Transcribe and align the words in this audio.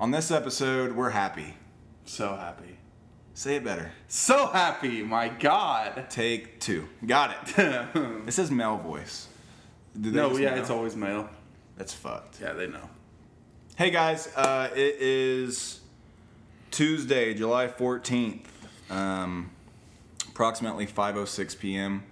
On 0.00 0.10
this 0.12 0.30
episode, 0.30 0.92
we're 0.92 1.10
happy. 1.10 1.54
So 2.06 2.28
happy. 2.36 2.78
Say 3.34 3.56
it 3.56 3.64
better. 3.64 3.90
So 4.06 4.46
happy, 4.46 5.02
my 5.02 5.28
God. 5.28 6.06
Take 6.08 6.60
two. 6.60 6.88
Got 7.04 7.36
it. 7.58 7.58
it 8.26 8.32
says 8.32 8.50
male 8.50 8.76
voice. 8.76 9.26
Did 10.00 10.12
they 10.12 10.16
no, 10.20 10.36
yeah, 10.36 10.54
know? 10.54 10.60
it's 10.60 10.70
always 10.70 10.94
male. 10.94 11.28
That's 11.76 11.92
fucked. 11.92 12.40
Yeah, 12.40 12.52
they 12.52 12.66
know. 12.68 12.88
Hey 13.76 13.90
guys, 13.90 14.28
uh, 14.36 14.70
it 14.74 14.96
is 15.00 15.80
Tuesday, 16.70 17.34
July 17.34 17.68
14th, 17.68 18.44
um, 18.90 19.50
approximately 20.28 20.86
5:06 20.86 21.58
p.m. 21.58 22.04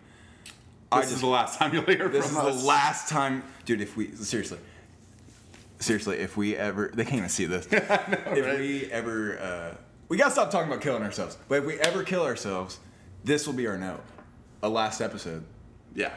I 0.90 1.00
This 1.00 1.06
is 1.06 1.10
just- 1.12 1.22
the 1.22 1.28
last 1.28 1.58
time 1.58 1.72
you'll 1.74 1.84
hear 1.84 2.08
This 2.08 2.26
is 2.26 2.32
from 2.32 2.46
us. 2.46 2.60
the 2.62 2.66
last 2.66 3.08
time, 3.08 3.42
dude. 3.64 3.80
If 3.80 3.96
we 3.96 4.12
seriously, 4.14 4.58
seriously, 5.78 6.18
if 6.18 6.36
we 6.36 6.56
ever, 6.56 6.90
they 6.94 7.04
can't 7.04 7.16
even 7.16 7.28
see 7.28 7.46
this. 7.46 7.66
if 7.70 7.88
right? 7.90 8.58
we 8.58 8.90
ever, 8.90 9.38
uh, 9.38 9.76
we 10.08 10.16
gotta 10.16 10.30
stop 10.30 10.50
talking 10.50 10.70
about 10.70 10.82
killing 10.82 11.02
ourselves. 11.02 11.36
But 11.48 11.58
if 11.58 11.64
we 11.66 11.78
ever 11.80 12.02
kill 12.02 12.24
ourselves, 12.24 12.78
this 13.24 13.46
will 13.46 13.54
be 13.54 13.66
our 13.66 13.76
note, 13.78 14.02
a 14.62 14.68
last 14.68 15.00
episode. 15.00 15.44
Yeah. 15.94 16.12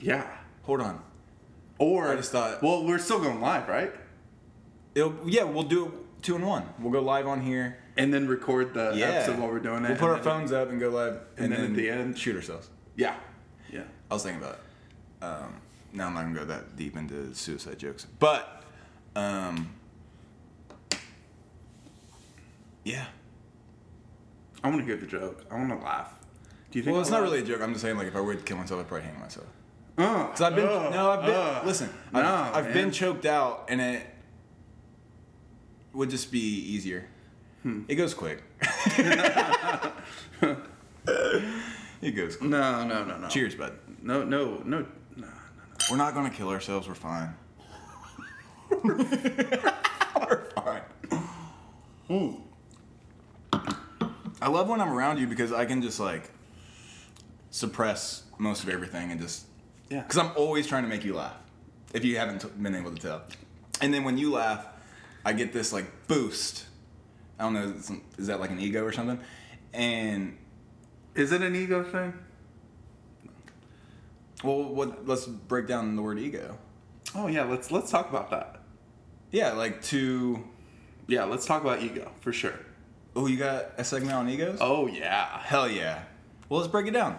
Yeah. 0.00 0.26
Hold 0.62 0.80
on, 0.80 1.00
Or 1.78 2.08
I 2.12 2.16
just 2.16 2.30
thought- 2.32 2.62
Well, 2.62 2.84
we're 2.86 2.98
still 2.98 3.20
going 3.20 3.40
live, 3.40 3.68
right? 3.68 3.92
it'll 4.94 5.14
yeah, 5.24 5.42
we'll 5.44 5.62
do 5.62 5.86
it 5.86 5.92
two 6.22 6.36
in 6.36 6.44
one. 6.46 6.64
We'll 6.78 6.92
go 6.92 7.00
live 7.00 7.26
on 7.26 7.40
here. 7.40 7.78
And 7.96 8.12
then 8.12 8.26
record 8.26 8.72
the 8.74 8.92
Yeah, 8.94 9.06
episode 9.06 9.38
while 9.38 9.48
we're 9.50 9.58
doing 9.58 9.84
it. 9.84 9.88
We'll 9.88 9.98
put 9.98 10.08
our 10.08 10.14
and 10.16 10.24
phones 10.24 10.52
up 10.52 10.70
and 10.70 10.78
go 10.80 10.88
live, 10.90 11.20
and, 11.36 11.50
then 11.52 11.60
then, 11.60 11.70
at 11.72 11.76
the 11.76 11.90
end- 11.90 12.18
shoot 12.18 12.36
ourselves. 12.36 12.70
Yeah. 12.96 13.16
Yeah. 13.70 13.82
I 14.10 14.14
was 14.14 14.22
thinking 14.22 14.42
about 14.42 14.54
it. 14.58 15.24
Um, 15.24 15.54
now 15.92 16.06
I'm 16.06 16.14
not 16.14 16.22
gonna 16.22 16.38
go 16.38 16.44
that 16.46 16.76
deep 16.76 16.96
into 16.96 17.34
suicide 17.34 17.78
jokes, 17.78 18.06
but 18.18 18.62
um, 19.16 19.74
yeah. 22.84 23.06
I 24.64 24.68
want 24.68 24.80
to 24.80 24.86
hear 24.86 24.96
the 24.96 25.06
joke. 25.06 25.44
I 25.50 25.56
want 25.56 25.70
to 25.70 25.76
laugh. 25.76 26.14
Do 26.70 26.78
you 26.78 26.84
think? 26.84 26.92
Well, 26.94 27.02
it's 27.02 27.10
I'll 27.10 27.18
not 27.18 27.24
laugh? 27.24 27.32
really 27.32 27.44
a 27.44 27.46
joke. 27.46 27.62
I'm 27.62 27.72
just 27.72 27.82
saying, 27.82 27.96
like, 27.96 28.06
if 28.06 28.16
I 28.16 28.20
were 28.20 28.34
to 28.34 28.42
kill 28.42 28.56
myself, 28.56 28.80
I'd 28.80 28.88
probably 28.88 29.06
hang 29.06 29.18
myself. 29.18 29.46
Uh, 29.98 30.28
Cause 30.28 30.40
I've 30.40 30.54
been 30.54 30.66
uh, 30.66 30.88
no, 30.90 31.10
I've 31.10 31.26
been 31.26 31.34
uh. 31.34 31.62
listen. 31.66 31.90
No, 32.12 32.20
I've, 32.20 32.66
I've 32.66 32.72
been 32.72 32.90
choked 32.90 33.26
out, 33.26 33.66
and 33.68 33.80
it 33.80 34.06
would 35.92 36.10
just 36.10 36.32
be 36.32 36.38
easier. 36.38 37.06
Hmm. 37.62 37.82
It 37.88 37.96
goes 37.96 38.14
quick. 38.14 38.42
it 42.00 42.12
goes 42.12 42.36
quick. 42.36 42.50
No, 42.50 42.84
no, 42.86 43.04
no, 43.04 43.18
no. 43.18 43.28
Cheers, 43.28 43.54
bud. 43.54 43.74
No, 44.02 44.24
no, 44.24 44.62
no, 44.64 44.78
no, 44.78 44.78
no. 44.80 44.86
We're 45.90 45.96
not 45.96 46.14
gonna 46.14 46.30
kill 46.30 46.48
ourselves. 46.48 46.88
We're 46.88 46.94
fine. 46.94 47.34
we're 48.84 50.44
fine. 50.54 50.82
I 54.40 54.48
love 54.48 54.68
when 54.68 54.80
I'm 54.80 54.92
around 54.92 55.18
you 55.18 55.26
because 55.26 55.52
I 55.52 55.64
can 55.66 55.82
just 55.82 56.00
like 56.00 56.30
suppress 57.50 58.24
most 58.38 58.62
of 58.62 58.68
everything 58.68 59.10
and 59.12 59.20
just 59.20 59.44
Yeah. 59.90 60.00
because 60.02 60.18
I'm 60.18 60.30
always 60.36 60.66
trying 60.66 60.82
to 60.84 60.88
make 60.88 61.04
you 61.04 61.14
laugh. 61.14 61.36
If 61.92 62.04
you 62.04 62.16
haven't 62.16 62.40
t- 62.40 62.48
been 62.60 62.74
able 62.74 62.94
to 62.94 63.00
tell, 63.00 63.22
and 63.80 63.92
then 63.92 64.04
when 64.04 64.16
you 64.18 64.32
laugh, 64.32 64.66
I 65.24 65.32
get 65.34 65.52
this 65.52 65.72
like 65.72 65.86
boost. 66.08 66.66
I 67.38 67.44
don't 67.44 67.54
know, 67.54 67.64
is- 67.76 67.90
is 68.18 68.26
that 68.28 68.40
like 68.40 68.50
an 68.50 68.60
ego 68.60 68.84
or 68.84 68.92
something? 68.92 69.20
And 69.74 70.36
Is 71.14 71.32
it 71.32 71.42
an 71.42 71.54
ego 71.54 71.82
thing? 71.84 72.14
Well, 74.42 74.62
what? 74.64 75.06
Let's 75.06 75.26
break 75.26 75.66
down 75.66 75.96
the 75.96 76.02
word 76.02 76.18
ego. 76.18 76.58
Oh 77.14 77.26
yeah, 77.26 77.44
let's 77.44 77.70
let's 77.70 77.90
talk 77.90 78.08
about 78.10 78.30
that. 78.30 78.60
Yeah, 79.30 79.52
like 79.52 79.82
to. 79.84 80.42
Yeah, 81.06 81.24
let's 81.24 81.46
talk 81.46 81.62
about 81.62 81.82
ego 81.82 82.10
for 82.20 82.32
sure. 82.32 82.58
Oh, 83.14 83.26
you 83.26 83.36
got 83.36 83.72
a 83.76 83.84
segment 83.84 84.14
on 84.14 84.28
egos? 84.28 84.58
Oh 84.60 84.86
yeah. 84.86 85.38
Hell 85.40 85.68
yeah. 85.68 86.02
Well, 86.48 86.60
let's 86.60 86.70
break 86.70 86.86
it 86.86 86.92
down. 86.92 87.18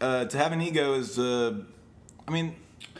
Uh, 0.00 0.24
to 0.26 0.38
have 0.38 0.52
an 0.52 0.60
ego 0.62 0.94
is, 0.94 1.18
uh, 1.18 1.58
I 2.26 2.30
mean, 2.30 2.54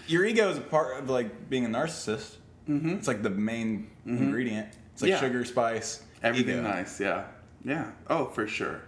your 0.07 0.25
ego 0.25 0.51
is 0.51 0.59
a 0.59 0.63
part 0.63 0.99
of 0.99 1.09
like 1.11 1.49
being 1.49 1.65
a 1.65 1.69
narcissist. 1.69 2.37
Mm-hmm. 2.69 2.91
It's 2.95 3.07
like 3.09 3.23
the 3.23 3.31
main 3.31 3.91
ingredient. 4.05 4.69
It's 4.93 5.03
like 5.03 5.11
Yeah. 5.11 5.21
sugar, 5.21 5.45
spice, 5.45 6.03
Everything 6.23 6.59
ego. 6.59 6.63
nice. 6.63 6.99
Yeah. 7.01 7.25
Yeah. 7.65 7.91
Oh, 8.09 8.27
for 8.27 8.47
sure. 8.47 8.83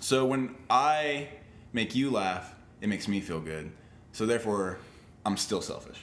So 0.00 0.24
when 0.26 0.54
I 0.68 1.28
make 1.72 1.94
you 1.94 2.10
laugh, 2.10 2.54
it 2.80 2.88
makes 2.88 3.08
me 3.08 3.20
feel 3.20 3.40
good. 3.40 3.70
So 4.12 4.26
therefore, 4.26 4.78
I'm 5.24 5.36
still 5.36 5.60
selfish. 5.62 5.98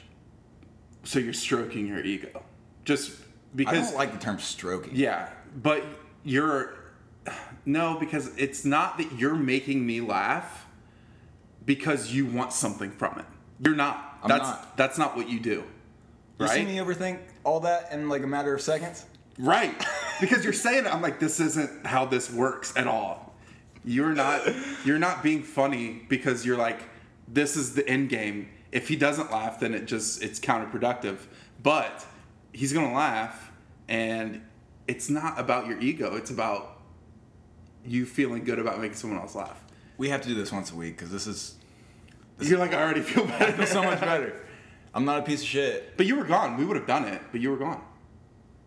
So 1.04 1.20
you're 1.20 1.34
stroking 1.34 1.88
your 1.88 2.04
ego, 2.04 2.44
just 2.84 3.12
because. 3.56 3.74
I 3.74 3.76
because. 3.78 3.90
don't 3.90 3.98
like 3.98 4.12
the 4.14 4.20
term 4.20 4.40
stroking. 4.40 4.92
Yeah, 4.96 5.30
but 5.62 5.84
you're 6.24 6.74
no 7.66 7.98
because 8.00 8.36
it's 8.38 8.66
not 8.66 8.98
that 8.98 9.12
you're 9.14 9.36
making 9.36 9.86
me 9.86 10.02
laugh 10.02 10.66
because 11.66 12.12
you 12.12 12.26
want 12.26 12.54
something 12.54 12.92
from 12.92 13.20
it. 13.20 13.26
You're 13.60 13.76
not. 13.76 14.20
I'm 14.24 14.30
that's 14.30 14.44
not. 14.44 14.78
that's 14.78 14.98
not 14.98 15.16
what 15.16 15.30
you 15.30 15.40
do. 15.40 15.64
You 16.40 16.48
see 16.48 16.60
Right? 16.60 16.68
me 16.68 16.76
overthink 16.78 17.20
all 17.44 17.62
that 17.62 17.92
in 17.92 18.10
like 18.10 18.24
a 18.24 18.28
matter 18.28 18.54
of 18.54 18.62
seconds? 18.62 19.06
Right. 19.38 19.74
Because 20.22 20.44
you're 20.44 20.54
saying 20.54 20.86
it, 20.86 20.94
I'm 20.94 21.02
like, 21.02 21.20
this 21.20 21.40
isn't 21.40 21.86
how 21.86 22.06
this 22.06 22.32
works 22.32 22.74
at 22.78 22.88
all. 22.88 23.34
You're 23.84 24.14
not 24.14 24.42
you're 24.86 24.98
not 25.00 25.22
being 25.24 25.44
funny 25.44 26.06
because 26.10 26.46
you're 26.46 26.58
like, 26.58 26.80
this 27.28 27.56
is 27.56 27.76
the 27.76 27.88
end 27.88 28.10
game. 28.10 28.50
If 28.72 28.88
he 28.88 28.96
doesn't 28.96 29.32
laugh, 29.32 29.60
then 29.60 29.74
it 29.74 29.86
just 29.86 30.22
it's 30.22 30.40
counterproductive. 30.40 31.18
But 31.62 32.06
he's 32.52 32.74
gonna 32.74 32.94
laugh 32.94 33.52
and 33.88 34.42
it's 34.88 35.10
not 35.10 35.40
about 35.40 35.68
your 35.68 35.80
ego, 35.80 36.16
it's 36.16 36.32
about 36.32 36.80
you 37.86 38.06
feeling 38.06 38.44
good 38.44 38.60
about 38.60 38.80
making 38.80 38.98
someone 38.98 39.20
else 39.20 39.36
laugh. 39.36 39.64
We 39.98 40.10
have 40.10 40.22
to 40.22 40.28
do 40.28 40.36
this 40.36 40.52
once 40.52 40.72
a 40.72 40.76
week 40.76 40.98
because 40.98 41.12
this 41.12 41.28
is 41.28 41.56
You're 42.40 42.60
like, 42.60 42.74
I 42.74 42.82
already 42.82 43.02
feel 43.02 43.26
better. 43.26 43.66
so 43.66 43.84
much 43.84 44.02
better. 44.02 44.42
I'm 44.94 45.06
not 45.06 45.20
a 45.20 45.22
piece 45.24 45.42
of 45.42 45.48
shit. 45.48 45.98
But 45.98 46.06
you 46.06 46.16
were 46.16 46.24
gone. 46.24 46.58
We 46.58 46.66
would 46.66 46.78
have 46.78 46.88
done 46.88 47.06
it, 47.06 47.22
but 47.32 47.42
you 47.42 47.52
were 47.52 47.58
gone. 47.58 47.82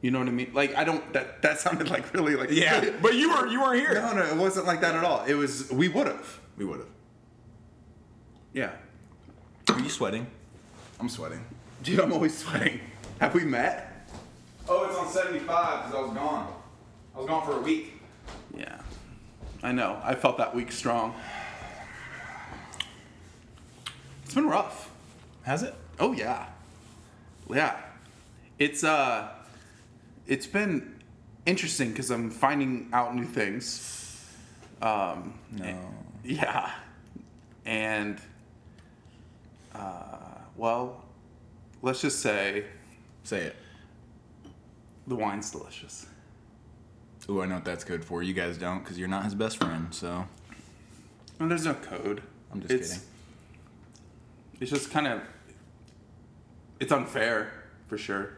You 0.00 0.10
know 0.12 0.20
what 0.20 0.28
I 0.28 0.30
mean? 0.30 0.52
Like 0.54 0.76
I 0.76 0.84
don't 0.84 1.12
that 1.12 1.42
that 1.42 1.58
sounded 1.58 1.90
like 1.90 2.12
really 2.14 2.36
like 2.36 2.50
yeah. 2.50 2.90
but 3.02 3.14
you 3.14 3.30
were 3.30 3.46
you 3.48 3.60
weren't 3.60 3.80
here. 3.80 3.94
No, 3.94 4.12
no, 4.12 4.24
it 4.24 4.36
wasn't 4.36 4.66
like 4.66 4.80
that 4.82 4.94
at 4.94 5.04
all. 5.04 5.24
It 5.24 5.34
was 5.34 5.70
we 5.72 5.88
would 5.88 6.06
have. 6.06 6.40
We 6.56 6.64
would 6.64 6.80
have. 6.80 6.88
Yeah. 8.52 8.70
Are 9.68 9.78
you 9.80 9.88
sweating? 9.88 10.26
I'm 11.00 11.08
sweating. 11.08 11.44
Dude, 11.82 12.00
I'm 12.00 12.12
always 12.12 12.36
sweating. 12.36 12.80
Have 13.20 13.34
we 13.34 13.44
met? 13.44 14.06
Oh, 14.68 14.84
it's 14.86 14.96
on 14.96 15.08
75 15.08 15.46
because 15.86 15.94
I 15.94 16.00
was 16.02 16.14
gone. 16.14 16.52
I 17.14 17.18
was 17.18 17.26
gone 17.26 17.46
for 17.46 17.58
a 17.58 17.60
week. 17.60 18.00
Yeah. 18.56 18.80
I 19.62 19.72
know. 19.72 20.00
I 20.02 20.14
felt 20.14 20.38
that 20.38 20.54
week 20.54 20.70
strong. 20.72 21.14
It's 24.24 24.34
been 24.34 24.46
rough. 24.48 24.90
Has 25.44 25.62
it? 25.62 25.74
Oh 25.98 26.12
yeah. 26.12 26.46
Yeah. 27.50 27.76
It's 28.58 28.84
uh 28.84 29.28
it's 30.26 30.46
been 30.46 31.00
interesting 31.46 31.90
because 31.90 32.10
I'm 32.10 32.30
finding 32.30 32.88
out 32.92 33.14
new 33.14 33.24
things. 33.24 34.26
Um 34.82 35.34
No. 35.52 35.74
yeah. 36.24 36.70
And 37.64 38.20
uh 39.74 40.16
well, 40.56 41.04
let's 41.82 42.00
just 42.00 42.20
say 42.20 42.64
Say 43.24 43.42
it. 43.42 43.56
the 45.06 45.14
wine's 45.16 45.50
delicious. 45.50 46.06
Ooh, 47.30 47.42
I 47.42 47.46
know 47.46 47.56
what 47.56 47.64
that's 47.66 47.84
good 47.84 48.02
for. 48.04 48.22
You 48.22 48.32
guys 48.32 48.56
don't 48.56 48.78
because 48.82 48.98
you're 48.98 49.06
not 49.08 49.24
his 49.24 49.34
best 49.34 49.58
friend, 49.58 49.92
so 49.94 50.26
And 51.38 51.50
there's 51.50 51.66
no 51.66 51.74
code. 51.74 52.22
I'm 52.50 52.60
just 52.62 52.72
it's, 52.72 52.88
kidding. 52.94 53.04
It's 54.60 54.70
just 54.70 54.90
kind 54.90 55.06
of 55.06 55.20
it's 56.80 56.90
unfair 56.92 57.52
for 57.86 57.98
sure. 57.98 58.30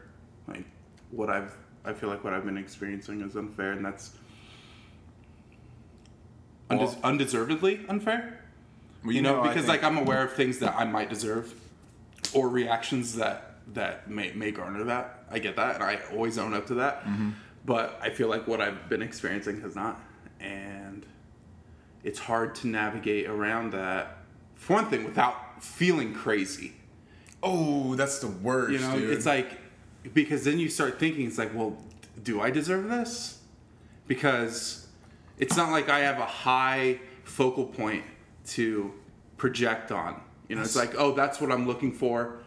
Like 0.48 0.64
what 1.12 1.30
I've 1.30 1.56
I 1.84 1.92
feel 1.92 2.08
like 2.08 2.24
what 2.24 2.32
I've 2.34 2.44
been 2.44 2.58
experiencing 2.58 3.20
is 3.22 3.36
unfair, 3.36 3.72
and 3.72 3.84
that's 3.84 4.10
undes- 6.68 6.94
Well- 6.96 7.00
undeservedly 7.04 7.86
unfair. 7.88 8.39
Well, 9.04 9.12
You, 9.12 9.22
know, 9.22 9.40
I 9.40 9.48
because 9.48 9.66
think- 9.66 9.82
like 9.82 9.84
I'm 9.84 9.98
aware 9.98 10.22
of 10.22 10.32
things 10.32 10.58
that 10.58 10.74
I 10.76 10.84
might 10.84 11.08
deserve, 11.08 11.52
or 12.34 12.48
reactions 12.48 13.16
that 13.16 13.46
that 13.74 14.10
may 14.10 14.32
may 14.32 14.50
garner 14.50 14.84
that. 14.84 15.24
I 15.30 15.38
get 15.38 15.56
that, 15.56 15.76
and 15.76 15.84
I 15.84 15.98
always 16.12 16.38
own 16.38 16.54
up 16.54 16.66
to 16.66 16.74
that. 16.74 17.04
Mm-hmm. 17.04 17.30
But 17.64 17.98
I 18.02 18.10
feel 18.10 18.28
like 18.28 18.46
what 18.48 18.60
I've 18.60 18.88
been 18.88 19.02
experiencing 19.02 19.60
has 19.62 19.74
not, 19.76 20.00
and 20.40 21.06
it's 22.02 22.18
hard 22.18 22.54
to 22.56 22.66
navigate 22.66 23.26
around 23.26 23.72
that. 23.72 24.18
For 24.56 24.74
one 24.74 24.86
thing, 24.90 25.04
without 25.04 25.62
feeling 25.62 26.12
crazy. 26.14 26.74
Oh, 27.42 27.94
that's 27.94 28.18
the 28.18 28.26
worst. 28.28 28.72
You 28.72 28.78
know, 28.80 28.98
dude. 28.98 29.10
it's 29.10 29.24
like 29.26 29.58
because 30.12 30.44
then 30.44 30.58
you 30.58 30.68
start 30.68 30.98
thinking, 30.98 31.26
it's 31.26 31.38
like, 31.38 31.54
well, 31.54 31.76
do 32.22 32.40
I 32.40 32.50
deserve 32.50 32.88
this? 32.88 33.38
Because 34.06 34.86
it's 35.38 35.56
not 35.56 35.70
like 35.70 35.88
I 35.88 36.00
have 36.00 36.18
a 36.18 36.26
high 36.26 36.98
focal 37.24 37.64
point 37.64 38.04
to 38.50 38.92
project 39.36 39.92
on. 39.92 40.20
You 40.48 40.56
know, 40.56 40.62
it's 40.62 40.76
like, 40.76 40.94
oh, 40.98 41.12
that's 41.12 41.40
what 41.40 41.52
I'm 41.52 41.66
looking 41.66 41.92
for. 41.92 42.40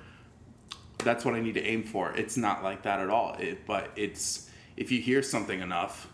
that's 1.03 1.25
what 1.25 1.33
I 1.35 1.41
need 1.41 1.55
to 1.55 1.63
aim 1.63 1.83
for. 1.83 2.13
It's 2.15 2.37
not 2.37 2.63
like 2.63 2.83
that 2.83 2.99
at 2.99 3.09
all. 3.09 3.35
It, 3.35 3.65
but 3.65 3.91
it's 3.95 4.49
if 4.77 4.91
you 4.91 5.01
hear 5.01 5.21
something 5.21 5.59
enough 5.61 6.07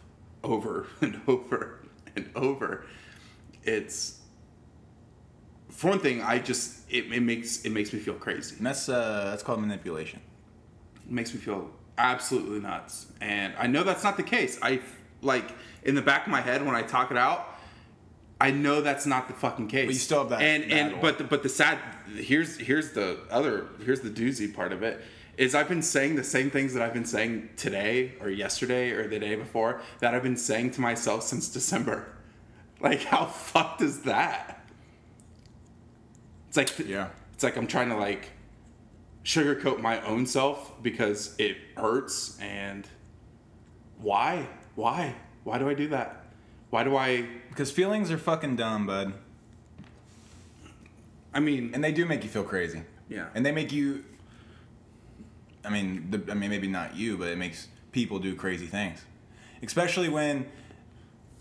over 0.44 0.88
and 1.01 1.21
over 1.27 1.80
and 2.15 2.30
over, 2.36 2.86
it's 3.63 4.19
for 5.69 5.89
one 5.91 6.00
thing. 6.00 6.21
I 6.21 6.39
just 6.39 6.89
it, 6.89 7.12
it 7.12 7.21
makes 7.21 7.63
it 7.65 7.71
makes 7.71 7.94
me 7.94 8.00
feel 8.00 8.15
crazy. 8.15 8.56
And 8.57 8.65
that's 8.65 8.89
uh, 8.89 9.27
that's 9.30 9.44
called 9.44 9.62
manipulation. 9.62 10.21
It 11.06 11.12
makes 11.12 11.33
me 11.33 11.39
feel 11.39 11.69
absolutely 11.97 12.59
nuts. 12.59 13.07
And 13.21 13.53
I 13.57 13.68
know 13.68 13.83
that's 13.83 14.03
not 14.03 14.18
the 14.18 14.24
case. 14.24 14.59
I 14.62 14.81
like 15.21 15.51
in 15.83 15.95
the 15.95 16.01
back 16.01 16.25
of 16.25 16.31
my 16.31 16.41
head 16.41 16.65
when 16.65 16.75
I 16.75 16.81
talk 16.81 17.12
it 17.12 17.18
out. 17.18 17.49
I 18.41 18.51
know 18.51 18.81
that's 18.81 19.06
not 19.06 19.27
the 19.27 19.33
fucking 19.33 19.68
case. 19.68 19.86
But 19.86 19.94
you 19.94 20.00
still 20.00 20.19
have 20.19 20.30
that 20.30 20.41
And 20.41 20.71
and 20.71 21.01
but 21.01 21.18
the, 21.18 21.24
but 21.25 21.44
the 21.44 21.50
sad 21.50 21.77
here's 22.15 22.57
here's 22.57 22.91
the 22.94 23.19
other 23.30 23.68
here's 23.83 24.00
the 24.01 24.09
doozy 24.09 24.53
part 24.53 24.71
of 24.71 24.81
it 24.83 25.01
is 25.38 25.56
I've 25.56 25.69
been 25.69 25.81
saying 25.81 26.15
the 26.15 26.24
same 26.24 26.50
things 26.50 26.74
that 26.74 26.83
I've 26.83 26.94
been 26.94 27.06
saying 27.06 27.50
today 27.56 28.13
or 28.19 28.30
yesterday 28.30 28.91
or 28.91 29.07
the 29.07 29.19
day 29.19 29.36
before 29.36 29.81
that 30.00 30.13
I've 30.13 30.24
been 30.24 30.38
saying 30.38 30.71
to 30.71 30.81
myself 30.81 31.24
since 31.24 31.50
December. 31.50 32.07
Like 32.81 33.03
how 33.03 33.25
fucked 33.25 33.81
is 33.81 34.03
that? 34.03 34.65
It's 36.47 36.56
like 36.56 36.80
Yeah. 36.80 37.09
it's 37.33 37.44
like 37.44 37.57
I'm 37.57 37.68
trying 37.68 37.89
to 37.89 37.97
like 37.97 38.30
sugarcoat 39.25 39.81
my 39.81 40.00
own 40.06 40.25
self 40.25 40.81
because 40.81 41.36
it 41.38 41.57
hurts 41.75 42.39
and 42.39 42.88
why? 44.01 44.47
Why? 44.75 45.13
Why 45.44 45.57
do 45.57 45.68
I 45.68 45.74
do 45.74 45.89
that? 45.89 46.25
Why 46.69 46.86
do 46.86 46.95
I 46.95 47.27
Because 47.50 47.72
feelings 47.72 48.12
are 48.12 48.18
fucking 48.18 48.56
dumb, 48.56 48.88
bud. 48.88 49.13
I 51.34 51.40
mean 51.40 51.72
And 51.74 51.84
they 51.84 51.92
do 51.92 52.06
make 52.06 52.24
you 52.24 52.30
feel 52.30 52.44
crazy. 52.44 52.81
Yeah. 53.10 53.28
And 53.36 53.46
they 53.46 53.51
make 53.51 53.72
you. 53.72 54.06
I 55.66 55.69
mean, 55.69 56.10
the, 56.10 56.31
I 56.31 56.36
mean, 56.36 56.50
maybe 56.50 56.68
not 56.68 56.96
you, 56.96 57.18
but 57.18 57.28
it 57.28 57.38
makes 57.38 57.68
people 57.92 58.19
do 58.19 58.34
crazy 58.34 58.66
things, 58.66 59.04
especially 59.62 60.07
when 60.07 60.46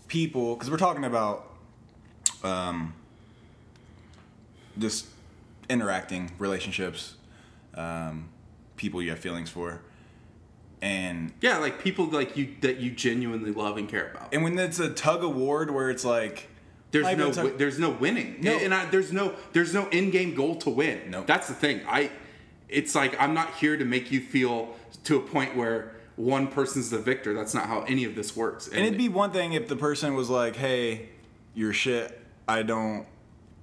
people, 0.07 0.55
because 0.55 0.69
we're 0.69 0.77
talking 0.77 1.05
about, 1.05 1.47
um, 2.43 2.93
just 4.77 5.07
interacting 5.69 6.31
relationships, 6.37 7.15
um, 7.75 8.27
people 8.75 9.01
you 9.01 9.09
have 9.11 9.19
feelings 9.19 9.49
for, 9.49 9.81
and 10.81 11.31
yeah, 11.41 11.57
like 11.57 11.81
people 11.83 12.05
like 12.05 12.37
you 12.37 12.55
that 12.61 12.77
you 12.79 12.91
genuinely 12.91 13.51
love 13.51 13.77
and 13.77 13.87
care 13.89 14.09
about. 14.11 14.33
and 14.33 14.43
when 14.43 14.57
it's 14.57 14.79
a 14.79 14.89
tug 14.89 15.23
of 15.23 15.35
war 15.35 15.65
where 15.65 15.89
it's 15.89 16.05
like, 16.05 16.47
There's 16.91 17.17
no 17.17 17.31
tug- 17.31 17.57
there's 17.57 17.79
no 17.79 17.89
winning. 17.91 18.37
No. 18.41 18.57
And 18.57 18.73
I, 18.73 18.85
there's 18.85 19.11
no 19.11 19.35
there's 19.53 19.73
no 19.73 19.87
end 19.91 20.11
game 20.11 20.35
goal 20.35 20.55
to 20.57 20.69
win. 20.69 21.09
No. 21.11 21.23
That's 21.23 21.47
the 21.47 21.53
thing. 21.53 21.81
I 21.87 22.11
it's 22.69 22.95
like 22.95 23.19
I'm 23.19 23.33
not 23.33 23.53
here 23.55 23.75
to 23.77 23.85
make 23.85 24.11
you 24.11 24.21
feel 24.21 24.75
to 25.05 25.17
a 25.17 25.21
point 25.21 25.55
where 25.55 25.95
one 26.15 26.47
person's 26.47 26.89
the 26.89 26.99
victor. 26.99 27.33
That's 27.33 27.53
not 27.53 27.65
how 27.67 27.81
any 27.81 28.03
of 28.05 28.15
this 28.15 28.35
works. 28.35 28.67
And 28.67 28.85
it'd 28.85 28.97
be 28.97 29.09
one 29.09 29.31
thing 29.31 29.53
if 29.53 29.67
the 29.67 29.75
person 29.75 30.13
was 30.15 30.29
like, 30.29 30.55
"Hey, 30.55 31.09
you're 31.55 31.73
shit. 31.73 32.19
I 32.47 32.61
don't 32.63 33.05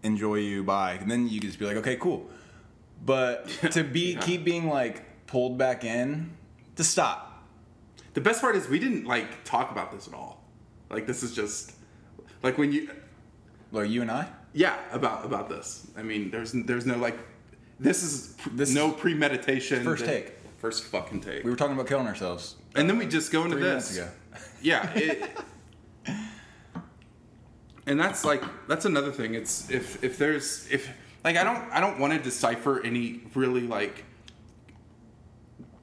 enjoy 0.02 0.36
you. 0.36 0.64
Bye." 0.64 0.92
And 1.00 1.10
then 1.10 1.28
you 1.28 1.40
could 1.40 1.48
just 1.48 1.58
be 1.58 1.64
like, 1.66 1.76
"Okay, 1.76 1.96
cool." 1.96 2.26
But 3.04 3.48
to 3.72 3.84
be 3.84 4.14
Yeah. 4.14 4.20
keep 4.20 4.44
being 4.44 4.69
like 4.69 5.26
pulled 5.26 5.58
back 5.58 5.84
in, 5.84 6.35
to 6.76 6.84
stop. 6.84 7.44
the 8.14 8.20
best 8.20 8.40
part 8.40 8.56
is 8.56 8.69
we 8.69 8.78
didn't 8.78 9.05
like 9.06 9.44
talk 9.44 9.70
about 9.70 9.90
this 9.93 10.06
at 10.08 10.14
all. 10.14 10.43
Like 10.90 11.06
this 11.06 11.23
is 11.23 11.34
just 11.34 11.73
like 12.43 12.56
when 12.58 12.73
you 12.73 12.88
Like 13.73 13.90
you 13.90 14.02
and 14.02 14.11
I. 14.11 14.28
yeah 14.55 14.76
about 14.93 15.25
about 15.25 15.49
this. 15.49 15.87
I 15.96 16.02
mean, 16.02 16.31
there's 16.31 16.52
there's 16.52 16.87
no 16.87 16.96
like 16.96 17.19
this 17.81 18.02
is 18.02 18.37
This 18.52 18.73
no 18.75 18.90
premeditation. 18.93 19.84
first 19.84 20.05
that- 20.05 20.26
take. 20.26 20.32
First 20.58 20.84
fucking 20.84 21.20
take. 21.20 21.44
We 21.44 21.50
were 21.50 21.56
talking 21.56 21.75
about 21.75 21.87
killing 21.87 22.06
ourselves. 22.06 22.56
and 22.75 22.88
then 22.88 22.96
we 22.99 23.06
just 23.06 23.31
go 23.31 23.44
into 23.44 23.56
three 23.56 23.64
this. 23.64 23.96
ago. 23.96 24.08
Yeah. 24.62 24.90
It, 24.94 25.31
and 27.87 28.00
that's 28.00 28.25
like 28.25 28.43
that's 28.69 28.84
another 28.84 29.12
thing. 29.12 29.34
It's 29.34 29.70
if 29.70 30.02
if 30.02 30.19
there's 30.19 30.67
if 30.70 30.88
like 31.25 31.37
I 31.37 31.44
don't 31.44 31.70
I 31.70 31.81
don't 31.81 31.99
want 31.99 32.12
to 32.14 32.19
decipher 32.19 32.82
any 32.82 33.22
really 33.34 33.61
like 33.62 34.05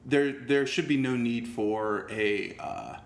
there 0.05 0.31
there 0.31 0.65
should 0.65 0.87
be 0.87 0.97
no 0.97 1.15
need 1.15 1.47
for 1.47 2.07
a 2.09 2.55
uh, 2.59 2.97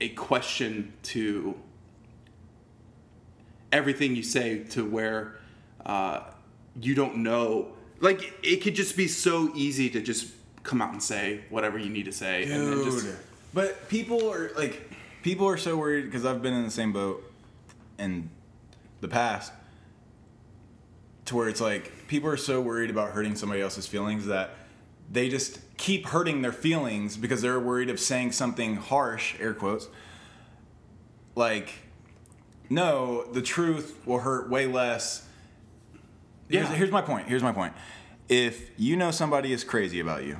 a 0.00 0.08
question 0.10 0.92
to 1.02 1.54
everything 3.72 4.16
you 4.16 4.22
say 4.22 4.60
to 4.64 4.88
where 4.88 5.36
uh, 5.84 6.20
you 6.80 6.94
don't 6.94 7.16
know 7.16 7.72
like 8.00 8.32
it 8.42 8.62
could 8.62 8.74
just 8.74 8.96
be 8.96 9.08
so 9.08 9.50
easy 9.54 9.90
to 9.90 10.00
just 10.00 10.28
come 10.62 10.80
out 10.80 10.92
and 10.92 11.02
say 11.02 11.40
whatever 11.50 11.78
you 11.78 11.90
need 11.90 12.04
to 12.04 12.12
say 12.12 12.44
and 12.44 12.52
then 12.52 12.84
just 12.84 13.04
Dude. 13.04 13.16
But 13.54 13.88
people 13.88 14.30
are 14.30 14.50
like, 14.56 14.90
people 15.22 15.48
are 15.48 15.56
so 15.56 15.76
worried 15.76 16.04
because 16.04 16.24
I've 16.24 16.42
been 16.42 16.54
in 16.54 16.64
the 16.64 16.70
same 16.70 16.92
boat 16.92 17.24
in 17.98 18.30
the 19.00 19.08
past, 19.08 19.52
to 21.26 21.36
where 21.36 21.48
it's 21.48 21.60
like 21.60 22.06
people 22.08 22.28
are 22.28 22.36
so 22.36 22.60
worried 22.60 22.90
about 22.90 23.12
hurting 23.12 23.34
somebody 23.36 23.60
else's 23.60 23.86
feelings 23.86 24.26
that 24.26 24.50
they 25.10 25.28
just 25.28 25.60
keep 25.76 26.06
hurting 26.06 26.42
their 26.42 26.52
feelings 26.52 27.16
because 27.16 27.40
they're 27.42 27.60
worried 27.60 27.90
of 27.90 27.98
saying 28.00 28.32
something 28.32 28.76
harsh, 28.76 29.34
air 29.40 29.54
quotes. 29.54 29.88
Like, 31.34 31.72
no, 32.68 33.24
the 33.32 33.42
truth 33.42 33.96
will 34.04 34.18
hurt 34.18 34.50
way 34.50 34.66
less. 34.66 35.24
Here's, 36.48 36.68
Yeah. 36.68 36.74
here's 36.74 36.90
my 36.90 37.00
point. 37.02 37.28
Here's 37.28 37.42
my 37.42 37.52
point. 37.52 37.74
If 38.28 38.70
you 38.78 38.96
know 38.96 39.10
somebody 39.10 39.52
is 39.52 39.64
crazy 39.64 40.00
about 40.00 40.24
you, 40.24 40.38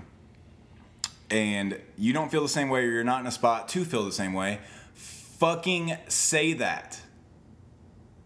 and 1.30 1.78
you 1.96 2.12
don't 2.12 2.30
feel 2.30 2.42
the 2.42 2.48
same 2.48 2.68
way 2.68 2.84
or 2.84 2.90
you're 2.90 3.04
not 3.04 3.20
in 3.20 3.26
a 3.26 3.30
spot 3.30 3.68
to 3.68 3.84
feel 3.84 4.04
the 4.04 4.12
same 4.12 4.32
way, 4.32 4.60
fucking 4.94 5.96
say 6.08 6.54
that. 6.54 7.00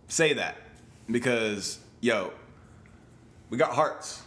Say 0.09 0.33
that. 0.35 0.57
Because, 1.11 1.79
yo, 2.01 2.33
we 3.51 3.59
got 3.59 3.73
hearts. 3.73 4.23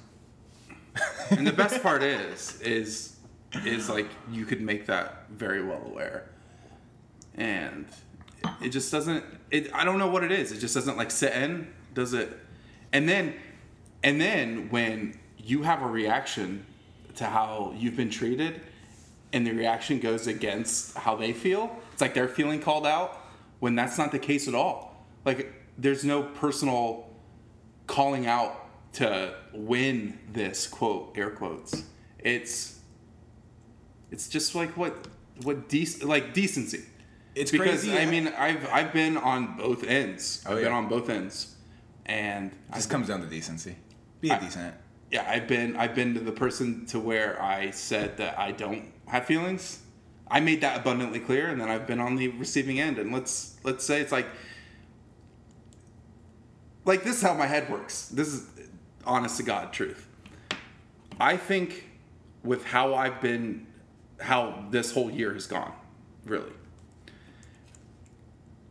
and 1.32 1.46
the 1.46 1.54
best 1.54 1.82
part 1.82 2.04
is 2.04 2.60
is 2.62 3.16
is 3.66 3.90
like 3.90 4.08
you 4.32 4.46
could 4.46 4.62
make 4.62 4.86
that 4.88 5.30
very 5.30 5.64
well 5.64 5.82
aware. 5.86 6.30
And 7.36 7.86
it 8.62 8.70
just 8.70 8.92
doesn't 8.92 9.24
it 9.50 9.74
i 9.74 9.84
don't 9.84 9.98
know 9.98 10.10
what 10.10 10.24
it 10.24 10.32
is. 10.32 10.52
It 10.52 10.60
just 10.60 10.76
doesn't 10.76 10.98
like 10.98 11.12
sit 11.12 11.34
in 11.34 11.68
does 11.94 12.14
it? 12.14 12.38
And 12.94 13.08
then 13.08 13.34
and 14.04 14.20
then 14.20 14.70
when 14.70 15.20
you 15.38 15.64
have 15.64 15.82
a 15.82 15.88
reaction 15.88 16.66
to 17.16 17.26
how 17.26 17.74
you've 17.78 17.96
been 17.96 18.10
treated 18.10 18.62
and 19.34 19.46
the 19.46 19.52
reaction 19.52 20.00
goes 20.00 20.28
against 20.28 20.98
how 20.98 21.16
they 21.16 21.34
feel 21.34 21.76
it's 21.96 22.02
like 22.02 22.14
they're 22.14 22.28
feeling 22.28 22.60
called 22.60 22.86
out 22.86 23.22
when 23.60 23.74
that's 23.74 23.98
not 23.98 24.12
the 24.12 24.20
case 24.20 24.50
at 24.50 24.54
all. 24.54 25.06
Like 25.24 25.54
there's 25.78 26.04
no 26.04 26.24
personal 26.24 27.10
calling 27.88 28.28
out 28.28 28.65
to 28.96 29.36
win 29.54 30.18
this 30.32 30.68
quote 30.68 31.18
air 31.18 31.30
quotes 31.30 31.84
it's 32.20 32.80
it's 34.12 34.28
just 34.30 34.56
like 34.56 34.76
what 34.78 35.08
what 35.44 35.68
dec- 35.70 36.04
like 36.06 36.34
decency. 36.34 36.84
It's 37.36 37.52
because 37.52 37.82
crazy. 37.84 37.98
i 37.98 38.06
mean 38.06 38.28
i've 38.30 38.66
i've 38.72 38.94
been 38.94 39.18
on 39.18 39.58
both 39.58 39.84
ends. 39.84 40.44
Oh, 40.48 40.54
i've 40.56 40.64
been 40.64 40.72
on 40.72 40.88
both 40.88 41.10
ends. 41.10 41.56
And 42.06 42.52
This 42.74 42.86
I've- 42.86 42.92
comes 42.92 43.08
down 43.10 43.22
to 43.22 43.28
decency. 43.28 43.76
Be 44.22 44.30
a 44.30 44.36
I- 44.36 44.40
decent. 44.40 44.74
yeah 45.12 45.26
i've 45.30 45.48
been 45.48 45.76
i've 45.76 45.94
been 45.94 46.14
to 46.14 46.20
the 46.22 46.32
person 46.32 46.86
to 46.88 47.00
where 47.00 47.42
i 47.42 47.72
said 47.72 48.18
that 48.18 48.40
i 48.40 48.52
don't 48.52 48.86
have 49.08 49.26
feelings. 49.26 49.82
I 50.28 50.40
made 50.40 50.62
that 50.62 50.80
abundantly 50.80 51.20
clear 51.20 51.48
and 51.50 51.60
then 51.60 51.70
i've 51.70 51.86
been 51.86 52.00
on 52.00 52.16
the 52.16 52.30
receiving 52.30 52.80
end. 52.80 52.98
And 52.98 53.12
let's 53.12 53.58
let's 53.64 53.84
say 53.86 54.00
it's 54.00 54.12
like 54.14 54.28
like 56.86 57.04
this 57.04 57.18
is 57.18 57.22
how 57.22 57.34
my 57.34 57.48
head 57.48 57.70
works. 57.70 58.08
This 58.10 58.28
is 58.30 58.48
honest 59.06 59.38
to 59.38 59.44
god 59.44 59.72
truth 59.72 60.08
i 61.20 61.36
think 61.38 61.90
with 62.44 62.66
how 62.66 62.94
i've 62.94 63.22
been 63.22 63.66
how 64.20 64.66
this 64.70 64.92
whole 64.92 65.12
year 65.12 65.34
has 65.34 65.48
gone 65.48 65.74
really 66.26 66.52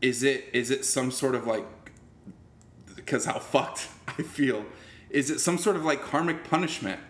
is 0.00 0.22
it 0.22 0.44
is 0.52 0.70
it 0.70 0.84
some 0.84 1.10
sort 1.10 1.34
of 1.34 1.46
like 1.46 1.66
because 2.94 3.24
how 3.24 3.38
fucked 3.38 3.88
I 4.18 4.22
feel. 4.22 4.64
Is 5.10 5.30
it 5.30 5.40
some 5.40 5.58
sort 5.58 5.76
of 5.76 5.84
like 5.84 6.02
karmic 6.02 6.44
punishment 6.44 7.00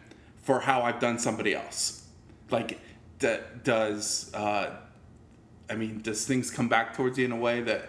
for 0.43 0.61
how 0.61 0.83
I've 0.83 1.01
done 1.01 1.19
somebody 1.19 1.55
else? 1.55 2.07
Like, 2.51 2.79
d- 3.19 3.39
does 3.63 4.33
uh, 4.35 4.77
I 5.71 5.75
mean, 5.75 6.01
does 6.03 6.27
things 6.27 6.51
come 6.51 6.69
back 6.69 6.95
towards 6.95 7.19
you 7.19 7.25
in 7.25 7.33
a 7.33 7.37
way 7.37 7.63
that, 7.63 7.89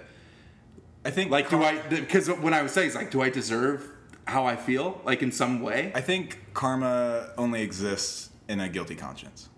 I 1.03 1.11
think 1.11 1.31
like, 1.31 1.49
do 1.49 1.61
I? 1.61 1.79
Because 1.89 2.29
when 2.29 2.53
I 2.53 2.61
was 2.61 2.71
saying, 2.71 2.87
it's 2.87 2.95
like, 2.95 3.11
do 3.11 3.21
I 3.21 3.29
deserve 3.29 3.91
how 4.25 4.45
I 4.45 4.55
feel, 4.55 5.01
like 5.05 5.21
in 5.21 5.31
some 5.31 5.61
way? 5.61 5.91
I 5.95 6.01
think 6.01 6.39
karma 6.53 7.29
only 7.37 7.61
exists 7.61 8.29
in 8.47 8.59
a 8.59 8.69
guilty 8.69 8.95
conscience. 8.95 9.49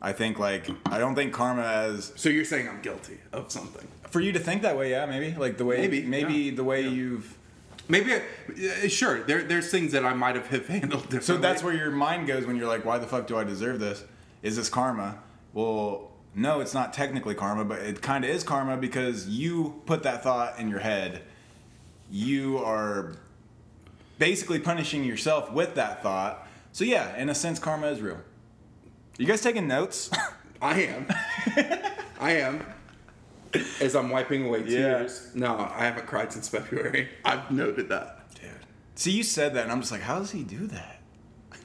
I 0.00 0.12
think 0.12 0.38
like 0.38 0.68
I 0.86 0.98
don't 0.98 1.14
think 1.14 1.32
karma 1.32 1.62
as 1.62 2.12
so 2.14 2.28
you're 2.28 2.44
saying 2.44 2.68
I'm 2.68 2.80
guilty 2.82 3.18
of 3.32 3.50
something? 3.50 3.86
for 4.10 4.20
you 4.20 4.32
to 4.32 4.38
think 4.38 4.62
that 4.62 4.76
way, 4.76 4.90
yeah, 4.90 5.04
maybe 5.06 5.36
like 5.38 5.58
the 5.58 5.64
way 5.64 5.78
Maybe, 5.78 6.02
maybe 6.02 6.34
yeah. 6.34 6.54
the 6.54 6.64
way 6.64 6.82
Yeah. 6.82 6.90
you've 6.90 7.38
Maybe, 7.90 8.12
uh, 8.14 8.88
sure. 8.88 9.22
There, 9.22 9.42
there's 9.42 9.70
things 9.70 9.92
that 9.92 10.04
I 10.04 10.12
might 10.12 10.34
have 10.36 10.46
have 10.48 10.66
handled 10.66 11.04
differently. 11.04 11.20
So 11.26 11.38
that's 11.38 11.62
where 11.62 11.72
your 11.72 11.90
mind 11.90 12.26
goes 12.26 12.44
when 12.46 12.56
you're 12.56 12.68
like, 12.68 12.84
why 12.84 12.98
the 12.98 13.06
fuck 13.06 13.26
do 13.26 13.38
I 13.38 13.44
deserve 13.44 13.80
this? 13.80 14.04
Is 14.42 14.56
this 14.56 14.68
karma? 14.68 15.18
Well, 15.54 16.10
no, 16.34 16.60
it's 16.60 16.74
not 16.74 16.92
technically 16.92 17.34
karma, 17.34 17.64
but 17.64 17.78
it 17.80 18.02
kind 18.02 18.24
of 18.24 18.30
is 18.30 18.44
karma 18.44 18.76
because 18.76 19.26
you 19.28 19.80
put 19.86 20.02
that 20.02 20.22
thought 20.22 20.58
in 20.58 20.68
your 20.68 20.80
head. 20.80 21.22
You 22.10 22.58
are 22.58 23.12
basically 24.18 24.58
punishing 24.58 25.04
yourself 25.04 25.52
with 25.52 25.74
that 25.74 26.02
thought. 26.02 26.46
So, 26.72 26.84
yeah, 26.84 27.16
in 27.16 27.28
a 27.28 27.34
sense, 27.34 27.58
karma 27.58 27.88
is 27.88 28.00
real. 28.00 28.18
You 29.18 29.26
guys 29.26 29.40
taking 29.40 29.66
notes? 29.66 30.10
I 30.62 30.82
am. 30.82 31.06
I 32.20 32.32
am. 32.32 32.64
As 33.80 33.96
I'm 33.96 34.10
wiping 34.10 34.46
away 34.46 34.62
tears. 34.62 35.30
Yeah. 35.34 35.40
No, 35.40 35.56
I 35.58 35.84
haven't 35.84 36.06
cried 36.06 36.32
since 36.32 36.48
February. 36.48 37.08
I've 37.24 37.50
noted 37.50 37.88
that. 37.88 38.34
Dude. 38.34 38.50
See, 38.94 39.12
you 39.12 39.22
said 39.22 39.54
that, 39.54 39.64
and 39.64 39.72
I'm 39.72 39.80
just 39.80 39.92
like, 39.92 40.02
how 40.02 40.18
does 40.18 40.30
he 40.30 40.42
do 40.42 40.66
that? 40.68 41.00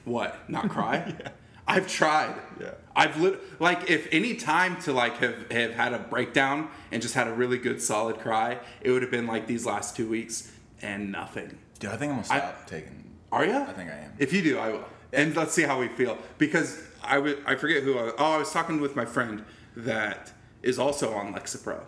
What? 0.04 0.48
Not 0.48 0.68
cry? 0.68 1.14
I've 1.74 1.88
tried. 1.88 2.34
Yeah. 2.60 2.70
I've 2.96 3.20
lit 3.20 3.60
like 3.60 3.90
if 3.90 4.08
any 4.12 4.34
time 4.34 4.80
to 4.82 4.92
like 4.92 5.16
have 5.18 5.50
have 5.50 5.72
had 5.72 5.92
a 5.92 5.98
breakdown 5.98 6.68
and 6.92 7.02
just 7.02 7.14
had 7.14 7.26
a 7.26 7.32
really 7.32 7.58
good 7.58 7.82
solid 7.82 8.18
cry, 8.18 8.58
it 8.80 8.90
would 8.90 9.02
have 9.02 9.10
been 9.10 9.26
like 9.26 9.46
these 9.46 9.66
last 9.66 9.96
two 9.96 10.08
weeks 10.08 10.52
and 10.80 11.10
nothing. 11.10 11.58
Dude, 11.78 11.90
I 11.90 11.96
think 11.96 12.10
I'm 12.10 12.16
gonna 12.18 12.24
stop 12.24 12.66
taking. 12.66 13.04
Are 13.32 13.44
you? 13.44 13.56
I 13.56 13.72
think 13.72 13.90
I 13.90 13.94
am. 13.94 14.12
If 14.18 14.32
you 14.32 14.42
do, 14.42 14.58
I 14.58 14.70
will. 14.70 14.84
And 15.12 15.34
let's 15.36 15.52
see 15.52 15.62
how 15.62 15.78
we 15.80 15.88
feel 15.88 16.18
because 16.38 16.80
I 17.02 17.18
would 17.18 17.42
I 17.46 17.56
forget 17.56 17.82
who 17.82 17.98
I 17.98 18.12
oh 18.18 18.32
I 18.34 18.38
was 18.38 18.52
talking 18.52 18.80
with 18.80 18.94
my 18.94 19.04
friend 19.04 19.44
that 19.76 20.32
is 20.62 20.78
also 20.78 21.12
on 21.14 21.34
Lexapro, 21.34 21.82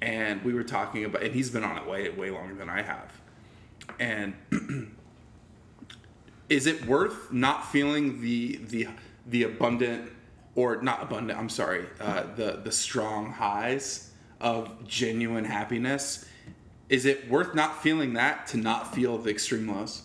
and 0.00 0.42
we 0.44 0.54
were 0.54 0.64
talking 0.64 1.04
about 1.04 1.22
and 1.22 1.34
he's 1.34 1.50
been 1.50 1.64
on 1.64 1.76
it 1.76 1.86
way 1.88 2.08
way 2.10 2.30
longer 2.30 2.54
than 2.54 2.68
I 2.68 2.82
have, 2.82 3.12
and 3.98 4.34
is 6.50 6.66
it 6.66 6.84
worth 6.86 7.32
not 7.32 7.70
feeling 7.72 8.20
the 8.20 8.56
the 8.68 8.88
the 9.26 9.44
abundant 9.44 10.10
or 10.54 10.82
not 10.82 11.02
abundant 11.02 11.38
I'm 11.38 11.48
sorry 11.48 11.86
uh, 12.00 12.24
the 12.36 12.60
the 12.62 12.72
strong 12.72 13.32
highs 13.32 14.10
of 14.40 14.86
genuine 14.86 15.44
happiness? 15.44 16.26
Is 16.88 17.06
it 17.06 17.30
worth 17.30 17.54
not 17.54 17.82
feeling 17.82 18.14
that 18.14 18.48
to 18.48 18.56
not 18.56 18.92
feel 18.94 19.16
the 19.16 19.30
extreme 19.30 19.68
lows? 19.68 20.02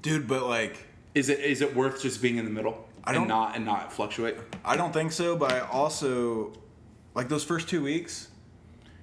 Dude, 0.00 0.26
but 0.26 0.44
like, 0.46 0.78
Is 1.14 1.28
it 1.28 1.40
is 1.40 1.60
it 1.60 1.74
worth 1.76 2.00
just 2.02 2.22
being 2.22 2.36
in 2.38 2.44
the 2.46 2.50
middle 2.50 2.88
I 3.04 3.14
and 3.14 3.28
not 3.28 3.54
and 3.56 3.64
not 3.66 3.92
fluctuate? 3.92 4.36
I 4.64 4.76
don't 4.76 4.92
think 4.92 5.12
so, 5.12 5.36
but 5.36 5.52
I 5.52 5.60
also, 5.60 6.52
like, 7.14 7.28
those 7.28 7.44
first 7.44 7.68
two 7.68 7.82
weeks, 7.82 8.28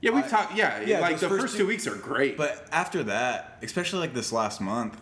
Yeah, 0.01 0.12
we've 0.12 0.27
talked. 0.27 0.55
Yeah, 0.55 0.82
yeah, 0.82 1.01
like 1.01 1.20
the 1.20 1.27
first 1.29 1.41
first, 1.41 1.53
two- 1.53 1.60
two 1.63 1.67
weeks 1.67 1.86
are 1.86 1.96
great. 1.96 2.36
But 2.38 2.67
after 2.72 3.03
that, 3.03 3.60
especially 3.62 4.00
like 4.00 4.13
this 4.13 4.32
last 4.32 4.60
month, 4.62 5.00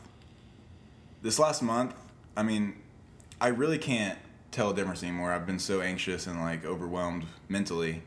this 1.23 1.39
last 1.39 1.63
month, 1.63 1.95
I 2.37 2.43
mean, 2.43 2.75
I 3.41 3.47
really 3.47 3.79
can't 3.79 4.19
tell 4.51 4.69
a 4.69 4.75
difference 4.75 5.01
anymore. 5.01 5.31
I've 5.31 5.47
been 5.47 5.57
so 5.57 5.81
anxious 5.81 6.27
and 6.27 6.39
like 6.39 6.65
overwhelmed 6.65 7.25
mentally. 7.47 8.03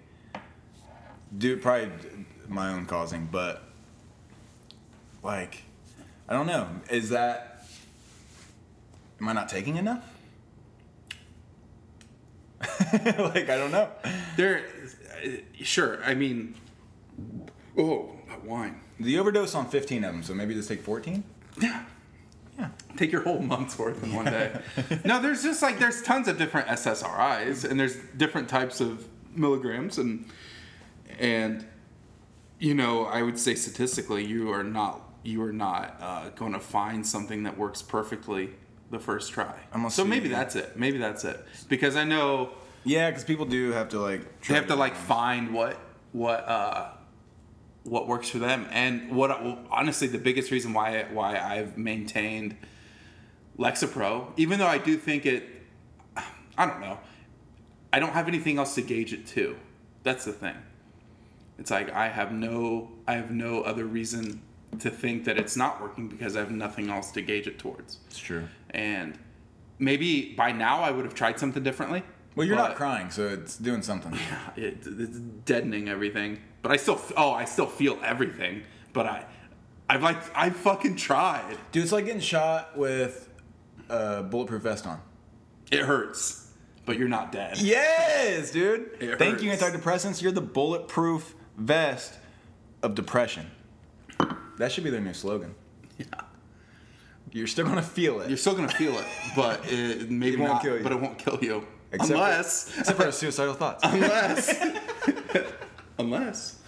Dude, 1.37 1.61
probably 1.61 1.91
my 2.47 2.73
own 2.73 2.87
causing, 2.87 3.27
but 3.33 3.65
like, 5.23 5.63
I 6.29 6.35
don't 6.35 6.47
know. 6.47 6.69
Is 6.91 7.09
that, 7.11 7.67
am 9.21 9.29
I 9.29 9.33
not 9.33 9.49
taking 9.49 9.77
enough? 9.77 10.05
like, 12.93 13.49
I 13.49 13.57
don't 13.57 13.73
know. 13.73 13.89
there, 14.37 14.65
uh, 15.25 15.29
sure. 15.63 16.03
I 16.05 16.15
mean, 16.15 16.55
oh, 17.77 18.11
that 18.29 18.45
wine. 18.45 18.81
The 19.01 19.19
overdose 19.19 19.55
on 19.55 19.69
15 19.69 20.05
of 20.05 20.13
them, 20.13 20.23
so 20.23 20.35
maybe 20.35 20.55
just 20.55 20.69
take 20.69 20.83
14? 20.83 21.25
Yeah, 21.61 21.85
Yeah. 22.59 22.69
take 22.97 23.13
your 23.13 23.23
whole 23.23 23.41
month's 23.41 23.79
worth 23.79 24.03
in 24.03 24.15
one 24.15 24.25
day. 24.27 24.59
no, 25.05 25.21
there's 25.21 25.43
just 25.43 25.61
like 25.63 25.79
there's 25.79 26.03
tons 26.03 26.27
of 26.29 26.39
different 26.39 26.69
SSRIs 26.69 27.69
and 27.69 27.79
there's 27.79 27.97
different 28.17 28.49
types 28.49 28.81
of 28.81 29.07
milligrams 29.35 29.99
and 29.99 30.25
and 31.19 31.67
you 32.59 32.75
know 32.75 33.05
I 33.05 33.23
would 33.23 33.39
say 33.39 33.55
statistically 33.55 34.25
you 34.25 34.51
are 34.53 34.65
not 34.65 35.03
you 35.23 35.43
are 35.43 35.53
not 35.53 35.97
uh, 36.01 36.29
going 36.31 36.53
to 36.53 36.61
find 36.61 37.07
something 37.07 37.43
that 37.43 37.59
works 37.59 37.83
perfectly 37.83 38.51
the 38.91 38.99
first 39.01 39.33
try. 39.33 39.55
So 39.91 40.05
maybe 40.05 40.29
that's 40.29 40.55
it. 40.57 40.79
Maybe 40.79 40.97
that's 40.99 41.25
it 41.25 41.45
because 41.69 41.97
I 41.97 42.05
know 42.05 42.51
Yeah, 42.85 43.11
because 43.11 43.25
people 43.25 43.45
do 43.45 43.73
have 43.73 43.89
to 43.91 44.01
like. 44.01 44.43
they 44.47 44.55
have 44.55 44.69
to 44.69 44.77
like 44.77 44.95
find 44.95 45.53
what 45.53 45.77
what 46.13 46.49
uh 46.49 46.91
what 47.87 48.09
works 48.09 48.29
for 48.29 48.39
them 48.39 48.67
and 48.71 49.15
what 49.15 49.31
honestly 49.71 50.09
the 50.09 50.19
biggest 50.19 50.51
reason 50.51 50.73
why 50.73 51.05
why 51.13 51.39
I've 51.39 51.79
maintained 51.79 52.57
Lexapro 53.59 54.29
even 54.37 54.59
though 54.59 54.67
I 54.67 54.79
do 54.79 54.97
think 54.97 55.25
it 55.27 55.45
I 56.59 56.67
don't 56.67 56.81
know 56.81 56.99
I 57.93 57.99
don't 58.01 58.13
have 58.13 58.29
anything 58.29 58.59
else 58.59 58.75
to 58.75 58.83
gauge 58.83 59.13
it 59.13 59.27
to 59.29 59.57
that's 60.03 60.25
the 60.25 60.33
thing 60.33 60.57
it's 61.59 61.71
like 61.71 61.91
I 61.93 62.09
have 62.09 62.33
no 62.33 62.91
I 63.07 63.15
have 63.15 63.31
no 63.31 63.63
other 63.63 63.85
reason 63.85 64.43
to 64.81 64.91
think 64.91 65.25
that 65.25 65.39
it's 65.39 65.57
not 65.57 65.81
working 65.81 66.09
because 66.09 66.37
I 66.37 66.41
have 66.41 66.51
nothing 66.51 66.91
else 66.91 67.11
to 67.13 67.23
gauge 67.23 67.47
it 67.47 67.59
towards 67.59 67.99
It's 68.09 68.19
true. 68.19 68.49
and 68.71 69.19
maybe 69.79 70.35
by 70.35 70.53
now 70.53 70.83
I 70.83 70.91
would 70.91 71.05
have 71.05 71.15
tried 71.15 71.39
something 71.39 71.63
differently 71.63 72.03
Well, 72.35 72.47
you're 72.47 72.57
not 72.57 72.75
crying, 72.77 73.11
so 73.11 73.29
it's 73.29 73.57
doing 73.57 73.81
something. 73.83 74.13
it, 74.57 74.79
it's 74.85 75.19
deadening 75.47 75.89
everything. 75.89 76.41
But 76.67 76.73
I 76.73 76.79
still, 76.79 77.01
oh, 77.17 77.31
I 77.31 77.45
still 77.45 77.69
feel 77.69 77.97
everything. 78.03 78.65
But 78.93 79.07
I, 79.07 79.25
I've 79.89 80.03
like, 80.03 80.17
I 80.37 80.51
fucking 80.51 80.97
tried. 80.97 81.57
Dude, 81.71 81.85
it's 81.85 81.93
like 81.93 82.07
getting 82.07 82.21
shot 82.21 82.77
with 82.77 83.29
a 83.89 84.25
bulletproof 84.25 84.63
vest 84.63 84.85
on. 84.85 85.01
It 85.71 85.83
hurts, 85.83 86.51
but 86.85 86.99
you're 86.99 87.07
not 87.07 87.31
dead. 87.31 87.59
Yes, 87.61 88.51
dude. 88.51 88.91
It 89.01 89.17
Thank 89.17 89.43
you, 89.43 89.53
antidepressants. 89.53 90.21
You're 90.21 90.33
the 90.33 90.41
bulletproof 90.41 91.37
vest 91.57 92.15
of 92.83 92.97
depression. 92.97 93.49
That 94.59 94.73
should 94.73 94.83
be 94.83 94.91
their 94.91 95.01
new 95.01 95.15
slogan. 95.15 95.55
Yeah. 95.99 96.07
You're 97.31 97.47
still 97.47 97.65
gonna 97.67 97.81
feel 97.81 98.23
it. 98.23 98.29
You're 98.29 98.39
still 98.39 98.57
gonna 98.57 98.67
feel 98.67 98.99
it, 98.99 99.05
but 99.37 99.61
it 99.71 100.11
maybe 100.11 100.35
It 100.35 100.41
won't 100.41 100.53
not. 100.55 100.63
kill 100.63 100.77
you. 100.79 100.83
But 100.83 100.91
it 100.91 101.01
won't 101.01 101.19
kill 101.19 101.39
you 101.41 101.65
Except 101.93 102.09
for- 102.09 102.15
unless, 102.17 102.79
Except 102.81 103.01
for 103.01 103.13
suicidal 103.13 103.55
thoughts. 103.55 103.85
unless, 103.87 104.49
unless 105.99 106.59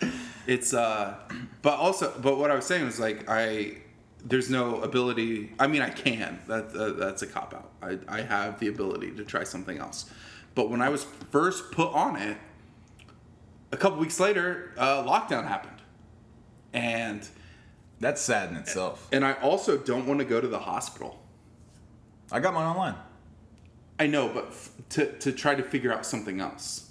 it's. 0.47 0.73
uh 0.75 1.15
But 1.63 1.79
also, 1.79 2.13
but 2.23 2.39
what 2.39 2.51
I 2.51 2.55
was 2.55 2.67
saying 2.67 2.85
was 2.85 2.99
like 3.01 3.25
I. 3.29 3.79
There's 4.25 4.51
no 4.51 4.83
ability. 4.83 5.53
I 5.61 5.69
mean, 5.69 5.81
I 5.83 5.91
can. 5.91 6.41
That 6.49 6.75
uh, 6.75 6.91
that's 6.93 7.23
a 7.23 7.27
cop 7.27 7.55
out. 7.55 7.71
I 7.83 7.99
I 8.09 8.23
have 8.23 8.59
the 8.59 8.67
ability 8.69 9.13
to 9.13 9.25
try 9.25 9.45
something 9.45 9.79
else. 9.79 10.11
But 10.55 10.71
when 10.71 10.83
I 10.83 10.89
was 10.89 11.05
first 11.31 11.71
put 11.71 11.93
on 11.95 12.17
it, 12.17 12.37
a 13.71 13.77
couple 13.77 13.99
weeks 14.01 14.19
later, 14.19 14.73
uh, 14.77 15.05
lockdown 15.05 15.47
happened, 15.47 15.81
and 16.73 17.27
That's 18.01 18.21
sad 18.21 18.51
in 18.51 18.57
itself. 18.57 19.07
and 19.13 19.25
I 19.25 19.35
also 19.35 19.77
don't 19.79 20.07
want 20.07 20.19
to 20.19 20.25
go 20.27 20.41
to 20.41 20.49
the 20.49 20.59
hospital. 20.59 21.21
I 22.33 22.41
got 22.41 22.55
mine 22.55 22.67
online. 22.67 22.97
I 24.01 24.07
know, 24.09 24.29
but 24.29 24.47
f- 24.49 24.71
to 24.91 25.13
to 25.19 25.33
try 25.33 25.55
to 25.55 25.63
figure 25.63 25.93
out 25.93 26.05
something 26.05 26.41
else. 26.41 26.88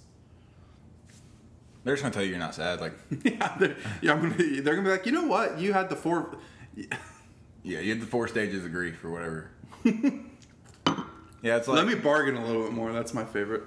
They're 1.88 1.96
just 1.96 2.04
gonna 2.04 2.14
tell 2.14 2.24
you 2.24 2.32
you're 2.32 2.40
not 2.40 2.54
sad. 2.54 2.82
Like, 2.82 2.92
yeah, 3.24 3.56
they're, 3.58 3.78
yeah, 4.02 4.12
I'm 4.12 4.22
gonna. 4.22 4.36
Be, 4.36 4.60
they're 4.60 4.76
gonna 4.76 4.86
be 4.86 4.92
like, 4.92 5.06
you 5.06 5.14
know 5.14 5.26
what? 5.26 5.58
You 5.58 5.72
had 5.72 5.88
the 5.88 5.96
four. 5.96 6.36
yeah, 6.76 7.80
you 7.80 7.92
had 7.92 8.02
the 8.02 8.06
four 8.06 8.28
stages 8.28 8.66
of 8.66 8.74
grief 8.74 9.06
or 9.06 9.10
whatever. 9.10 9.52
yeah, 9.86 11.56
it's 11.56 11.70
like 11.70 11.78
Let 11.78 11.88
me 11.88 11.96
bargain 11.96 12.36
a 12.36 12.46
little 12.46 12.64
bit 12.64 12.74
more. 12.74 12.92
That's 12.92 13.14
my 13.14 13.24
favorite. 13.24 13.64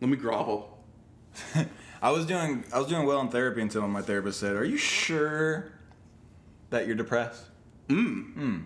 Let 0.00 0.08
me 0.08 0.16
grovel. 0.16 0.78
I 2.00 2.12
was 2.12 2.24
doing 2.24 2.62
I 2.72 2.78
was 2.78 2.86
doing 2.86 3.04
well 3.04 3.20
in 3.20 3.30
therapy 3.30 3.62
until 3.62 3.88
my 3.88 4.00
therapist 4.00 4.38
said, 4.38 4.54
"Are 4.54 4.64
you 4.64 4.76
sure 4.76 5.72
that 6.70 6.86
you're 6.86 6.94
depressed?" 6.94 7.46
Hmm. 7.88 8.20
Hmm. 8.20 8.58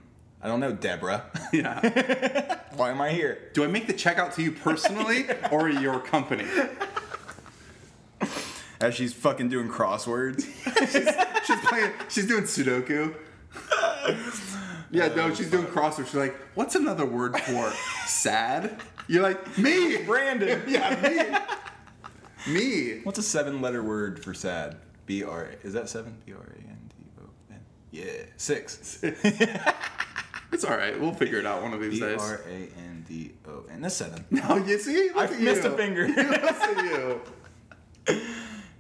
I 0.43 0.49
don't 0.49 0.61
know, 0.61 0.73
Deborah. 0.75 1.25
Yeah. 1.55 2.59
Why 2.77 2.91
am 2.91 3.01
I 3.01 3.13
here? 3.13 3.49
Do 3.55 3.65
I 3.65 3.67
make 3.67 3.87
the 3.87 3.95
check 3.95 4.19
out 4.19 4.35
to 4.35 4.43
you 4.43 4.53
personally 4.53 5.25
or 5.51 5.71
your 5.71 6.01
company? 6.01 6.45
As 8.81 8.95
she's 8.95 9.13
fucking 9.13 9.49
doing 9.51 9.69
crosswords. 9.69 10.45
She's 11.45 11.61
playing. 11.67 11.93
She's 12.09 12.27
doing 12.27 12.45
Sudoku. 12.45 13.15
Yeah, 14.93 15.09
no, 15.15 15.25
oh, 15.27 15.35
she's 15.35 15.51
doing 15.51 15.67
crosswords. 15.67 16.07
She's 16.07 16.15
like, 16.15 16.35
"What's 16.55 16.75
another 16.75 17.05
word 17.07 17.39
for 17.39 17.71
sad?" 18.07 18.81
You're 19.07 19.23
like, 19.23 19.57
"Me, 19.59 19.99
Brandon. 20.03 20.63
yeah, 20.69 21.41
me, 22.47 22.53
me." 22.53 23.01
What's 23.05 23.19
a 23.19 23.23
seven-letter 23.23 23.83
word 23.83 24.23
for 24.23 24.35
sad? 24.35 24.77
B 25.07 25.23
R. 25.23 25.51
Is 25.63 25.73
that 25.75 25.89
seven? 25.89 26.17
B 26.27 26.33
R 26.33 26.41
A 26.41 26.59
N 26.69 26.91
D 26.97 27.05
O 27.21 27.25
N. 27.51 27.61
Yeah, 27.93 28.05
six. 28.37 28.99
It's 29.03 30.65
all 30.65 30.77
right. 30.77 30.99
We'll 31.01 31.15
figure 31.15 31.39
it 31.39 31.47
out 31.47 31.63
one 31.63 31.73
of 31.73 31.81
these 31.81 31.95
B 31.95 32.01
days. 32.01 32.21
R 32.21 32.41
A 32.49 32.69
N 32.79 33.05
D 33.09 33.33
O 33.47 33.65
N. 33.71 33.81
That's 33.83 33.95
seven. 33.95 34.25
No, 34.31 34.57
you 34.57 34.79
see? 34.79 35.09
Look 35.11 35.17
I 35.17 35.25
at 35.35 35.41
missed 35.41 35.63
you. 35.65 35.71
a 35.73 35.77
finger. 35.77 36.09
Look 36.09 36.19
at 36.19 36.85
you. 36.85 37.21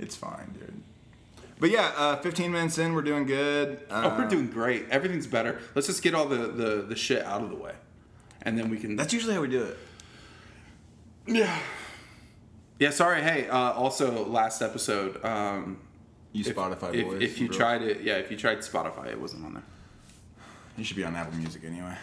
It's 0.00 0.16
fine, 0.16 0.54
dude. 0.58 0.82
But 1.60 1.70
yeah, 1.70 1.92
uh, 1.96 2.16
15 2.16 2.50
minutes 2.50 2.78
in, 2.78 2.94
we're 2.94 3.02
doing 3.02 3.26
good. 3.26 3.80
Uh, 3.90 4.10
Oh, 4.14 4.18
we're 4.18 4.28
doing 4.28 4.46
great. 4.48 4.88
Everything's 4.90 5.26
better. 5.26 5.60
Let's 5.74 5.86
just 5.86 6.02
get 6.02 6.14
all 6.14 6.26
the, 6.26 6.48
the, 6.48 6.82
the 6.88 6.96
shit 6.96 7.22
out 7.24 7.42
of 7.42 7.50
the 7.50 7.56
way. 7.56 7.74
And 8.42 8.58
then 8.58 8.70
we 8.70 8.78
can. 8.78 8.96
That's 8.96 9.12
usually 9.12 9.34
how 9.34 9.42
we 9.42 9.48
do 9.48 9.62
it. 9.64 9.78
yeah. 11.26 11.58
Yeah, 12.78 12.88
sorry. 12.90 13.20
Hey, 13.20 13.46
uh, 13.46 13.72
also, 13.72 14.24
last 14.24 14.62
episode, 14.62 15.22
um, 15.22 15.76
You 16.32 16.44
if, 16.46 16.56
Spotify 16.56 16.94
if, 16.94 17.04
boys. 17.06 17.20
if 17.22 17.38
you 17.38 17.48
bro. 17.48 17.56
tried 17.58 17.82
it, 17.82 18.00
yeah, 18.00 18.14
if 18.14 18.30
you 18.30 18.38
tried 18.38 18.60
Spotify, 18.60 19.08
it 19.08 19.20
wasn't 19.20 19.44
on 19.44 19.52
there. 19.52 19.62
You 20.78 20.84
should 20.84 20.96
be 20.96 21.04
on 21.04 21.14
Apple 21.14 21.36
Music 21.36 21.62
anyway. 21.62 21.94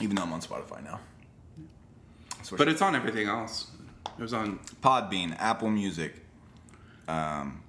Even 0.00 0.16
though 0.16 0.22
I'm 0.22 0.32
on 0.32 0.40
Spotify 0.40 0.82
now. 0.82 0.98
But 2.58 2.66
it's 2.66 2.82
on 2.82 2.96
everything 2.96 3.28
else. 3.28 3.68
It 4.18 4.22
was 4.22 4.32
on. 4.32 4.58
Podbean, 4.82 5.36
Apple 5.40 5.70
Music, 5.70 6.14
um, 7.08 7.62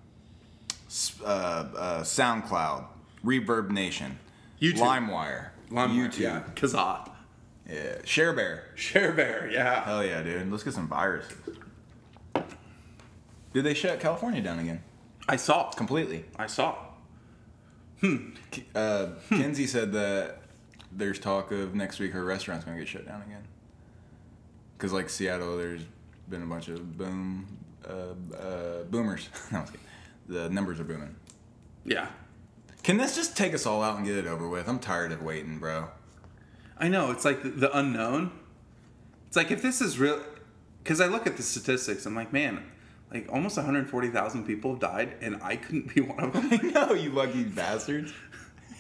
uh, 1.24 1.26
uh, 1.28 2.04
SoundCloud, 2.04 2.86
Reverb 3.26 3.70
Nation, 3.72 4.20
YouTube. 4.62 4.78
LimeWire, 4.80 5.48
LimeWire, 5.72 5.90
YouTube, 6.10 6.20
Yeah. 6.20 6.44
Kazaa. 6.56 7.10
yeah, 7.68 7.98
ShareBear. 8.04 8.62
Share 8.76 9.12
Bear, 9.12 9.50
yeah. 9.52 9.84
Hell 9.84 10.04
yeah, 10.06 10.22
dude. 10.22 10.52
Let's 10.52 10.64
get 10.64 10.74
some 10.74 10.88
viruses. 10.88 11.36
Did 13.54 13.64
they 13.64 13.74
shut 13.74 14.00
California 14.00 14.42
down 14.42 14.60
again? 14.60 14.84
I 15.28 15.38
saw. 15.38 15.72
Completely. 15.72 16.26
I 16.38 16.46
saw. 16.48 16.76
Uh, 18.76 19.08
Kenzie 19.30 19.66
said 19.66 19.94
that 19.94 20.40
there's 20.92 21.18
talk 21.20 21.52
of 21.52 21.74
next 21.74 21.98
week 22.00 22.12
her 22.12 22.24
restaurant's 22.24 22.66
gonna 22.66 22.78
get 22.78 22.88
shut 22.88 23.08
down 23.08 23.22
again. 23.24 23.44
Cause 24.78 24.94
like 24.94 25.10
Seattle, 25.10 25.58
there's 25.58 25.82
been 26.30 26.44
a 26.44 26.46
bunch 26.46 26.68
of 26.68 26.98
boom, 26.98 27.48
uh, 27.88 28.36
uh, 28.36 28.84
boomers. 28.84 29.30
no. 29.52 29.66
The 30.28 30.50
numbers 30.50 30.80
are 30.80 30.84
booming. 30.84 31.16
Yeah. 31.86 32.08
Can 32.84 32.98
this 32.98 33.16
just 33.16 33.38
take 33.38 33.54
us 33.54 33.66
all 33.66 33.84
out 33.84 33.98
and 33.98 34.06
get 34.06 34.16
it 34.16 34.28
over 34.28 34.48
with? 34.48 34.68
I'm 34.68 34.80
tired 34.80 35.12
of 35.12 35.22
waiting, 35.22 35.60
bro. 35.60 35.90
I 36.78 36.88
know. 36.88 37.12
It's 37.12 37.26
like 37.26 37.44
the, 37.44 37.50
the 37.50 37.78
unknown. 37.78 38.32
It's 39.28 39.36
like 39.36 39.52
if 39.52 39.62
this 39.62 39.82
is 39.82 40.00
real. 40.00 40.22
Because 40.84 41.02
I 41.02 41.08
look 41.08 41.26
at 41.26 41.36
the 41.36 41.44
statistics, 41.44 42.06
I'm 42.06 42.16
like, 42.16 42.32
man, 42.32 42.64
like 43.12 43.28
almost 43.32 43.58
140,000 43.58 44.46
people 44.46 44.72
have 44.72 44.80
died, 44.80 45.16
and 45.20 45.42
I 45.42 45.56
couldn't 45.56 45.94
be 45.94 46.02
one 46.02 46.20
of 46.20 46.34
them. 46.34 46.50
I 46.52 46.58
know, 46.58 46.94
you 46.94 47.10
lucky 47.10 47.44
bastards. 47.44 48.14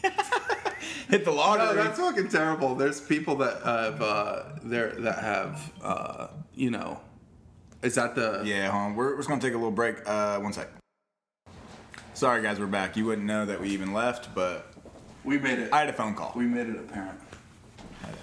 Hit 1.10 1.25
the 1.25 1.32
lottery. 1.32 1.75
No, 1.75 1.84
that's 1.84 2.00
fucking 2.00 2.30
terrible. 2.30 2.75
There's 2.75 3.02
people 3.02 3.38
that 3.38 3.62
have 3.64 4.02
uh, 4.02 4.44
there 4.64 4.92
that 5.00 5.20
have 5.20 5.72
uh, 5.82 6.28
you 6.54 6.70
know, 6.70 7.00
is 7.86 7.96
that 7.96 8.15
the 8.15 8.42
yeah, 8.44 8.70
hold 8.70 8.84
on. 8.84 8.96
We're, 8.96 9.12
we're 9.12 9.18
just 9.18 9.30
gonna 9.30 9.39
take 9.39 9.54
a 9.54 9.58
little 9.58 9.72
break. 9.72 9.98
Uh, 10.06 10.39
one 10.39 10.54
sec. 10.54 10.68
Sorry, 12.13 12.42
guys, 12.42 12.60
we're 12.60 12.65
back. 12.65 12.98
You 12.98 13.06
wouldn't 13.06 13.27
know 13.27 13.46
that 13.46 13.62
we 13.62 13.70
even 13.70 13.94
left, 13.94 14.34
but 14.34 14.74
we 15.24 15.38
made 15.38 15.60
it. 15.60 15.72
I 15.72 15.82
had 15.82 15.89
a 15.89 15.94
phone 15.94 16.15
call. 16.15 16.34
we 16.36 16.46
made 16.46 16.68
it 16.68 16.77
apparent. 16.77 17.20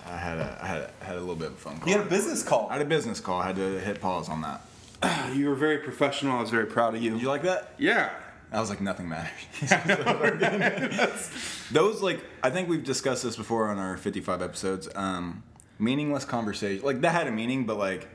I 0.06 0.16
had 0.16 0.38
a, 0.38 0.58
I 0.60 0.66
had 0.66 0.78
a, 0.78 0.90
I 1.00 1.04
had 1.04 1.16
a 1.16 1.20
little 1.20 1.36
bit 1.36 1.48
of 1.48 1.54
a 1.54 1.56
phone 1.56 1.78
call. 1.78 1.88
You 1.88 1.96
had 1.96 2.06
a 2.06 2.10
business 2.10 2.42
call. 2.42 2.68
I 2.70 2.74
had 2.74 2.82
a 2.82 2.88
business 2.88 3.20
call. 3.20 3.40
I 3.40 3.46
had 3.46 3.56
to 3.56 3.78
hit 3.80 4.00
pause 4.00 4.28
on 4.28 4.42
that. 4.42 4.60
You 5.34 5.48
were 5.48 5.54
very 5.54 5.78
professional. 5.78 6.36
I 6.36 6.40
was 6.40 6.50
very 6.50 6.66
proud 6.66 6.94
of 6.94 7.02
you. 7.02 7.16
You 7.16 7.28
like 7.28 7.42
that? 7.42 7.74
yeah. 7.78 8.10
I 8.52 8.60
was 8.60 8.68
like, 8.68 8.82
nothing 8.82 9.08
matters. 9.08 9.30
Those 11.72 12.02
like, 12.02 12.22
I 12.42 12.50
think 12.50 12.68
we've 12.68 12.84
discussed 12.84 13.22
this 13.22 13.34
before 13.34 13.68
on 13.68 13.78
our 13.78 13.96
55 13.96 14.42
episodes. 14.42 14.90
Um, 14.94 15.42
meaningless 15.78 16.26
conversation, 16.26 16.84
like 16.84 17.00
that 17.00 17.12
had 17.12 17.28
a 17.28 17.32
meaning, 17.32 17.64
but 17.64 17.78
like 17.78 18.08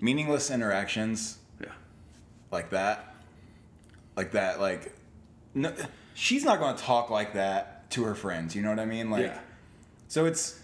meaningless 0.00 0.50
interactions 0.50 1.38
Yeah. 1.60 1.68
like 2.50 2.70
that, 2.70 3.14
like 4.16 4.32
that, 4.32 4.60
like 4.60 4.94
no, 5.54 5.72
she's 6.14 6.44
not 6.44 6.58
going 6.60 6.76
to 6.76 6.82
talk 6.82 7.10
like 7.10 7.34
that 7.34 7.90
to 7.90 8.04
her 8.04 8.14
friends. 8.14 8.54
You 8.54 8.62
know 8.62 8.70
what 8.70 8.78
I 8.78 8.84
mean? 8.86 9.10
Like, 9.10 9.26
yeah. 9.26 9.38
so 10.08 10.26
it's, 10.26 10.60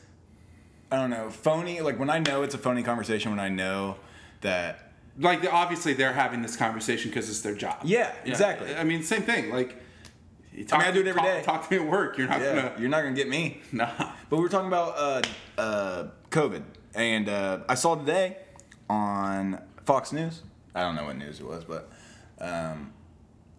I 0.91 0.97
don't 0.97 1.11
know, 1.11 1.31
phony. 1.31 1.81
Like 1.81 1.99
when 1.99 2.11
I 2.11 2.19
know 2.19 2.43
it's 2.43 2.55
a 2.55 2.59
phony 2.59 2.83
conversation, 2.83 3.31
when 3.31 3.41
I 3.41 3.49
know 3.49 3.97
that 4.43 4.93
Like 5.19 5.45
obviously 5.53 5.95
they're 5.95 6.13
having 6.13 6.43
this 6.43 6.57
conversation 6.57 7.11
because 7.11 7.29
it's 7.29 7.41
their 7.41 7.55
job. 7.55 7.79
Yeah, 7.85 8.13
exactly. 8.25 8.75
I 8.75 8.85
mean, 8.85 9.03
same 9.03 9.23
thing. 9.23 9.51
Like, 9.51 9.83
you 10.53 10.65
talk, 10.65 10.83
I 10.83 10.91
do 10.91 11.01
it 11.01 11.07
every 11.07 11.21
talk, 11.21 11.31
day. 11.31 11.43
Talk 11.43 11.69
to 11.69 11.75
me 11.75 11.85
at 11.85 11.91
work. 11.91 12.17
You're 12.17 12.29
not 12.29 12.41
yeah, 12.41 12.55
gonna. 12.55 12.73
you're 12.79 12.89
not 12.89 13.03
gonna 13.03 13.15
get 13.15 13.29
me. 13.29 13.61
Nah. 13.73 13.91
But 14.31 14.37
we 14.37 14.43
were 14.43 14.49
talking 14.49 14.69
about 14.69 14.95
uh, 14.97 15.23
uh, 15.61 16.09
COVID, 16.31 16.63
and 16.95 17.29
uh, 17.29 17.59
I 17.69 17.75
saw 17.75 17.95
today 17.97 18.39
on 18.89 19.61
Fox 19.85 20.13
News. 20.13 20.43
I 20.75 20.83
don't 20.83 20.95
know 20.95 21.05
what 21.05 21.17
news 21.17 21.41
it 21.41 21.47
was, 21.47 21.65
but 21.65 21.91
um, 22.41 22.93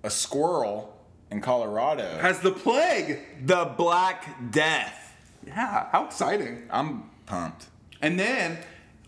a 0.04 0.10
squirrel 0.10 0.96
in 1.32 1.42
Colorado 1.42 2.18
Has 2.20 2.40
the 2.40 2.52
plague. 2.52 3.20
the 3.46 3.66
Black 3.78 4.52
Death. 4.52 5.14
Yeah. 5.46 5.88
How 5.92 6.06
exciting. 6.06 6.64
I'm 6.70 7.10
pumped. 7.26 7.68
And 8.02 8.20
then 8.20 8.60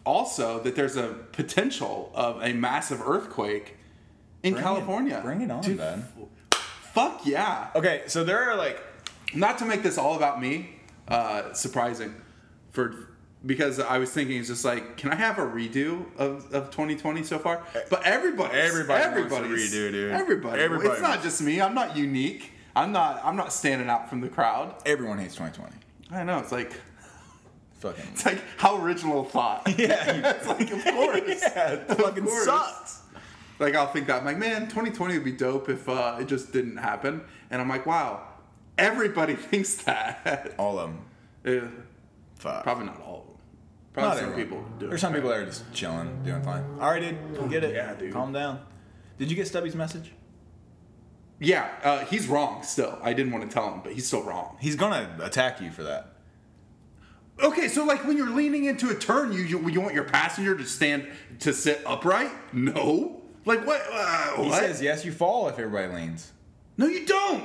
also 0.05 0.59
that 0.61 0.75
there's 0.75 0.95
a 0.97 1.09
potential 1.31 2.11
of 2.15 2.41
a 2.41 2.53
massive 2.53 3.01
earthquake 3.05 3.77
in 4.41 4.53
Bring 4.53 4.63
it- 4.63 4.65
California. 4.65 5.19
bring 5.23 5.41
it 5.41 5.51
on, 5.51 5.61
Dude, 5.61 5.77
Ben. 5.77 6.05
Fuck 6.93 7.25
yeah. 7.25 7.67
Okay, 7.75 8.03
so 8.07 8.23
there 8.23 8.49
are 8.49 8.55
like 8.55 8.81
Not 9.35 9.59
to 9.59 9.65
make 9.65 9.83
this 9.83 9.97
all 9.99 10.15
about 10.15 10.41
me, 10.41 10.79
uh, 11.07 11.53
surprising 11.53 12.15
for 12.71 13.08
because 13.45 13.79
I 13.79 13.97
was 13.97 14.11
thinking 14.11 14.37
it's 14.37 14.49
just 14.49 14.65
like, 14.65 14.97
can 14.97 15.11
I 15.11 15.15
have 15.15 15.37
a 15.39 15.45
redo 15.45 16.05
of, 16.17 16.53
of 16.53 16.71
2020 16.71 17.23
so 17.23 17.39
far? 17.39 17.63
But 17.89 18.05
everybody, 18.05 18.57
Everybody 18.57 19.03
a 19.03 19.25
redo, 19.25 19.91
dude. 19.91 20.11
Everybody, 20.11 20.61
Everybody 20.61 20.89
It's 20.89 21.01
not 21.01 21.23
just 21.23 21.41
me. 21.41 21.61
I'm 21.61 21.73
not 21.73 21.95
unique. 21.95 22.51
I'm 22.75 22.91
not. 22.91 23.21
I'm 23.23 23.35
not 23.35 23.51
standing 23.51 23.89
out 23.89 24.09
from 24.09 24.21
the 24.21 24.29
crowd. 24.29 24.75
everyone 24.85 25.17
hates 25.17 25.35
2020. 25.35 25.75
I 26.11 26.23
know. 26.23 26.39
It's 26.39 26.51
like 26.51 26.73
Fucking 27.79 28.05
it's 28.11 28.25
like 28.25 28.41
how 28.57 28.81
original 28.83 29.23
thought. 29.23 29.63
yeah, 29.77 30.33
it's 30.35 30.47
like 30.47 30.71
of 30.71 30.83
course. 30.83 31.41
yeah, 31.41 31.73
it 31.73 31.87
fucking 31.87 32.25
course. 32.25 32.45
sucks. 32.45 33.01
Like 33.57 33.75
I'll 33.75 33.87
think 33.87 34.07
that 34.07 34.19
I'm 34.19 34.25
like, 34.25 34.37
man, 34.37 34.63
2020 34.63 35.15
would 35.15 35.23
be 35.23 35.31
dope 35.31 35.69
if 35.69 35.87
uh, 35.89 36.17
it 36.19 36.27
just 36.27 36.51
didn't 36.53 36.77
happen. 36.77 37.21
And 37.49 37.61
I'm 37.61 37.67
like, 37.69 37.85
wow, 37.85 38.21
everybody 38.77 39.35
thinks 39.35 39.75
that. 39.83 40.55
All 40.57 40.79
of 40.79 40.89
them. 40.89 41.05
Eh, 41.45 41.67
Fuck. 42.35 42.63
probably 42.63 42.85
not 42.85 43.01
all. 43.01 43.18
Probably 43.93 44.09
Not 44.09 44.17
some 44.17 44.29
everyone. 44.31 44.43
people 44.43 44.65
do. 44.79 44.87
There's 44.87 45.01
some 45.01 45.13
people 45.13 45.29
that 45.29 45.39
are 45.39 45.45
just 45.45 45.71
chilling, 45.73 46.23
doing 46.23 46.41
fine. 46.43 46.63
All 46.79 46.91
right, 46.91 46.99
dude, 47.01 47.49
get 47.49 47.63
it. 47.63 47.75
Yeah, 47.75 47.93
dude. 47.95 48.13
Calm 48.13 48.31
down. 48.31 48.59
Did 49.17 49.29
you 49.29 49.35
get 49.35 49.47
Stubby's 49.47 49.75
message? 49.75 50.11
Yeah, 51.39 51.69
uh, 51.83 52.05
he's 52.05 52.27
wrong 52.27 52.63
still. 52.63 52.99
I 53.01 53.13
didn't 53.13 53.31
want 53.31 53.49
to 53.49 53.53
tell 53.53 53.73
him, 53.73 53.81
but 53.83 53.93
he's 53.93 54.05
still 54.05 54.23
wrong. 54.23 54.57
He's 54.59 54.75
gonna 54.75 55.09
attack 55.21 55.61
you 55.61 55.71
for 55.71 55.83
that. 55.83 56.13
Okay, 57.41 57.69
so 57.69 57.85
like 57.85 58.05
when 58.05 58.17
you're 58.17 58.29
leaning 58.29 58.65
into 58.65 58.89
a 58.89 58.95
turn, 58.95 59.31
you 59.31 59.41
you, 59.41 59.69
you 59.69 59.79
want 59.81 59.93
your 59.95 60.03
passenger 60.03 60.55
to 60.57 60.65
stand 60.65 61.07
to 61.39 61.53
sit 61.53 61.81
upright? 61.85 62.31
No. 62.53 63.21
Like 63.45 63.65
what? 63.65 63.81
Uh, 63.91 64.35
He 64.43 64.49
what? 64.49 64.59
says 64.59 64.81
yes, 64.81 65.05
you 65.05 65.11
fall 65.13 65.47
if 65.47 65.57
everybody 65.57 65.93
leans. 65.93 66.31
no, 66.77 66.87
you 66.87 67.05
don't. 67.05 67.43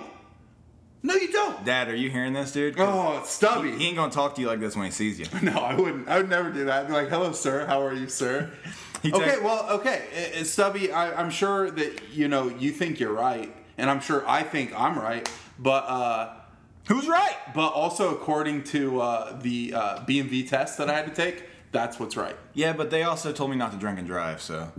No, 1.06 1.14
you 1.14 1.30
don't. 1.30 1.62
Dad, 1.66 1.88
are 1.88 1.94
you 1.94 2.08
hearing 2.08 2.32
this, 2.32 2.50
dude? 2.50 2.76
Oh, 2.78 3.22
stubby. 3.26 3.72
he 3.72 3.88
ain't 3.88 3.96
gonna 3.96 4.10
talk 4.10 4.34
to 4.36 4.40
you 4.40 4.46
like 4.46 4.58
this 4.58 4.74
when 4.74 4.86
he 4.86 4.90
sees 4.90 5.20
you. 5.20 5.26
No, 5.42 5.52
I 5.52 5.74
wouldn't. 5.74 6.08
I 6.08 6.16
would 6.16 6.30
never 6.30 6.50
do 6.50 6.64
that. 6.64 6.80
I'd 6.84 6.86
be 6.86 6.94
like, 6.94 7.10
"Hello, 7.10 7.32
sir. 7.32 7.66
How 7.66 7.82
are 7.82 7.92
you, 7.92 8.08
sir?" 8.08 8.50
He 9.02 9.12
okay, 9.12 9.36
well, 9.42 9.68
okay, 9.68 10.00
Stubby. 10.44 10.90
I, 10.90 11.12
I'm 11.20 11.28
sure 11.28 11.70
that 11.70 12.14
you 12.14 12.26
know 12.26 12.48
you 12.48 12.70
think 12.72 12.98
you're 13.00 13.12
right, 13.12 13.54
and 13.76 13.90
I'm 13.90 14.00
sure 14.00 14.26
I 14.26 14.42
think 14.44 14.72
I'm 14.74 14.98
right. 14.98 15.28
But 15.58 15.84
uh, 15.86 16.32
Who's 16.88 17.06
right? 17.06 17.36
but 17.54 17.68
also 17.68 18.14
according 18.14 18.64
to 18.64 19.02
uh, 19.02 19.38
the 19.42 19.74
uh, 19.74 19.98
BMV 20.06 20.48
test 20.48 20.78
that 20.78 20.88
I 20.88 20.94
had 20.94 21.04
to 21.04 21.12
take, 21.12 21.44
that's 21.70 22.00
what's 22.00 22.16
right. 22.16 22.36
Yeah, 22.54 22.72
but 22.72 22.88
they 22.88 23.02
also 23.02 23.30
told 23.30 23.50
me 23.50 23.56
not 23.56 23.72
to 23.72 23.76
drink 23.76 23.98
and 23.98 24.08
drive, 24.08 24.40
so. 24.40 24.72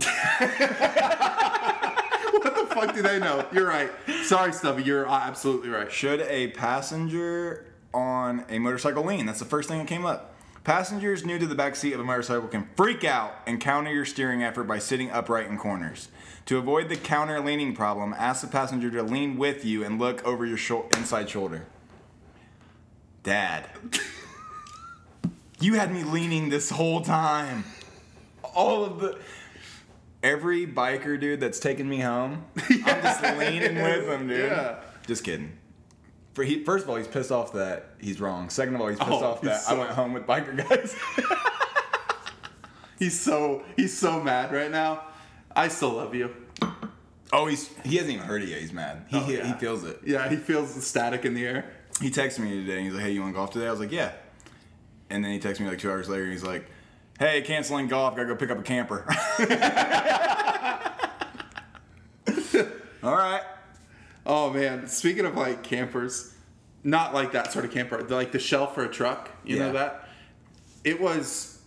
fuck 2.76 2.94
do 2.94 3.02
they 3.02 3.18
know? 3.18 3.46
You're 3.52 3.66
right. 3.66 3.90
Sorry, 4.24 4.52
Stubby. 4.52 4.82
You're 4.82 5.06
absolutely 5.06 5.70
right. 5.70 5.90
Should 5.90 6.20
a 6.22 6.48
passenger 6.48 7.66
on 7.94 8.44
a 8.48 8.58
motorcycle 8.58 9.04
lean? 9.04 9.26
That's 9.26 9.38
the 9.38 9.44
first 9.44 9.68
thing 9.68 9.78
that 9.78 9.88
came 9.88 10.04
up. 10.04 10.34
Passengers 10.64 11.24
new 11.24 11.38
to 11.38 11.46
the 11.46 11.54
back 11.54 11.76
seat 11.76 11.92
of 11.92 12.00
a 12.00 12.04
motorcycle 12.04 12.48
can 12.48 12.68
freak 12.76 13.04
out 13.04 13.32
and 13.46 13.60
counter 13.60 13.92
your 13.92 14.04
steering 14.04 14.42
effort 14.42 14.64
by 14.64 14.78
sitting 14.78 15.10
upright 15.10 15.46
in 15.46 15.56
corners. 15.58 16.08
To 16.46 16.58
avoid 16.58 16.88
the 16.88 16.96
counter 16.96 17.40
leaning 17.40 17.74
problem, 17.74 18.14
ask 18.18 18.42
the 18.42 18.48
passenger 18.48 18.90
to 18.90 19.02
lean 19.02 19.36
with 19.36 19.64
you 19.64 19.84
and 19.84 19.98
look 19.98 20.24
over 20.24 20.44
your 20.44 20.56
shou- 20.56 20.86
inside 20.96 21.30
shoulder. 21.30 21.66
Dad, 23.22 23.68
you 25.60 25.74
had 25.74 25.92
me 25.92 26.02
leaning 26.04 26.48
this 26.48 26.70
whole 26.70 27.00
time. 27.00 27.64
All 28.54 28.84
of 28.84 29.00
the. 29.00 29.18
Every 30.22 30.66
biker 30.66 31.20
dude 31.20 31.40
that's 31.40 31.58
taking 31.60 31.88
me 31.88 32.00
home, 32.00 32.44
I'm 32.84 33.02
just 33.02 33.22
leaning 33.38 33.76
with 33.76 34.06
them, 34.06 34.26
dude. 34.28 34.50
Yeah. 34.50 34.80
Just 35.06 35.22
kidding. 35.24 35.52
For 36.34 36.42
he, 36.44 36.64
first 36.64 36.84
of 36.84 36.90
all, 36.90 36.96
he's 36.96 37.06
pissed 37.08 37.30
off 37.32 37.52
that 37.52 37.90
he's 38.00 38.20
wrong. 38.20 38.50
Second 38.50 38.74
of 38.74 38.80
all, 38.80 38.88
he's 38.88 38.98
pissed 38.98 39.10
Oh, 39.10 39.24
off 39.24 39.40
that 39.42 39.56
he's 39.60 39.68
I 39.68 39.74
went 39.74 39.90
home 39.90 40.12
with 40.12 40.26
biker 40.26 40.56
guys. 40.68 40.94
He's 42.98 43.18
so 43.20 43.62
he's 43.76 43.96
so 43.96 44.22
mad 44.22 44.52
right 44.52 44.70
now. 44.70 45.02
I 45.54 45.68
still 45.68 45.90
love 45.92 46.14
you. 46.14 46.34
Oh, 47.30 47.46
he's 47.46 47.68
he 47.84 47.96
hasn't 47.96 48.14
even 48.14 48.26
heard 48.26 48.42
it 48.42 48.48
yet. 48.48 48.60
He's 48.60 48.72
mad. 48.72 49.04
He 49.08 49.16
Oh, 49.18 49.20
he, 49.20 49.36
yeah. 49.36 49.46
he 49.46 49.52
feels 49.60 49.84
it. 49.84 50.00
Yeah, 50.02 50.28
he 50.30 50.36
feels 50.36 50.74
the 50.74 50.80
static 50.80 51.26
in 51.26 51.34
the 51.34 51.44
air. 51.46 51.70
He 52.00 52.10
texted 52.10 52.38
me 52.38 52.50
today. 52.64 52.76
and 52.78 52.84
He's 52.86 52.94
like, 52.94 53.02
"Hey, 53.02 53.10
you 53.10 53.20
want 53.20 53.34
to 53.34 53.36
golf 53.38 53.50
today?" 53.50 53.66
I 53.66 53.70
was 53.70 53.80
like, 53.80 53.92
"Yeah." 53.92 54.12
And 55.10 55.22
then 55.22 55.30
he 55.32 55.38
texted 55.38 55.60
me 55.60 55.68
like 55.68 55.78
two 55.78 55.90
hours 55.90 56.08
later. 56.08 56.22
and 56.24 56.32
He's 56.32 56.42
like, 56.42 56.66
"Hey, 57.18 57.42
canceling 57.42 57.88
golf. 57.88 58.16
Gotta 58.16 58.28
go 58.28 58.36
pick 58.36 58.50
up 58.50 58.58
a 58.58 58.62
camper." 58.62 59.06
All 63.02 63.16
right. 63.16 63.42
Oh 64.24 64.50
man, 64.50 64.88
speaking 64.88 65.24
of 65.24 65.36
like 65.36 65.62
campers, 65.62 66.34
not 66.82 67.14
like 67.14 67.32
that 67.32 67.52
sort 67.52 67.64
of 67.64 67.70
camper, 67.70 68.02
like 68.02 68.32
the 68.32 68.38
shell 68.38 68.66
for 68.66 68.84
a 68.84 68.88
truck. 68.88 69.30
You 69.44 69.58
know 69.60 69.72
that? 69.72 70.08
It 70.82 71.00
was. 71.00 71.60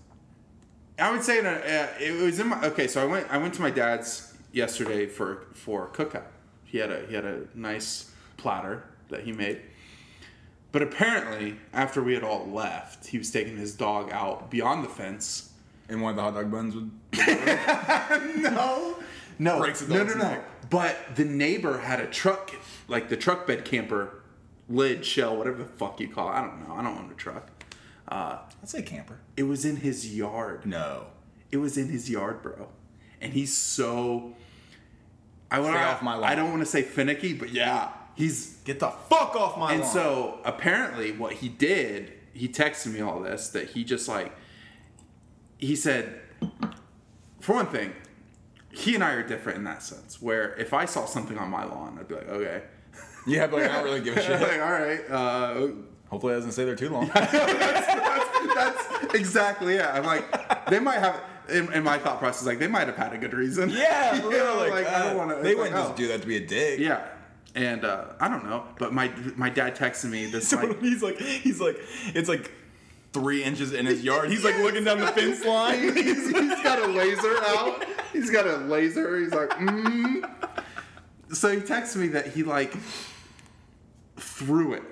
I 0.97 1.11
would 1.11 1.23
say 1.23 1.39
in 1.39 1.45
a, 1.45 1.51
uh, 1.51 1.87
it 1.99 2.21
was 2.21 2.39
in 2.39 2.47
my 2.47 2.61
okay. 2.65 2.87
So 2.87 3.01
I 3.01 3.05
went 3.05 3.27
I 3.29 3.37
went 3.37 3.53
to 3.53 3.61
my 3.61 3.69
dad's 3.69 4.33
yesterday 4.51 5.05
for 5.05 5.47
for 5.53 5.87
cookout. 5.89 6.25
He 6.65 6.77
had 6.77 6.91
a 6.91 7.05
he 7.07 7.15
had 7.15 7.25
a 7.25 7.43
nice 7.55 8.11
platter 8.35 8.83
that 9.09 9.21
he 9.21 9.31
made. 9.31 9.61
But 10.71 10.83
apparently, 10.83 11.57
after 11.73 12.03
we 12.03 12.13
had 12.13 12.23
all 12.23 12.45
left, 12.47 13.07
he 13.07 13.17
was 13.17 13.31
taking 13.31 13.57
his 13.57 13.73
dog 13.75 14.11
out 14.11 14.51
beyond 14.51 14.83
the 14.83 14.89
fence. 14.89 15.51
And 15.87 16.01
one 16.01 16.11
of 16.11 16.15
the 16.17 16.21
hot 16.21 16.35
dog 16.35 16.51
buns 16.51 16.75
would. 16.75 16.91
no, 18.43 18.97
no, 19.39 19.59
Breaks 19.59 19.81
the 19.81 19.93
no, 19.93 20.03
no, 20.03 20.13
no. 20.13 20.23
neck. 20.23 20.69
But 20.69 21.15
the 21.15 21.25
neighbor 21.25 21.79
had 21.79 21.99
a 21.99 22.05
truck, 22.05 22.53
like 22.87 23.09
the 23.09 23.17
truck 23.17 23.47
bed 23.47 23.65
camper, 23.65 24.21
lid 24.69 25.03
shell, 25.03 25.35
whatever 25.35 25.57
the 25.57 25.65
fuck 25.65 25.99
you 25.99 26.07
call 26.07 26.29
it. 26.29 26.33
I 26.33 26.41
don't 26.41 26.67
know. 26.67 26.75
I 26.75 26.83
don't 26.83 26.97
own 26.97 27.11
a 27.11 27.15
truck. 27.15 27.49
Uh, 28.07 28.37
I'd 28.61 28.69
say 28.69 28.81
camper. 28.83 29.19
it 29.37 29.43
was 29.43 29.65
in 29.65 29.77
his 29.77 30.15
yard. 30.15 30.65
No. 30.65 31.07
It 31.51 31.57
was 31.57 31.77
in 31.77 31.89
his 31.89 32.09
yard, 32.09 32.43
bro. 32.43 32.67
And 33.21 33.33
he's 33.33 33.55
so. 33.55 34.35
I 35.51 35.59
want 35.59 35.75
Stay 35.75 35.83
off 35.83 36.01
my 36.03 36.13
lawn. 36.13 36.23
I 36.25 36.35
don't 36.35 36.49
want 36.51 36.61
to 36.61 36.67
say 36.67 36.83
finicky, 36.83 37.33
but 37.33 37.49
yeah, 37.49 37.89
he's 38.19 38.57
Get 38.65 38.79
the 38.79 38.89
fuck 38.89 39.35
off 39.35 39.55
my 39.57 39.61
lawn. 39.65 39.71
and 39.71 39.81
lawn. 39.81 39.93
so 39.93 40.39
apparently, 40.45 41.11
what 41.13 41.33
he 41.33 41.49
did, 41.49 42.13
he 42.33 42.47
texted 42.47 42.93
me 42.93 43.01
all 43.01 43.19
this 43.21 43.49
that 43.49 43.69
he 43.71 43.83
just 43.83 44.07
like, 44.07 44.31
he 45.57 45.75
said, 45.75 46.19
for 47.39 47.55
one 47.55 47.67
thing, 47.67 47.93
he 48.71 48.93
and 48.95 49.03
I 49.03 49.13
are 49.13 49.23
different 49.23 49.57
in 49.57 49.63
that 49.63 49.81
sense. 49.81 50.21
Where 50.21 50.53
if 50.55 50.73
I 50.73 50.85
saw 50.85 51.05
something 51.05 51.37
on 51.37 51.49
my 51.49 51.63
lawn, 51.65 51.97
I'd 51.99 52.07
be 52.07 52.15
like, 52.15 52.29
okay, 52.29 52.61
yeah, 53.27 53.47
but 53.47 53.61
like, 53.61 53.71
I 53.71 53.75
don't 53.75 53.83
really 53.85 54.01
give 54.01 54.17
a 54.17 54.21
shit. 54.21 54.41
like, 54.41 54.61
all 54.61 54.71
right, 54.71 55.09
uh, 55.09 55.67
Hopefully, 56.09 56.33
it 56.33 56.37
doesn't 56.37 56.51
stay 56.53 56.65
there 56.65 56.75
too 56.75 56.89
long. 56.89 57.07
that's 57.13 59.13
exactly 59.15 59.75
it. 59.75 59.85
I'm 59.85 60.03
like, 60.03 60.67
they 60.69 60.79
might 60.79 60.99
have. 60.99 61.19
In, 61.49 61.73
in 61.73 61.83
my 61.83 61.97
thought 61.97 62.19
process, 62.19 62.45
like 62.45 62.59
they 62.59 62.67
might 62.67 62.85
have 62.85 62.95
had 62.95 63.11
a 63.11 63.17
good 63.17 63.33
reason. 63.33 63.71
yeah, 63.71 64.13
You 64.15 64.21
know, 64.21 64.29
real. 64.29 64.57
Like, 64.57 64.71
like, 64.71 64.87
I 64.87 64.99
don't 65.05 65.15
uh, 65.15 65.17
want 65.17 65.35
to. 65.35 65.41
They 65.41 65.55
wouldn't 65.55 65.75
just 65.75 65.95
do 65.95 66.07
that 66.09 66.21
to 66.21 66.27
be 66.27 66.37
a 66.37 66.45
dick. 66.45 66.77
Yeah, 66.79 67.03
and 67.55 67.83
uh, 67.83 68.05
I 68.19 68.27
don't 68.27 68.45
know, 68.45 68.63
but 68.77 68.93
my 68.93 69.11
my 69.35 69.49
dad 69.49 69.75
texted 69.75 70.09
me 70.09 70.27
this 70.27 70.51
like. 70.53 70.81
he's 70.81 71.01
like, 71.01 71.19
he's 71.19 71.59
like, 71.59 71.77
it's 72.13 72.29
like 72.29 72.51
three 73.13 73.43
inches 73.43 73.73
in 73.73 73.85
his 73.85 74.03
yard. 74.03 74.29
He's 74.29 74.43
like 74.43 74.57
looking 74.59 74.83
down 74.83 74.99
the 74.99 75.07
fence 75.07 75.43
line. 75.43 75.79
he's, 75.95 76.29
he's 76.29 76.63
got 76.63 76.79
a 76.79 76.87
laser 76.87 77.35
out. 77.45 77.85
He's 78.13 78.29
got 78.29 78.47
a 78.47 78.57
laser. 78.57 79.19
He's 79.19 79.33
like, 79.33 79.49
mm. 79.51 80.29
So 81.33 81.49
he 81.49 81.57
texted 81.57 81.97
me 81.97 82.07
that 82.09 82.27
he 82.27 82.43
like 82.43 82.73
threw 84.17 84.73
it 84.73 84.83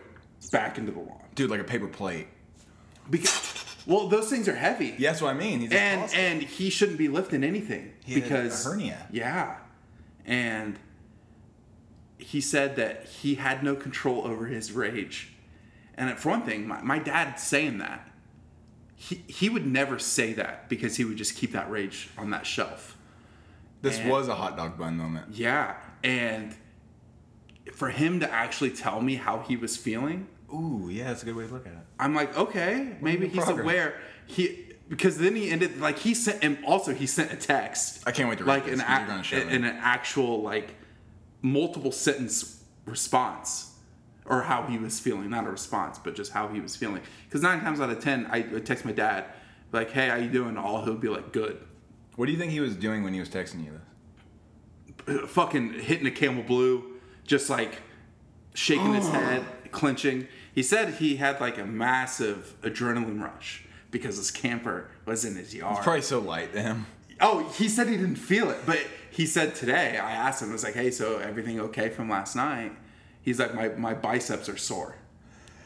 back 0.52 0.78
into 0.78 0.92
the 0.92 1.00
lawn 1.00 1.22
Dude, 1.36 1.50
like 1.50 1.60
a 1.60 1.66
paper 1.66 1.88
plate. 1.88 2.28
because, 3.10 3.66
well, 3.86 4.08
those 4.08 4.30
things 4.30 4.48
are 4.48 4.56
heavy, 4.56 4.96
Yeah, 4.98 5.12
that's 5.12 5.22
what 5.22 5.36
I 5.36 5.38
mean. 5.38 5.60
He's 5.62 5.72
and 5.72 6.14
and 6.14 6.42
he 6.42 6.70
shouldn't 6.70 6.98
be 6.98 7.08
lifting 7.08 7.44
anything 7.44 7.94
He 8.06 8.14
had 8.16 8.24
a 8.24 8.24
because 8.24 8.66
hernia. 8.66 9.08
Yeah, 9.12 9.58
and 10.26 10.78
he 12.18 12.42
said 12.42 12.76
that 12.78 13.06
he 13.06 13.36
had 13.36 13.64
no 13.64 13.76
control 13.76 14.26
over 14.28 14.46
his 14.48 14.72
rage, 14.72 15.34
and 15.96 16.18
for 16.18 16.30
one 16.30 16.44
thing, 16.44 16.68
my, 16.68 16.82
my 16.82 17.00
dad 17.00 17.36
saying 17.40 17.78
that. 17.80 18.04
He, 19.00 19.24
he 19.28 19.48
would 19.48 19.68
never 19.68 20.00
say 20.00 20.34
that 20.34 20.70
because 20.70 20.96
he 20.98 21.06
would 21.06 21.18
just 21.18 21.36
keep 21.36 21.52
that 21.52 21.70
rage 21.70 22.10
on 22.18 22.32
that 22.32 22.48
shelf. 22.48 22.98
this 23.84 24.00
and- 24.00 24.10
was 24.10 24.28
a 24.28 24.34
hot 24.34 24.58
dog 24.58 24.76
bun 24.76 24.98
moment. 24.98 25.28
Yeah, 25.36 25.76
and 26.04 26.56
for 27.74 27.90
him 27.92 28.20
to 28.22 28.32
actually 28.32 28.72
tell 28.72 29.00
me 29.02 29.14
how 29.16 29.40
he 29.42 29.56
was 29.56 29.78
feeling, 29.78 30.28
Ooh, 30.52 30.90
yeah, 30.92 31.10
that's 31.10 31.22
a 31.22 31.26
good 31.26 31.36
way 31.36 31.46
to 31.46 31.54
look 31.54 31.68
at 31.68 31.74
it. 31.74 31.80
I'm 32.00 32.16
like, 32.16 32.36
okay, 32.36 32.96
maybe 33.00 33.28
he's 33.28 33.44
progress. 33.44 33.64
aware. 33.64 34.00
He 34.26 34.64
because 34.90 35.18
then 35.20 35.36
he 35.36 35.52
ended 35.52 35.80
like 35.80 36.00
he 36.00 36.16
sent 36.16 36.44
and 36.44 36.58
also 36.66 36.92
he 36.94 37.06
sent 37.06 37.32
a 37.32 37.36
text. 37.36 38.02
I 38.08 38.12
can't 38.12 38.30
wait 38.30 38.40
to 38.40 38.46
read 38.46 38.54
like 38.54 38.66
this, 38.66 38.80
an 38.80 38.86
'cause 38.86 38.90
you're 38.90 39.00
ac- 39.04 39.08
gonna 39.12 39.24
show 39.24 39.46
me. 39.46 39.56
an 39.58 39.66
actual 39.66 40.42
like 40.42 40.74
multiple 41.52 41.92
sentence 41.92 42.64
response 42.86 43.74
or 44.26 44.42
how 44.42 44.64
he 44.64 44.78
was 44.78 45.00
feeling, 45.00 45.30
not 45.30 45.46
a 45.46 45.50
response, 45.50 46.00
but 46.00 46.16
just 46.16 46.32
how 46.32 46.48
he 46.50 46.60
was 46.60 46.76
feeling. 46.76 47.02
Because 47.26 47.42
nine 47.42 47.62
times 47.62 47.80
out 47.80 47.90
of 47.90 48.00
ten, 48.04 48.28
I 48.30 48.42
would 48.52 48.66
text 48.66 48.86
my 48.86 48.92
dad 48.92 49.26
like, 49.72 49.92
"Hey, 49.92 50.10
how 50.10 50.16
you 50.16 50.30
doing?" 50.30 50.58
All 50.58 50.84
he'll 50.84 50.96
be 50.96 51.08
like, 51.08 51.32
"Good." 51.32 51.60
What 52.16 52.26
do 52.26 52.32
you 52.32 52.38
think 52.38 52.52
he 52.52 52.60
was 52.60 52.76
doing 52.76 53.04
when 53.04 53.14
he 53.14 53.20
was 53.20 53.30
texting 53.30 53.64
you 53.64 53.80
this? 55.08 55.24
Uh, 55.24 55.28
fucking 55.28 55.74
hitting 55.74 56.08
a 56.08 56.12
camel 56.12 56.44
blue, 56.44 57.00
just 57.26 57.50
like 57.50 57.82
shaking 58.54 58.94
his 58.94 59.08
head, 59.12 59.46
clenching. 59.72 60.28
He 60.54 60.64
said 60.64 60.96
he 60.96 61.18
had 61.18 61.40
like 61.40 61.58
a 61.58 61.66
massive 61.66 62.56
adrenaline 62.64 63.22
rush 63.22 63.66
because 63.92 64.18
his 64.18 64.32
camper 64.32 64.90
was 65.06 65.24
in 65.24 65.36
his 65.36 65.54
yard. 65.54 65.78
It's 65.78 65.84
probably 65.84 66.02
so 66.02 66.20
light 66.20 66.54
to 66.54 66.62
him. 66.62 66.88
Oh, 67.22 67.48
he 67.58 67.68
said 67.70 67.88
he 67.88 67.98
didn't 67.98 68.16
feel 68.18 68.50
it, 68.50 68.58
but 68.66 68.80
he 69.12 69.26
said 69.26 69.56
today. 69.56 69.98
I 69.98 70.12
asked 70.12 70.42
him, 70.42 70.50
I 70.50 70.54
was 70.54 70.64
like, 70.64 70.74
"Hey, 70.76 70.92
so 70.92 71.18
everything 71.20 71.60
okay 71.60 71.90
from 71.90 72.10
last 72.10 72.36
night?" 72.36 72.72
He's 73.22 73.40
like, 73.40 73.54
"My 73.54 73.70
my 73.70 73.94
biceps 73.94 74.48
are 74.50 74.58
sore," 74.58 74.96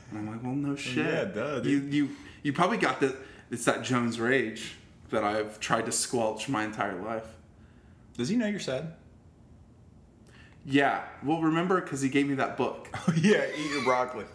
and 0.10 0.20
I'm 0.20 0.28
like, 0.32 0.44
"Well, 0.44 0.54
no 0.56 0.76
shit. 0.76 1.06
yeah, 1.06 1.26
duh, 1.26 1.62
You 1.64 1.80
dude. 1.80 1.94
you 1.94 2.10
you 2.44 2.54
probably 2.54 2.78
got 2.78 3.00
the 3.00 3.16
it's 3.50 3.66
that 3.66 3.84
Jones 3.84 4.20
rage 4.20 4.74
that 5.10 5.24
I've 5.24 5.60
tried 5.60 5.86
to 5.88 5.92
squelch 5.92 6.48
my 6.50 6.64
entire 6.64 6.96
life." 7.02 7.26
Does 8.18 8.30
he 8.30 8.36
know 8.36 8.48
you're 8.48 8.60
sad? 8.60 8.94
Yeah, 10.66 11.02
well, 11.24 11.42
remember 11.42 11.82
because 11.82 12.02
he 12.02 12.10
gave 12.10 12.28
me 12.28 12.36
that 12.36 12.56
book. 12.58 12.88
Oh, 13.08 13.14
yeah, 13.16 13.46
eat 13.58 13.72
your 13.72 13.84
broccoli. 13.84 14.26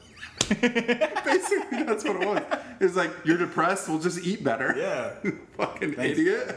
Basically, 0.48 1.82
that's 1.84 2.04
what 2.04 2.20
it 2.20 2.28
was. 2.28 2.42
It's 2.80 2.96
like 2.96 3.12
you're 3.24 3.38
depressed. 3.38 3.88
We'll 3.88 4.00
just 4.00 4.18
eat 4.26 4.42
better. 4.42 4.74
Yeah. 4.76 5.30
Fucking 5.56 5.94
Thanks. 5.94 6.18
idiot. 6.18 6.56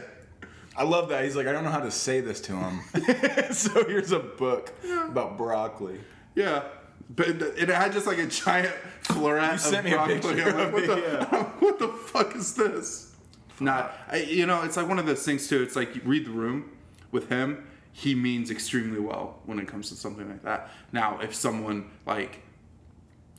I 0.79 0.83
love 0.83 1.09
that. 1.09 1.25
He's 1.25 1.35
like, 1.35 1.45
I 1.45 1.51
don't 1.51 1.65
know 1.65 1.71
how 1.71 1.81
to 1.81 1.91
say 1.91 2.21
this 2.21 2.39
to 2.41 2.55
him. 2.55 2.79
so 3.51 3.83
here's 3.83 4.13
a 4.13 4.19
book 4.19 4.73
about 5.09 5.37
broccoli. 5.37 5.99
Yeah, 6.35 6.63
but 7.09 7.27
it 7.27 7.67
had 7.67 7.91
just 7.91 8.07
like 8.07 8.17
a 8.17 8.27
giant 8.27 8.73
floret. 9.03 9.45
You 9.45 9.53
of 9.55 9.59
sent 9.59 9.83
me 9.83 9.91
a 9.91 9.95
broccoli. 9.95 10.35
picture 10.35 10.51
like, 10.53 10.67
of 10.67 10.73
what 10.73 10.87
the, 10.87 11.01
yeah. 11.01 11.43
what 11.59 11.79
the 11.79 11.89
fuck 11.89 12.33
is 12.33 12.55
this? 12.55 13.13
Not, 13.59 13.93
I, 14.09 14.19
you 14.21 14.45
know, 14.45 14.61
it's 14.63 14.77
like 14.77 14.87
one 14.87 14.99
of 14.99 15.05
those 15.05 15.25
things 15.25 15.49
too. 15.49 15.61
It's 15.61 15.75
like 15.75 15.89
read 16.05 16.25
the 16.25 16.31
room 16.31 16.71
with 17.11 17.27
him. 17.27 17.67
He 17.91 18.15
means 18.15 18.49
extremely 18.49 19.01
well 19.01 19.41
when 19.45 19.59
it 19.59 19.67
comes 19.67 19.89
to 19.89 19.95
something 19.95 20.29
like 20.29 20.43
that. 20.43 20.69
Now, 20.93 21.19
if 21.19 21.35
someone 21.35 21.89
like 22.05 22.41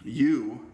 you 0.05 0.67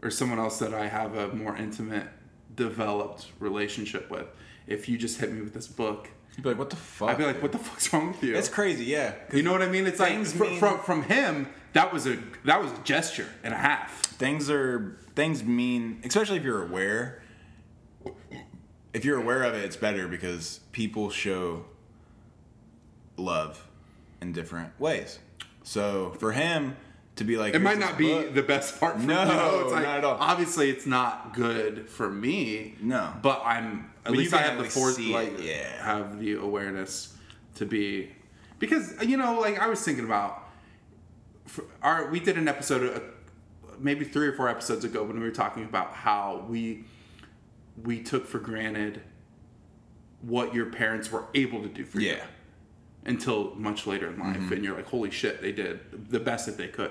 or 0.00 0.12
someone 0.12 0.38
else 0.38 0.60
that 0.60 0.72
I 0.72 0.86
have 0.86 1.16
a 1.16 1.34
more 1.34 1.56
intimate, 1.56 2.06
developed 2.54 3.26
relationship 3.40 4.08
with, 4.12 4.28
if 4.68 4.88
you 4.88 4.96
just 4.98 5.18
hit 5.20 5.32
me 5.32 5.40
with 5.40 5.54
this 5.54 5.66
book, 5.66 6.10
He'd 6.36 6.42
be 6.42 6.50
like, 6.50 6.58
what 6.58 6.70
the 6.70 6.76
fuck? 6.76 7.08
I'd 7.10 7.18
be 7.18 7.24
like, 7.24 7.42
"What 7.42 7.50
the 7.50 7.58
fuck's 7.58 7.92
wrong 7.92 8.08
with 8.12 8.22
you?" 8.22 8.36
It's 8.36 8.48
crazy, 8.48 8.84
yeah. 8.84 9.14
You 9.32 9.42
know 9.42 9.50
what 9.50 9.60
I 9.62 9.66
mean? 9.68 9.88
It's 9.88 9.98
like 9.98 10.24
fr- 10.24 10.44
mean- 10.44 10.60
from 10.60 10.78
from 10.78 11.02
him, 11.02 11.48
that 11.72 11.92
was 11.92 12.06
a 12.06 12.16
that 12.44 12.62
was 12.62 12.70
a 12.70 12.78
gesture 12.84 13.26
and 13.42 13.52
a 13.52 13.56
half. 13.56 14.02
things 14.18 14.48
are 14.48 14.96
things 15.16 15.42
mean 15.42 16.00
especially 16.04 16.36
if 16.36 16.44
you're 16.44 16.62
aware 16.62 17.22
if 18.94 19.04
you're 19.04 19.18
aware 19.20 19.42
of 19.42 19.54
it 19.54 19.64
it's 19.64 19.76
better 19.76 20.06
because 20.08 20.60
people 20.72 21.10
show 21.10 21.64
love 23.16 23.66
in 24.20 24.32
different 24.32 24.78
ways 24.80 25.18
so 25.62 26.14
for 26.18 26.32
him 26.32 26.76
to 27.16 27.24
be 27.24 27.36
like 27.36 27.52
It 27.54 27.60
might 27.60 27.78
not 27.78 27.98
be 27.98 28.12
book," 28.12 28.34
the 28.34 28.42
best 28.42 28.78
part 28.78 29.00
for 29.00 29.06
No, 29.06 29.22
you. 29.22 29.28
know? 29.28 29.60
It's 29.64 29.72
like, 29.72 29.82
not 29.82 29.98
at 29.98 30.04
all. 30.04 30.16
Obviously, 30.20 30.70
it's 30.70 30.86
not 30.86 31.34
good 31.34 31.88
for 31.88 32.08
me. 32.08 32.76
No. 32.80 33.12
but 33.22 33.42
I'm 33.44 33.90
at 34.08 34.16
least 34.16 34.34
I 34.34 34.42
have 34.42 34.58
the 34.58 34.64
force, 34.64 34.98
like 34.98 35.42
yeah. 35.42 35.82
have 35.82 36.18
the 36.18 36.34
awareness 36.34 37.16
to 37.56 37.66
be 37.66 38.10
because 38.58 38.94
you 39.04 39.16
know, 39.16 39.38
like 39.40 39.58
I 39.58 39.66
was 39.68 39.82
thinking 39.82 40.04
about 40.04 40.44
our 41.82 42.10
we 42.10 42.20
did 42.20 42.36
an 42.36 42.48
episode 42.48 42.96
uh, 42.96 43.00
maybe 43.78 44.04
three 44.04 44.26
or 44.26 44.32
four 44.32 44.48
episodes 44.48 44.84
ago 44.84 45.04
when 45.04 45.18
we 45.18 45.24
were 45.24 45.30
talking 45.30 45.64
about 45.64 45.92
how 45.94 46.44
we 46.48 46.84
we 47.84 48.02
took 48.02 48.26
for 48.26 48.38
granted 48.38 49.00
what 50.20 50.52
your 50.52 50.66
parents 50.66 51.12
were 51.12 51.24
able 51.34 51.62
to 51.62 51.68
do 51.68 51.84
for 51.84 52.00
you 52.00 52.08
yeah 52.12 52.24
until 53.04 53.54
much 53.54 53.86
later 53.86 54.08
in 54.10 54.18
life 54.18 54.36
Mm-hmm. 54.36 54.52
and 54.52 54.64
you're 54.64 54.74
like 54.74 54.86
holy 54.86 55.10
shit 55.10 55.40
they 55.40 55.52
did 55.52 56.10
the 56.10 56.18
best 56.20 56.46
that 56.46 56.56
they 56.58 56.66
could 56.66 56.90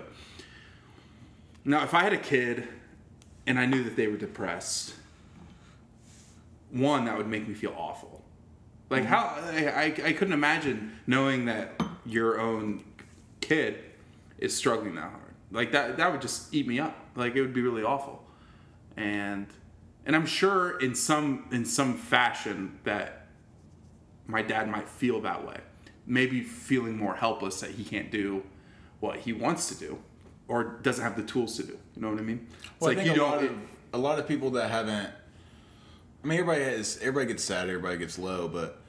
now 1.65 1.83
if 1.83 1.93
i 1.93 2.01
had 2.03 2.13
a 2.13 2.17
kid 2.17 2.67
and 3.45 3.59
i 3.59 3.65
knew 3.65 3.83
that 3.83 3.95
they 3.97 4.07
were 4.07 4.17
depressed 4.17 4.93
one 6.71 7.05
that 7.05 7.17
would 7.17 7.27
make 7.27 7.47
me 7.47 7.53
feel 7.53 7.73
awful 7.77 8.17
like 8.89 9.05
how 9.05 9.35
I, 9.51 9.67
I, 9.67 9.83
I 10.05 10.13
couldn't 10.13 10.33
imagine 10.33 10.97
knowing 11.05 11.45
that 11.45 11.81
your 12.05 12.39
own 12.39 12.83
kid 13.41 13.83
is 14.37 14.55
struggling 14.55 14.95
that 14.95 15.11
hard. 15.11 15.33
Like 15.51 15.71
that 15.73 15.97
that 15.97 16.11
would 16.11 16.21
just 16.21 16.53
eat 16.53 16.67
me 16.67 16.79
up. 16.79 16.95
Like 17.15 17.35
it 17.35 17.41
would 17.41 17.53
be 17.53 17.61
really 17.61 17.83
awful. 17.83 18.23
And 18.95 19.47
and 20.05 20.15
I'm 20.15 20.25
sure 20.25 20.79
in 20.79 20.95
some 20.95 21.47
in 21.51 21.65
some 21.65 21.97
fashion 21.97 22.79
that 22.83 23.27
my 24.25 24.41
dad 24.41 24.69
might 24.69 24.87
feel 24.87 25.21
that 25.21 25.45
way. 25.45 25.57
Maybe 26.05 26.41
feeling 26.41 26.97
more 26.97 27.15
helpless 27.15 27.59
that 27.61 27.71
he 27.71 27.83
can't 27.83 28.09
do 28.09 28.43
what 29.01 29.19
he 29.19 29.33
wants 29.33 29.67
to 29.69 29.75
do 29.75 29.99
or 30.47 30.63
doesn't 30.81 31.03
have 31.03 31.17
the 31.17 31.23
tools 31.23 31.57
to 31.57 31.63
do. 31.63 31.77
You 31.95 32.01
know 32.01 32.09
what 32.09 32.19
I 32.19 32.23
mean? 32.23 32.47
It's 32.49 32.63
Well, 32.79 32.91
I 32.91 32.95
think 32.95 33.17
a 33.17 33.21
lot 33.21 33.43
of 33.43 33.51
a 33.93 33.97
lot 33.97 34.19
of 34.19 34.27
people 34.27 34.51
that 34.51 34.71
haven't. 34.71 35.09
I 36.23 36.27
mean, 36.27 36.39
everybody 36.39 36.63
has. 36.63 36.97
Everybody 37.01 37.27
gets 37.27 37.43
sad. 37.43 37.69
Everybody 37.69 37.97
gets 37.97 38.17
low. 38.17 38.47
But 38.47 38.79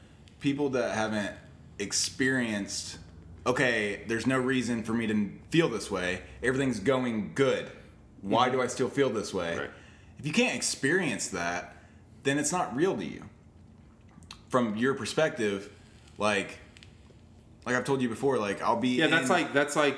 people 0.40 0.70
that 0.70 0.94
haven't 0.94 1.32
experienced. 1.78 2.98
Okay, 3.46 4.02
there's 4.06 4.26
no 4.26 4.38
reason 4.38 4.82
for 4.82 4.92
me 4.92 5.06
to 5.06 5.30
feel 5.50 5.68
this 5.68 5.90
way. 5.90 6.22
Everything's 6.42 6.80
going 6.80 7.32
good. 7.34 7.70
Why 8.20 8.48
mm-hmm. 8.48 8.56
do 8.56 8.62
I 8.62 8.66
still 8.66 8.88
feel 8.88 9.10
this 9.10 9.32
way? 9.32 9.56
Right. 9.56 9.70
If 10.18 10.26
you 10.26 10.32
can't 10.32 10.56
experience 10.56 11.28
that, 11.28 11.76
then 12.24 12.38
it's 12.38 12.52
not 12.52 12.74
real 12.74 12.96
to 12.96 13.04
you. 13.04 13.24
From 14.48 14.76
your 14.76 14.94
perspective, 14.94 15.70
like, 16.16 16.58
like 17.64 17.76
I've 17.76 17.84
told 17.84 18.02
you 18.02 18.08
before, 18.08 18.38
like 18.38 18.60
I'll 18.62 18.76
be. 18.76 18.96
Yeah, 18.96 19.06
that's 19.06 19.24
in- 19.24 19.28
like 19.28 19.52
that's 19.52 19.76
like 19.76 19.96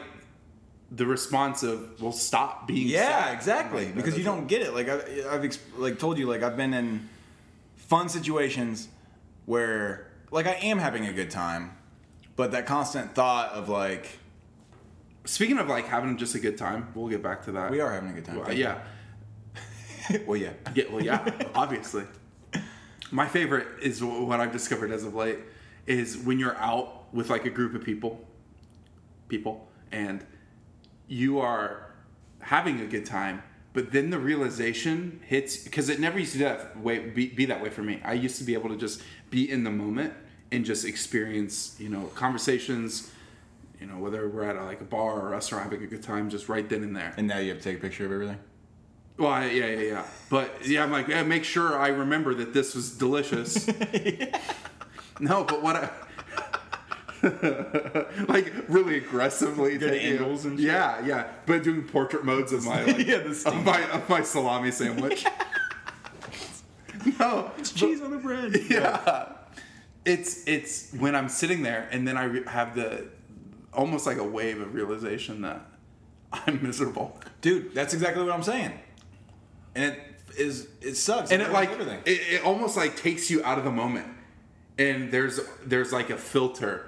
the 0.92 1.06
response 1.06 1.62
of 1.62 2.00
well 2.02 2.12
stop 2.12 2.66
being 2.66 2.88
Yeah, 2.88 3.24
sad. 3.26 3.34
exactly. 3.34 3.86
Like, 3.86 3.94
because 3.94 4.18
you 4.18 4.24
don't 4.24 4.46
get 4.46 4.62
it. 4.62 4.74
Like 4.74 4.88
I, 4.88 4.96
I've 5.30 5.44
ex- 5.44 5.58
like 5.76 5.98
told 5.98 6.18
you, 6.18 6.26
like 6.26 6.42
I've 6.42 6.56
been 6.56 6.74
in 6.74 7.08
fun 7.90 8.08
situations 8.08 8.88
where 9.44 10.10
like 10.30 10.46
I 10.46 10.54
am 10.54 10.78
having 10.78 11.06
a 11.06 11.12
good 11.12 11.30
time, 11.30 11.76
but 12.36 12.52
that 12.52 12.64
constant 12.64 13.14
thought 13.14 13.50
of 13.52 13.68
like 13.68 14.20
Speaking 15.26 15.58
of 15.58 15.68
like 15.68 15.86
having 15.86 16.16
just 16.16 16.34
a 16.34 16.38
good 16.40 16.56
time, 16.56 16.88
we'll 16.94 17.08
get 17.08 17.22
back 17.22 17.44
to 17.44 17.52
that. 17.52 17.70
we 17.70 17.80
are 17.80 17.92
having 17.92 18.10
a 18.10 18.12
good 18.14 18.24
time. 18.24 18.38
Well, 18.38 18.52
yeah. 18.52 18.78
well, 20.26 20.36
yeah. 20.36 20.52
Yeah, 20.74 20.84
well, 20.90 21.04
yeah, 21.04 21.30
obviously. 21.54 22.04
My 23.10 23.28
favorite 23.28 23.66
is 23.82 24.00
wh- 24.00 24.26
what 24.26 24.40
I've 24.40 24.52
discovered 24.52 24.90
as 24.90 25.04
of 25.04 25.14
late 25.14 25.38
is 25.86 26.16
when 26.16 26.38
you're 26.38 26.56
out 26.56 27.12
with 27.12 27.28
like 27.28 27.44
a 27.44 27.50
group 27.50 27.74
of 27.74 27.84
people, 27.84 28.26
people, 29.28 29.68
and 29.92 30.24
you 31.06 31.38
are 31.40 31.92
having 32.40 32.80
a 32.80 32.86
good 32.86 33.04
time, 33.04 33.42
but 33.72 33.92
then 33.92 34.10
the 34.10 34.18
realization 34.18 35.20
hits 35.26 35.56
because 35.56 35.88
it 35.88 36.00
never 36.00 36.18
used 36.18 36.32
to 36.32 36.38
that 36.38 36.78
way 36.78 36.98
be, 36.98 37.28
be 37.28 37.44
that 37.46 37.62
way 37.62 37.70
for 37.70 37.82
me. 37.82 38.00
I 38.04 38.14
used 38.14 38.38
to 38.38 38.44
be 38.44 38.54
able 38.54 38.68
to 38.70 38.76
just 38.76 39.02
be 39.30 39.50
in 39.50 39.64
the 39.64 39.70
moment 39.70 40.12
and 40.50 40.64
just 40.64 40.84
experience, 40.84 41.76
you 41.78 41.88
know, 41.88 42.10
conversations. 42.14 43.10
You 43.80 43.86
know, 43.86 43.96
whether 43.96 44.28
we're 44.28 44.44
at 44.44 44.56
a, 44.56 44.64
like 44.64 44.82
a 44.82 44.84
bar 44.84 45.12
or 45.12 45.28
a 45.28 45.30
restaurant 45.30 45.64
having 45.64 45.82
a 45.82 45.86
good 45.86 46.02
time, 46.02 46.28
just 46.28 46.50
right 46.50 46.68
then 46.68 46.82
and 46.82 46.94
there. 46.94 47.14
And 47.16 47.26
now 47.26 47.38
you 47.38 47.48
have 47.48 47.58
to 47.58 47.64
take 47.64 47.78
a 47.78 47.80
picture 47.80 48.04
of 48.04 48.12
everything. 48.12 48.38
Well, 49.16 49.30
I, 49.30 49.46
yeah, 49.46 49.66
yeah, 49.66 49.80
yeah. 49.80 50.06
But 50.28 50.66
yeah, 50.66 50.82
I'm 50.82 50.90
like, 50.90 51.08
yeah, 51.08 51.22
make 51.22 51.44
sure 51.44 51.78
I 51.78 51.88
remember 51.88 52.34
that 52.34 52.52
this 52.52 52.74
was 52.74 52.98
delicious. 52.98 53.66
No, 55.20 55.44
but 55.44 55.62
what 55.62 55.76
I. 55.76 55.90
like 58.28 58.52
really 58.68 58.96
aggressively 58.98 59.76
Good 59.78 59.90
taking- 59.92 60.12
angles 60.12 60.44
and 60.44 60.58
shit. 60.58 60.66
yeah 60.68 61.04
yeah 61.04 61.26
but 61.46 61.62
doing 61.62 61.82
portrait 61.84 62.24
modes 62.24 62.52
of 62.52 62.64
my 62.64 62.84
like, 62.84 63.06
Yeah, 63.06 63.18
the 63.18 63.42
of 63.46 63.64
my 63.64 63.82
of 63.90 64.08
my 64.08 64.22
salami 64.22 64.70
sandwich 64.70 65.24
no 67.18 67.50
it's 67.58 67.72
Cheese 67.72 68.00
on 68.02 68.10
the 68.10 68.18
bread. 68.18 68.56
yeah 68.68 69.26
it's 70.04 70.46
it's 70.46 70.92
when 70.94 71.14
i'm 71.14 71.28
sitting 71.28 71.62
there 71.62 71.88
and 71.92 72.06
then 72.06 72.16
i 72.16 72.24
re- 72.24 72.44
have 72.46 72.74
the 72.74 73.06
almost 73.72 74.06
like 74.06 74.16
a 74.18 74.24
wave 74.24 74.60
of 74.60 74.74
realization 74.74 75.42
that 75.42 75.60
i'm 76.32 76.62
miserable 76.62 77.18
Dude, 77.40 77.74
that's 77.74 77.94
exactly 77.94 78.22
what 78.22 78.34
I'm 78.34 78.42
saying. 78.42 78.70
And 79.74 79.94
it 79.94 79.98
is 80.36 80.68
it 80.82 80.96
sucks. 80.96 81.30
and 81.32 81.40
it 81.40 81.52
like 81.52 81.70
everything. 81.70 82.00
it, 82.04 82.20
it 82.34 82.44
almost 82.44 82.76
like 82.76 82.96
takes 82.96 83.30
you 83.30 83.42
out 83.42 83.56
of 83.56 83.64
the 83.64 83.70
moment 83.70 84.08
and 84.78 85.10
there's 85.10 85.40
there's 85.64 85.90
like 85.90 86.10
a 86.10 86.18
filter 86.18 86.84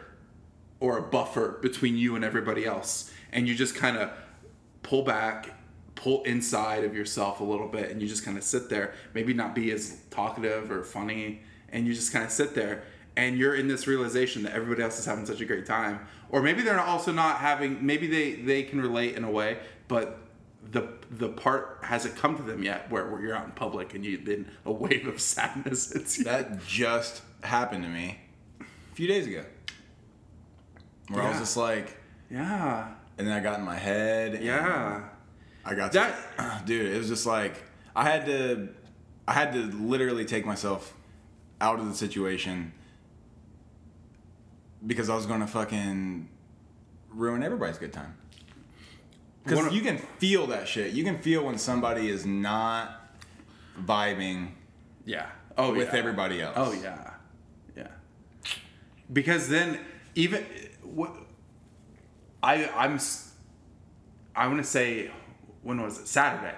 or 0.82 0.98
a 0.98 1.02
buffer 1.02 1.58
between 1.62 1.96
you 1.96 2.16
and 2.16 2.24
everybody 2.24 2.66
else. 2.66 3.12
And 3.30 3.46
you 3.46 3.54
just 3.54 3.76
kind 3.76 3.96
of 3.96 4.10
pull 4.82 5.02
back 5.02 5.54
pull 5.94 6.24
inside 6.24 6.82
of 6.82 6.92
yourself 6.96 7.38
a 7.38 7.44
little 7.44 7.68
bit 7.68 7.90
and 7.90 8.02
you 8.02 8.08
just 8.08 8.24
kind 8.24 8.36
of 8.36 8.42
sit 8.42 8.68
there 8.68 8.92
maybe 9.14 9.32
not 9.32 9.54
be 9.54 9.70
as 9.70 10.00
talkative 10.10 10.72
or 10.72 10.82
funny 10.82 11.40
and 11.68 11.86
you 11.86 11.94
just 11.94 12.12
kind 12.12 12.24
of 12.24 12.30
sit 12.32 12.54
there. 12.56 12.82
And 13.16 13.38
you're 13.38 13.54
in 13.54 13.68
this 13.68 13.86
realization 13.86 14.42
that 14.42 14.54
everybody 14.54 14.82
else 14.82 14.98
is 14.98 15.04
having 15.04 15.24
such 15.24 15.40
a 15.40 15.44
great 15.44 15.66
time. 15.66 16.00
Or 16.30 16.42
maybe 16.42 16.62
they're 16.62 16.80
also 16.80 17.12
not 17.12 17.36
having 17.36 17.86
maybe 17.86 18.08
they 18.08 18.32
they 18.32 18.64
can 18.64 18.80
relate 18.80 19.14
in 19.14 19.22
a 19.22 19.30
way 19.30 19.58
but 19.86 20.18
the 20.72 20.88
the 21.10 21.28
part 21.28 21.78
hasn't 21.82 22.16
come 22.16 22.36
to 22.36 22.42
them 22.42 22.62
yet 22.62 22.90
where, 22.90 23.08
where 23.08 23.20
you're 23.20 23.36
out 23.36 23.44
in 23.44 23.52
public 23.52 23.94
and 23.94 24.04
you've 24.04 24.24
been 24.24 24.50
a 24.64 24.72
wave 24.84 25.06
of 25.06 25.20
sadness 25.20 25.86
that 26.24 26.64
just 26.66 27.22
happened 27.44 27.84
to 27.84 27.88
me 27.88 28.18
a 28.60 28.94
few 28.94 29.06
days 29.06 29.28
ago. 29.28 29.44
Where 31.08 31.22
I 31.22 31.30
was 31.30 31.38
just 31.38 31.56
like, 31.56 31.96
yeah 32.30 32.88
and 33.18 33.26
then 33.26 33.36
I 33.36 33.40
got 33.40 33.58
in 33.58 33.64
my 33.64 33.76
head. 33.76 34.34
and 34.34 34.44
yeah 34.44 35.08
I 35.64 35.74
got 35.74 35.92
That- 35.92 36.16
to, 36.38 36.62
dude. 36.64 36.92
It 36.94 36.98
was 36.98 37.08
just 37.08 37.26
like 37.26 37.62
I 37.94 38.04
had 38.08 38.26
to, 38.26 38.68
I 39.28 39.32
had 39.32 39.52
to 39.52 39.58
literally 39.62 40.24
take 40.24 40.44
myself 40.46 40.94
out 41.60 41.78
of 41.78 41.86
the 41.88 41.94
situation 41.94 42.72
because 44.84 45.08
I 45.08 45.14
was 45.14 45.26
gonna 45.26 45.46
fucking 45.46 46.28
ruin 47.10 47.42
everybody's 47.42 47.78
good 47.78 47.92
time. 47.92 48.16
Because 49.44 49.72
you 49.72 49.80
can 49.82 49.98
feel 49.98 50.46
that 50.48 50.68
shit. 50.68 50.92
You 50.92 51.02
can 51.04 51.18
feel 51.18 51.44
when 51.44 51.58
somebody 51.58 52.08
is 52.08 52.24
not 52.24 53.00
vibing 53.84 54.50
yeah 55.04 55.26
oh 55.58 55.72
with 55.74 55.92
yeah. 55.92 55.98
everybody 55.98 56.40
else. 56.40 56.54
Oh 56.56 56.72
yeah, 56.72 57.10
yeah. 57.76 57.88
Because 59.12 59.48
then 59.48 59.80
even 60.14 60.44
what 60.94 61.14
I 62.42 62.68
I'm 62.68 62.98
I 64.34 64.46
want 64.46 64.58
to 64.58 64.64
say 64.68 65.10
when 65.62 65.80
was 65.80 65.98
it 65.98 66.08
Saturday? 66.08 66.54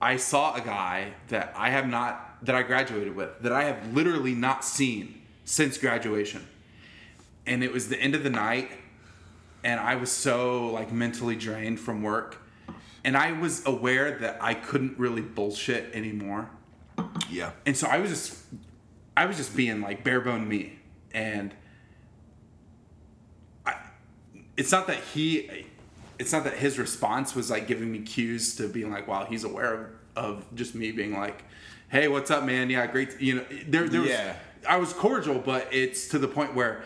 I 0.00 0.16
saw 0.16 0.54
a 0.54 0.60
guy 0.60 1.12
that 1.28 1.52
I 1.56 1.70
have 1.70 1.86
not 1.88 2.44
that 2.44 2.54
I 2.54 2.62
graduated 2.62 3.16
with 3.16 3.40
that 3.40 3.52
I 3.52 3.64
have 3.64 3.94
literally 3.94 4.34
not 4.34 4.64
seen 4.64 5.22
since 5.44 5.78
graduation, 5.78 6.46
and 7.46 7.62
it 7.64 7.72
was 7.72 7.88
the 7.88 7.98
end 7.98 8.14
of 8.14 8.22
the 8.22 8.30
night, 8.30 8.70
and 9.64 9.80
I 9.80 9.94
was 9.96 10.10
so 10.12 10.68
like 10.70 10.92
mentally 10.92 11.36
drained 11.36 11.80
from 11.80 12.02
work. 12.02 12.38
And 13.04 13.16
I 13.16 13.30
was 13.30 13.64
aware 13.64 14.18
that 14.18 14.38
I 14.40 14.54
couldn't 14.54 14.98
really 14.98 15.22
bullshit 15.22 15.94
anymore 15.94 16.50
Yeah. 17.30 17.52
and 17.64 17.76
so 17.76 17.86
I 17.86 17.98
was 18.00 18.10
just, 18.10 18.36
I 19.16 19.26
was 19.26 19.36
just 19.36 19.54
being 19.56 19.80
like 19.80 20.02
bare 20.02 20.20
bone 20.20 20.48
me, 20.48 20.80
and 21.12 21.54
it's 24.56 24.72
not 24.72 24.86
that 24.86 24.98
he, 25.14 25.66
it's 26.18 26.32
not 26.32 26.44
that 26.44 26.54
his 26.54 26.78
response 26.78 27.34
was 27.34 27.50
like 27.50 27.66
giving 27.66 27.90
me 27.92 28.00
cues 28.00 28.56
to 28.56 28.68
being 28.68 28.90
like, 28.90 29.06
wow, 29.06 29.26
he's 29.28 29.44
aware 29.44 29.74
of, 29.74 29.86
of 30.16 30.54
just 30.54 30.74
me 30.74 30.92
being 30.92 31.12
like, 31.18 31.44
hey, 31.88 32.08
what's 32.08 32.30
up, 32.30 32.44
man? 32.44 32.70
Yeah, 32.70 32.86
great. 32.86 33.20
You 33.20 33.36
know, 33.36 33.44
there, 33.68 33.88
there 33.88 34.00
was, 34.00 34.10
Yeah. 34.10 34.36
I 34.68 34.78
was 34.78 34.92
cordial, 34.92 35.38
but 35.38 35.68
it's 35.72 36.08
to 36.08 36.18
the 36.18 36.26
point 36.28 36.54
where 36.54 36.82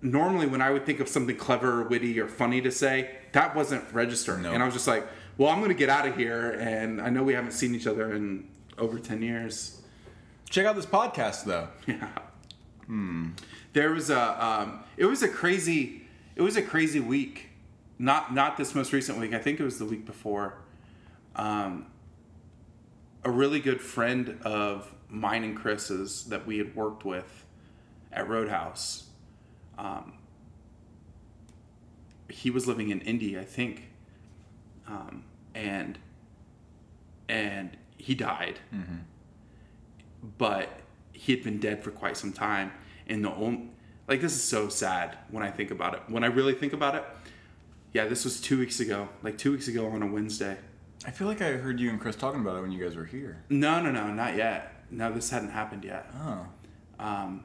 normally 0.00 0.46
when 0.46 0.60
I 0.60 0.70
would 0.70 0.84
think 0.86 1.00
of 1.00 1.08
something 1.08 1.36
clever, 1.36 1.80
or 1.80 1.88
witty, 1.88 2.18
or 2.20 2.28
funny 2.28 2.60
to 2.62 2.70
say, 2.70 3.10
that 3.32 3.54
wasn't 3.56 3.84
registering, 3.92 4.42
No. 4.42 4.52
and 4.52 4.62
I 4.62 4.66
was 4.66 4.74
just 4.74 4.86
like, 4.86 5.06
well, 5.38 5.48
I'm 5.50 5.60
gonna 5.60 5.74
get 5.74 5.88
out 5.88 6.06
of 6.06 6.16
here, 6.16 6.50
and 6.60 7.00
I 7.00 7.08
know 7.08 7.22
we 7.22 7.32
haven't 7.34 7.52
seen 7.52 7.74
each 7.74 7.86
other 7.86 8.12
in 8.14 8.48
over 8.78 8.98
ten 8.98 9.22
years. 9.22 9.80
Check 10.50 10.66
out 10.66 10.76
this 10.76 10.86
podcast 10.86 11.44
though. 11.44 11.68
Yeah. 11.86 12.08
hmm 12.86 13.30
There 13.72 13.90
was 13.92 14.10
a 14.10 14.44
um, 14.46 14.80
it 14.96 15.06
was 15.06 15.22
a 15.22 15.28
crazy 15.28 16.02
it 16.36 16.42
was 16.42 16.56
a 16.56 16.62
crazy 16.62 17.00
week. 17.00 17.48
Not 17.98 18.34
not 18.34 18.56
this 18.56 18.74
most 18.74 18.92
recent 18.92 19.18
week. 19.18 19.32
I 19.32 19.38
think 19.38 19.60
it 19.60 19.64
was 19.64 19.78
the 19.78 19.84
week 19.84 20.04
before. 20.04 20.58
Um, 21.36 21.86
a 23.24 23.30
really 23.30 23.60
good 23.60 23.80
friend 23.80 24.38
of 24.42 24.92
mine 25.08 25.44
and 25.44 25.56
Chris's 25.56 26.24
that 26.24 26.46
we 26.46 26.58
had 26.58 26.74
worked 26.74 27.04
with 27.04 27.44
at 28.12 28.28
Roadhouse. 28.28 29.04
Um, 29.78 30.14
he 32.28 32.50
was 32.50 32.66
living 32.66 32.90
in 32.90 33.00
Indy, 33.02 33.38
I 33.38 33.44
think, 33.44 33.88
um, 34.88 35.24
and 35.54 35.98
and 37.28 37.76
he 37.96 38.14
died 38.14 38.58
but 40.38 40.68
he 41.12 41.32
had 41.32 41.42
been 41.42 41.58
dead 41.58 41.82
for 41.82 41.90
quite 41.90 42.16
some 42.16 42.32
time 42.32 42.72
and 43.06 43.24
the 43.24 43.32
only 43.34 43.68
like 44.08 44.20
this 44.20 44.32
is 44.34 44.42
so 44.42 44.68
sad 44.68 45.16
when 45.30 45.42
i 45.42 45.50
think 45.50 45.70
about 45.70 45.94
it 45.94 46.02
when 46.08 46.22
i 46.24 46.26
really 46.26 46.54
think 46.54 46.72
about 46.72 46.94
it 46.94 47.04
yeah 47.92 48.06
this 48.06 48.24
was 48.24 48.40
two 48.40 48.58
weeks 48.58 48.80
ago 48.80 49.08
like 49.22 49.38
two 49.38 49.52
weeks 49.52 49.68
ago 49.68 49.86
on 49.88 50.02
a 50.02 50.06
wednesday 50.06 50.56
I 51.04 51.10
feel 51.10 51.26
like 51.26 51.42
I 51.42 51.54
heard 51.54 51.80
you 51.80 51.90
and 51.90 52.00
Chris 52.00 52.14
talking 52.14 52.40
about 52.42 52.56
it 52.58 52.60
when 52.60 52.70
you 52.70 52.80
guys 52.80 52.94
were 52.94 53.04
here. 53.04 53.42
no 53.48 53.82
no 53.82 53.90
no 53.90 54.06
not 54.14 54.36
yet 54.36 54.72
no 54.88 55.12
this 55.12 55.30
hadn't 55.30 55.50
happened 55.50 55.84
yet 55.84 56.06
Oh. 56.16 56.46
um, 57.00 57.42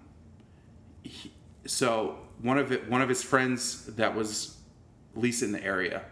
he, 1.01 1.31
so 1.65 2.19
one 2.39 2.59
of 2.59 2.71
it, 2.71 2.87
one 2.87 3.01
of 3.01 3.09
his 3.09 3.23
friends 3.23 3.87
that 3.95 4.13
was 4.15 4.57
at 5.15 5.21
least 5.23 5.41
in 5.41 5.51
the 5.53 5.63
area, 5.63 6.03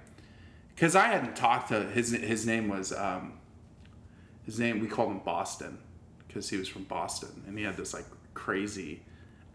because 0.74 0.96
I 0.96 1.06
hadn't 1.08 1.36
talked 1.36 1.68
to 1.70 1.84
his 1.84 2.12
his 2.14 2.48
name 2.48 2.68
was 2.68 2.92
um, 2.92 3.34
his 4.44 4.60
name 4.60 4.80
we 4.80 4.88
called 4.88 5.12
him 5.12 5.20
Boston 5.20 5.78
because 6.28 6.50
he 6.50 6.58
was 6.58 6.68
from 6.68 6.84
Boston 6.86 7.44
and 7.48 7.58
he 7.60 7.64
had 7.64 7.78
this 7.78 7.94
like 7.94 8.06
crazy 8.34 9.04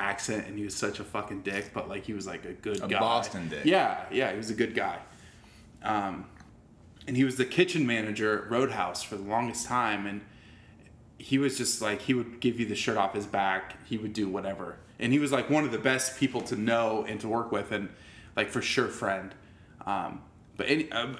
accent 0.00 0.46
and 0.46 0.56
he 0.56 0.64
was 0.64 0.74
such 0.74 1.00
a 1.00 1.04
fucking 1.04 1.42
dick, 1.42 1.70
but 1.72 1.88
like 1.88 2.04
he 2.04 2.12
was 2.12 2.26
like 2.26 2.44
a 2.44 2.52
good 2.52 2.80
guy. 2.80 2.86
A 2.86 2.88
guy. 2.88 2.98
Boston 2.98 3.48
dick. 3.48 3.64
Yeah, 3.64 4.04
yeah, 4.10 4.30
he 4.30 4.36
was 4.36 4.50
a 4.50 4.54
good 4.54 4.74
guy. 4.74 4.98
Um, 5.82 6.26
and 7.06 7.16
he 7.16 7.24
was 7.24 7.36
the 7.36 7.44
kitchen 7.44 7.86
manager 7.86 8.42
at 8.42 8.50
Roadhouse 8.50 9.02
for 9.02 9.16
the 9.16 9.22
longest 9.22 9.66
time, 9.66 10.06
and 10.06 10.20
he 11.18 11.38
was 11.38 11.56
just 11.58 11.80
like 11.82 12.02
he 12.02 12.14
would 12.14 12.40
give 12.40 12.58
you 12.58 12.66
the 12.66 12.74
shirt 12.74 12.96
off 12.96 13.14
his 13.14 13.26
back. 13.26 13.76
He 13.86 13.96
would 13.98 14.12
do 14.12 14.28
whatever, 14.28 14.76
and 14.98 15.12
he 15.12 15.18
was 15.18 15.32
like 15.32 15.50
one 15.50 15.64
of 15.64 15.72
the 15.72 15.78
best 15.78 16.18
people 16.18 16.40
to 16.42 16.56
know 16.56 17.04
and 17.08 17.20
to 17.20 17.28
work 17.28 17.52
with, 17.52 17.72
and 17.72 17.88
like 18.36 18.48
for 18.48 18.62
sure 18.62 18.88
friend. 18.88 19.34
Um, 19.86 20.22
but 20.56 20.68
any, 20.68 20.90
uh, 20.92 21.14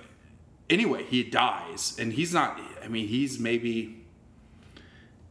anyway, 0.68 1.04
he 1.04 1.22
dies, 1.22 1.96
and 1.98 2.12
he's 2.12 2.32
not. 2.32 2.60
I 2.84 2.88
mean, 2.88 3.08
he's 3.08 3.38
maybe 3.38 4.04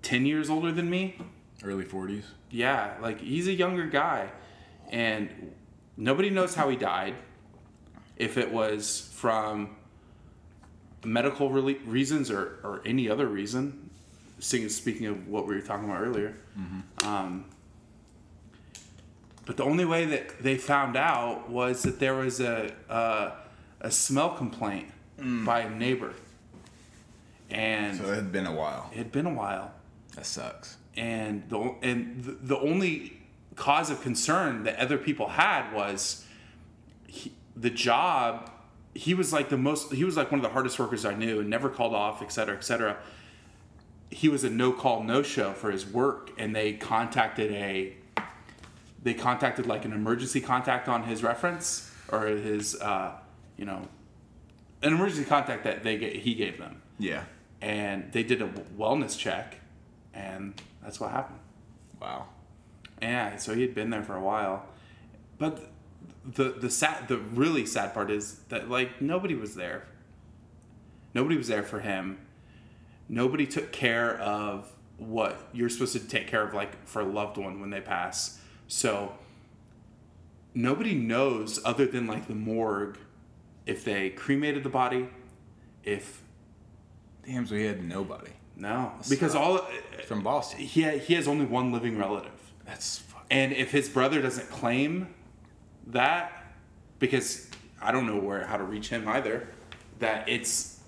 ten 0.02 0.26
years 0.26 0.50
older 0.50 0.72
than 0.72 0.90
me. 0.90 1.18
Early 1.64 1.84
40s. 1.84 2.24
Yeah, 2.52 2.96
like 3.02 3.20
he's 3.22 3.48
a 3.48 3.54
younger 3.54 3.86
guy, 3.86 4.30
and 4.90 5.30
nobody 5.98 6.30
knows 6.30 6.56
how 6.56 6.70
he 6.70 6.76
died. 6.78 7.16
If 8.18 8.38
it 8.38 8.52
was 8.52 9.10
from 9.14 9.76
medical 11.06 11.50
rele- 11.52 11.80
reasons 11.86 12.30
or, 12.30 12.60
or 12.64 12.82
any 12.86 13.10
other 13.10 13.28
reason, 13.28 13.90
speaking 14.40 15.06
of 15.06 15.28
what 15.28 15.48
we 15.48 15.56
were 15.56 15.62
talking 15.62 15.86
about 15.90 16.02
earlier. 16.02 16.36
Um, 17.06 17.46
but 19.46 19.58
the 19.58 19.64
only 19.64 19.86
way 19.86 20.06
that 20.06 20.44
they 20.44 20.58
found 20.58 20.96
out 20.98 21.50
was 21.50 21.84
that 21.84 22.00
there 22.00 22.16
was 22.16 22.40
a 22.40 22.72
a, 22.90 23.32
a 23.82 23.92
smell 23.92 24.32
complaint 24.32 24.88
by 25.46 25.62
a 25.62 25.70
neighbor, 25.70 26.14
and 27.50 27.98
So 27.98 28.12
it 28.12 28.16
had 28.16 28.32
been 28.32 28.46
a 28.48 28.54
while. 28.54 28.90
it 28.92 28.98
had 28.98 29.12
been 29.12 29.26
a 29.26 29.34
while 29.34 29.72
That 30.16 30.26
sucks. 30.26 30.78
And 31.00 31.48
the 31.50 31.76
and 31.82 32.24
the, 32.24 32.32
the 32.56 32.60
only 32.60 33.14
cause 33.56 33.90
of 33.90 34.02
concern 34.02 34.64
that 34.64 34.76
other 34.78 34.98
people 34.98 35.28
had 35.30 35.72
was 35.74 36.26
he, 37.08 37.32
the 37.56 37.70
job 37.70 38.52
he 38.94 39.14
was 39.14 39.32
like 39.32 39.50
the 39.50 39.58
most 39.58 39.92
he 39.94 40.04
was 40.04 40.18
like 40.18 40.30
one 40.32 40.40
of 40.40 40.44
the 40.44 40.50
hardest 40.50 40.78
workers 40.80 41.06
i 41.06 41.14
knew 41.14 41.40
and 41.40 41.50
never 41.50 41.70
called 41.70 41.94
off 41.94 42.22
et 42.22 42.32
cetera 42.32 42.56
et 42.56 42.64
cetera 42.64 42.98
he 44.12 44.28
was 44.28 44.44
a 44.44 44.50
no 44.50 44.72
call 44.72 45.04
no 45.04 45.22
show 45.22 45.54
for 45.54 45.72
his 45.72 45.86
work 45.86 46.32
and 46.38 46.56
they 46.56 46.74
contacted 46.74 47.52
a 47.52 47.94
they 49.04 49.14
contacted 49.14 49.66
like 49.66 49.86
an 49.86 49.94
emergency 49.94 50.42
contact 50.42 50.88
on 50.90 51.04
his 51.04 51.24
reference 51.24 51.90
or 52.12 52.26
his 52.28 52.76
uh, 52.82 53.12
you 53.58 53.66
know 53.66 53.82
an 54.84 54.94
emergency 54.94 55.24
contact 55.26 55.64
that 55.64 55.84
they 55.84 55.98
ga- 55.98 56.18
he 56.20 56.34
gave 56.34 56.58
them 56.58 56.82
Yeah. 56.98 57.24
and 57.62 58.12
they 58.12 58.24
did 58.24 58.42
a 58.42 58.48
wellness 58.78 59.18
check 59.18 59.56
and 60.14 60.54
that's 60.82 61.00
what 61.00 61.12
happened. 61.12 61.40
Wow. 62.02 62.28
yeah 63.02 63.36
so 63.38 63.54
he 63.54 63.62
had 63.62 63.76
been 63.76 63.90
there 63.90 64.04
for 64.04 64.16
a 64.16 64.22
while. 64.22 64.66
But 65.38 65.72
the 66.26 66.52
the 66.52 66.70
sad 66.70 67.08
the 67.08 67.18
really 67.18 67.66
sad 67.66 67.94
part 67.94 68.12
is 68.12 68.40
that 68.50 68.70
like 68.70 69.02
nobody 69.02 69.36
was 69.36 69.56
there. 69.56 69.88
Nobody 71.14 71.38
was 71.38 71.48
there 71.48 71.64
for 71.64 71.80
him. 71.80 72.20
Nobody 73.08 73.48
took 73.48 73.72
care 73.72 74.18
of 74.20 74.72
what 74.98 75.50
you're 75.54 75.70
supposed 75.70 75.94
to 75.94 76.00
take 76.00 76.28
care 76.28 76.44
of 76.44 76.54
like 76.54 76.86
for 76.88 77.02
a 77.02 77.06
loved 77.06 77.38
one 77.38 77.60
when 77.60 77.70
they 77.70 77.82
pass. 77.82 78.40
So 78.68 79.14
nobody 80.54 80.94
knows 80.94 81.60
other 81.66 81.86
than 81.86 82.06
like 82.06 82.28
the 82.28 82.36
morgue 82.36 82.98
if 83.66 83.84
they 83.84 84.10
cremated 84.10 84.64
the 84.64 84.70
body 84.70 85.10
if 85.84 86.22
Damn, 87.26 87.46
so 87.46 87.54
he 87.54 87.66
had 87.66 87.84
nobody. 87.84 88.32
No 88.60 88.92
because 89.10 89.34
all 89.36 89.66
From 90.06 90.22
Boston. 90.22 90.60
he 90.60 90.84
he 91.00 91.14
has 91.16 91.28
only 91.28 91.46
one 91.46 91.72
living 91.72 91.98
relative 91.98 92.32
That's 92.66 93.00
fucking. 93.00 93.26
and 93.32 93.54
if 93.54 93.72
his 93.72 93.90
brother 93.90 94.22
doesn't 94.22 94.50
claim 94.52 95.08
that 95.88 96.44
because 97.00 97.50
i 97.82 97.92
don't 97.92 98.06
know 98.06 98.18
where 98.20 98.46
how 98.46 98.58
to 98.58 98.64
reach 98.64 98.90
him 98.90 99.08
either 99.08 99.48
that 100.00 100.28
it's 100.30 100.80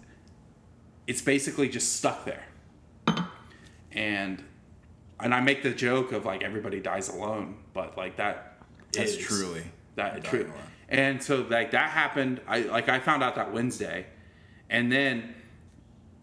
it's 1.07 1.21
basically 1.21 1.69
just 1.69 1.95
stuck 1.97 2.25
there 2.25 2.43
and 3.91 4.43
and 5.19 5.33
i 5.33 5.39
make 5.39 5.63
the 5.63 5.71
joke 5.71 6.11
of 6.11 6.25
like 6.25 6.43
everybody 6.43 6.79
dies 6.79 7.09
alone 7.09 7.55
but 7.73 7.97
like 7.97 8.17
that 8.17 8.57
That's 8.93 9.11
is- 9.13 9.17
truly 9.17 9.63
that 9.95 10.23
true 10.23 10.41
alone. 10.43 10.53
and 10.89 11.21
so 11.23 11.45
like 11.49 11.71
that 11.71 11.89
happened 11.91 12.41
i 12.47 12.59
like 12.61 12.89
i 12.89 12.99
found 12.99 13.23
out 13.23 13.35
that 13.35 13.51
wednesday 13.53 14.05
and 14.69 14.91
then 14.91 15.35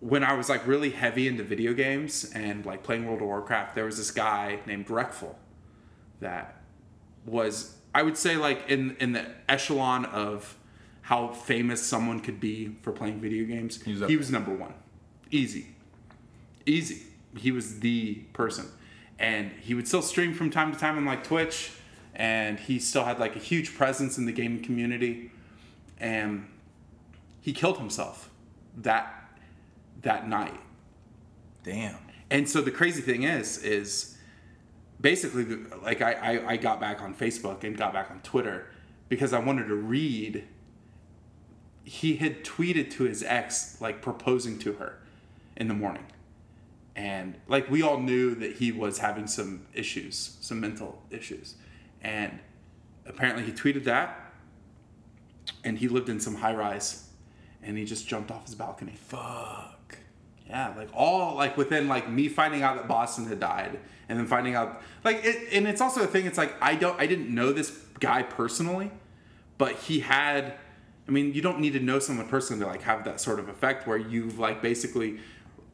when 0.00 0.22
i 0.22 0.32
was 0.32 0.48
like 0.48 0.66
really 0.66 0.90
heavy 0.90 1.28
into 1.28 1.42
video 1.42 1.72
games 1.72 2.30
and 2.34 2.64
like 2.64 2.82
playing 2.82 3.06
world 3.06 3.20
of 3.20 3.26
warcraft 3.26 3.74
there 3.74 3.84
was 3.84 3.96
this 3.96 4.11
guy 4.11 4.58
named 4.66 4.87
Reckful 4.87 5.34
that 6.20 6.62
was 7.26 7.76
i 7.94 8.02
would 8.02 8.16
say 8.16 8.37
like 8.37 8.68
in 8.68 8.96
in 9.00 9.12
the 9.12 9.26
echelon 9.48 10.04
of 10.06 10.58
how 11.08 11.28
famous 11.28 11.82
someone 11.82 12.20
could 12.20 12.38
be 12.38 12.76
for 12.82 12.92
playing 12.92 13.18
video 13.18 13.42
games 13.46 13.82
He 13.82 13.94
was 13.94 14.11
he 14.11 14.16
was 14.18 14.30
number 14.30 14.52
one. 14.52 14.74
Easy. 15.30 15.68
Easy. 16.66 17.00
He 17.34 17.50
was 17.50 17.80
the 17.80 18.16
person. 18.34 18.66
And 19.18 19.52
he 19.52 19.72
would 19.72 19.88
still 19.88 20.02
stream 20.02 20.34
from 20.34 20.50
time 20.50 20.70
to 20.70 20.78
time 20.78 20.98
on 20.98 21.06
like 21.06 21.24
twitch 21.24 21.70
and 22.14 22.61
he 22.61 22.78
still 22.78 23.04
had 23.04 23.18
like 23.18 23.37
a 23.37 23.38
huge 23.38 23.74
presence 23.74 24.18
in 24.18 24.26
the 24.26 24.32
gaming 24.32 24.62
community. 24.62 25.30
And 25.98 26.46
he 27.40 27.54
killed 27.54 27.78
himself 27.78 28.28
that 28.76 29.17
that 30.08 30.26
night. 30.26 30.58
Damn. 31.62 31.98
and 32.30 32.48
so 32.48 32.62
the 32.62 32.70
crazy 32.70 33.02
thing 33.02 33.24
is 33.24 33.58
is 33.62 34.16
basically 34.98 35.44
like 35.82 36.00
I, 36.00 36.12
I 36.12 36.48
i 36.52 36.56
got 36.56 36.80
back 36.80 37.02
on 37.02 37.14
facebook 37.14 37.62
and 37.62 37.76
got 37.76 37.92
back 37.92 38.10
on 38.10 38.20
twitter 38.20 38.68
because 39.10 39.32
i 39.34 39.38
wanted 39.38 39.66
to 39.68 39.74
read. 39.74 40.44
He 41.84 42.16
had 42.16 42.44
tweeted 42.44 42.90
to 42.92 43.04
his 43.04 43.22
ex 43.22 43.80
like 43.80 44.00
proposing 44.02 44.58
to 44.60 44.74
her 44.74 44.98
in 45.56 45.68
the 45.68 45.74
morning. 45.74 46.06
And 46.96 47.36
like 47.46 47.70
we 47.70 47.82
all 47.82 47.98
knew 47.98 48.34
that 48.36 48.52
he 48.56 48.72
was 48.72 48.98
having 48.98 49.26
some 49.26 49.66
issues 49.74 50.36
some 50.40 50.58
mental 50.60 51.02
issues. 51.10 51.54
And 52.02 52.38
apparently 53.06 53.44
he 53.44 53.52
tweeted 53.52 53.84
that 53.84 54.32
and 55.64 55.78
he 55.78 55.88
lived 55.88 56.08
in 56.08 56.18
some 56.20 56.36
high 56.36 56.54
rise 56.54 57.08
and 57.62 57.76
he 57.76 57.84
just 57.84 58.06
jumped 58.08 58.30
off 58.30 58.46
his 58.46 58.54
balcony. 58.54 58.92
Fuck. 58.96 59.77
Yeah, 60.48 60.72
like 60.76 60.88
all 60.94 61.37
like 61.37 61.56
within 61.56 61.88
like 61.88 62.08
me 62.08 62.28
finding 62.28 62.62
out 62.62 62.76
that 62.76 62.88
Boston 62.88 63.26
had 63.26 63.40
died, 63.40 63.78
and 64.08 64.18
then 64.18 64.26
finding 64.26 64.54
out 64.54 64.82
like 65.04 65.24
it, 65.24 65.52
and 65.52 65.66
it's 65.66 65.80
also 65.80 66.02
a 66.02 66.06
thing. 66.06 66.26
It's 66.26 66.38
like 66.38 66.54
I 66.61 66.74
don't, 66.74 66.98
I 66.98 67.06
didn't 67.06 67.32
know 67.34 67.52
this 67.52 67.70
guy 68.00 68.22
personally, 68.22 68.90
but 69.58 69.74
he 69.76 70.00
had. 70.00 70.54
I 71.06 71.11
mean, 71.11 71.32
you 71.32 71.40
don't 71.40 71.58
need 71.61 71.72
to 71.72 71.80
know 71.80 71.98
someone 72.00 72.28
personally 72.28 72.62
to 72.62 72.68
like 72.68 72.82
have 72.82 73.04
that 73.04 73.18
sort 73.18 73.38
of 73.38 73.48
effect 73.48 73.87
where 73.87 73.96
you've 73.96 74.38
like 74.38 74.61
basically, 74.61 75.20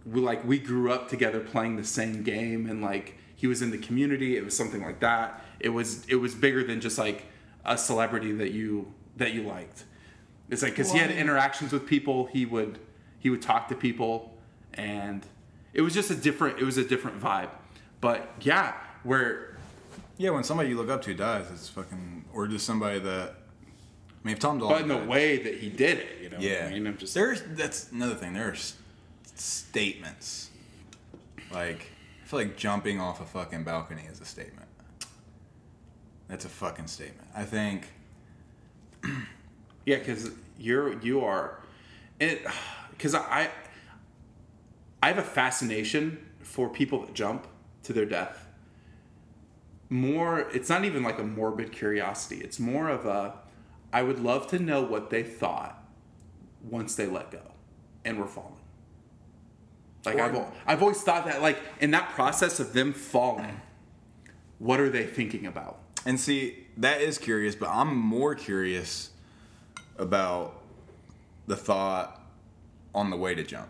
we 0.07 0.21
like 0.21 0.45
we 0.45 0.59
grew 0.59 0.93
up 0.93 1.09
together 1.09 1.41
playing 1.41 1.77
the 1.77 1.85
same 1.85 2.23
game, 2.23 2.69
and 2.69 2.83
like 2.83 3.17
he 3.35 3.47
was 3.47 3.63
in 3.63 3.71
the 3.71 3.79
community. 3.79 4.37
It 4.37 4.45
was 4.45 4.57
something 4.57 4.83
like 4.83 5.01
that. 5.01 5.45
It 5.61 5.71
was 5.71 6.05
it 6.07 6.17
was 6.17 6.35
bigger 6.35 6.65
than 6.65 6.81
just 6.81 6.99
like 6.99 7.27
a 7.65 7.79
celebrity 7.79 8.33
that 8.33 8.53
you 8.53 8.93
that 9.17 9.33
you 9.33 9.43
liked. 9.43 9.85
It's 10.51 10.63
like 10.63 10.73
because 10.73 10.93
he 10.93 10.99
had 10.99 11.11
interactions 11.11 11.73
with 11.73 11.87
people. 11.87 12.27
He 12.27 12.45
would 12.45 12.79
he 13.19 13.31
would 13.31 13.43
talk 13.43 13.69
to 13.69 13.75
people, 13.75 14.34
and 14.75 15.25
it 15.73 15.81
was 15.83 15.95
just 15.95 16.11
a 16.11 16.15
different. 16.15 16.59
It 16.59 16.65
was 16.65 16.77
a 16.77 16.85
different 16.85 17.21
vibe. 17.21 17.49
But 18.01 18.29
yeah, 18.41 18.75
where 19.03 19.57
Yeah, 20.19 20.31
when 20.31 20.45
somebody 20.45 20.69
you 20.69 20.77
look 20.77 20.91
up 20.91 21.03
to 21.03 21.15
dies, 21.15 21.47
it's 21.53 21.69
fucking, 21.69 22.25
or 22.33 22.47
just 22.47 22.67
somebody 22.67 22.99
that. 23.01 23.31
I 23.31 24.27
mean, 24.27 24.35
if 24.35 24.39
Tom 24.41 24.59
but 24.59 24.81
in 24.83 24.89
the 24.89 24.95
died- 24.97 25.09
way 25.09 25.37
that 25.43 25.55
he 25.59 25.69
did 25.69 25.99
it, 25.99 26.19
you 26.23 26.31
know. 26.31 26.39
Yeah. 26.39 26.67
I 26.69 26.73
mean, 26.75 26.87
I'm 26.87 26.97
just 26.97 27.15
There's 27.15 27.43
that's 27.43 27.91
another 27.93 28.15
thing. 28.15 28.33
There's 28.35 28.75
statements. 29.35 30.51
Like 31.53 31.91
I 32.23 32.27
feel 32.27 32.39
like 32.41 32.57
jumping 32.57 33.01
off 33.01 33.21
a 33.21 33.25
fucking 33.25 33.65
balcony 33.65 34.03
is 34.11 34.21
a 34.21 34.25
statement. 34.25 34.67
That's 36.29 36.45
a 36.47 36.49
fucking 36.49 36.87
statement. 36.87 37.29
I 37.37 37.45
think 37.45 37.89
Yeah, 39.85 39.99
because 39.99 40.31
you're 40.59 40.99
you 41.01 41.21
are, 41.25 41.61
it 42.19 42.47
because 42.93 43.15
I 43.15 43.51
I 45.05 45.09
have 45.09 45.19
a 45.19 45.23
fascination 45.23 46.17
for 46.41 46.71
people 46.71 47.05
that 47.05 47.13
jump 47.13 47.47
to 47.83 47.93
their 47.93 48.07
death. 48.07 48.49
More, 49.91 50.49
it's 50.55 50.71
not 50.71 50.87
even 50.87 51.03
like 51.03 51.19
a 51.19 51.23
morbid 51.23 51.73
curiosity. 51.73 52.41
It's 52.43 52.59
more 52.59 52.89
of 52.89 53.05
a 53.05 53.35
I 53.93 54.03
would 54.03 54.19
love 54.19 54.47
to 54.47 54.59
know 54.59 54.81
what 54.81 55.11
they 55.11 55.23
thought 55.23 55.79
once 56.63 56.95
they 56.95 57.05
let 57.05 57.31
go 57.31 57.43
and 58.07 58.19
were 58.19 58.27
falling. 58.27 58.57
Like 60.07 60.19
I've, 60.19 60.43
I've 60.67 60.81
always 60.81 61.03
thought 61.03 61.27
that 61.27 61.43
like 61.43 61.59
in 61.83 61.91
that 61.91 62.09
process 62.15 62.59
of 62.59 62.73
them 62.73 62.95
falling, 62.95 63.61
what 64.59 64.81
are 64.81 64.89
they 64.89 65.05
thinking 65.05 65.45
about? 65.45 65.81
And 66.07 66.19
see, 66.19 66.65
that 66.79 67.03
is 67.03 67.19
curious, 67.19 67.55
but 67.55 67.69
I'm 67.69 67.95
more 67.95 68.35
curious 68.35 69.11
about 69.99 70.63
the 71.47 71.57
thought 71.57 72.23
on 72.95 73.11
the 73.11 73.19
way 73.19 73.35
to 73.35 73.43
jump. 73.43 73.69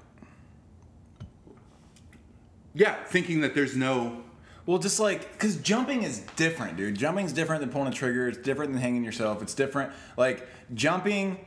Yeah, 2.75 2.95
thinking 3.05 3.41
that 3.43 3.55
there's 3.55 3.77
no. 3.77 4.23
Well, 4.67 4.79
just 4.79 4.99
like, 4.99 5.33
because 5.33 5.57
jumping 5.59 6.03
is 6.03 6.21
different, 6.37 6.77
dude. 6.77 6.97
Jumping's 6.97 7.33
different 7.33 7.61
than 7.61 7.71
pulling 7.71 7.89
a 7.89 7.93
trigger. 7.93 8.29
It's 8.29 8.39
different 8.39 8.73
than 8.73 8.81
hanging 8.81 9.05
yourself. 9.05 9.43
It's 9.43 9.55
different. 9.55 9.93
Like, 10.17 10.47
jumping, 10.73 11.45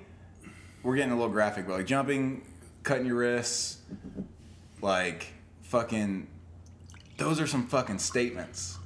we're 0.84 0.96
getting 0.96 1.12
a 1.12 1.16
little 1.16 1.32
graphic, 1.32 1.68
but 1.68 1.74
like 1.74 1.88
jumping, 1.88 2.44
cutting 2.84 3.08
your 3.08 3.16
wrists, 3.18 3.80
like, 4.82 5.34
fucking, 5.64 6.28
those 7.18 7.42
are 7.42 7.48
some 7.48 7.66
fucking 7.68 8.00
statements. 8.00 8.78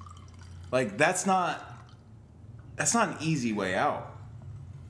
Like, 0.72 0.98
that's 0.98 1.26
not, 1.26 1.62
that's 2.78 2.94
not 2.94 3.10
an 3.10 3.18
easy 3.20 3.52
way 3.52 3.76
out. 3.76 4.16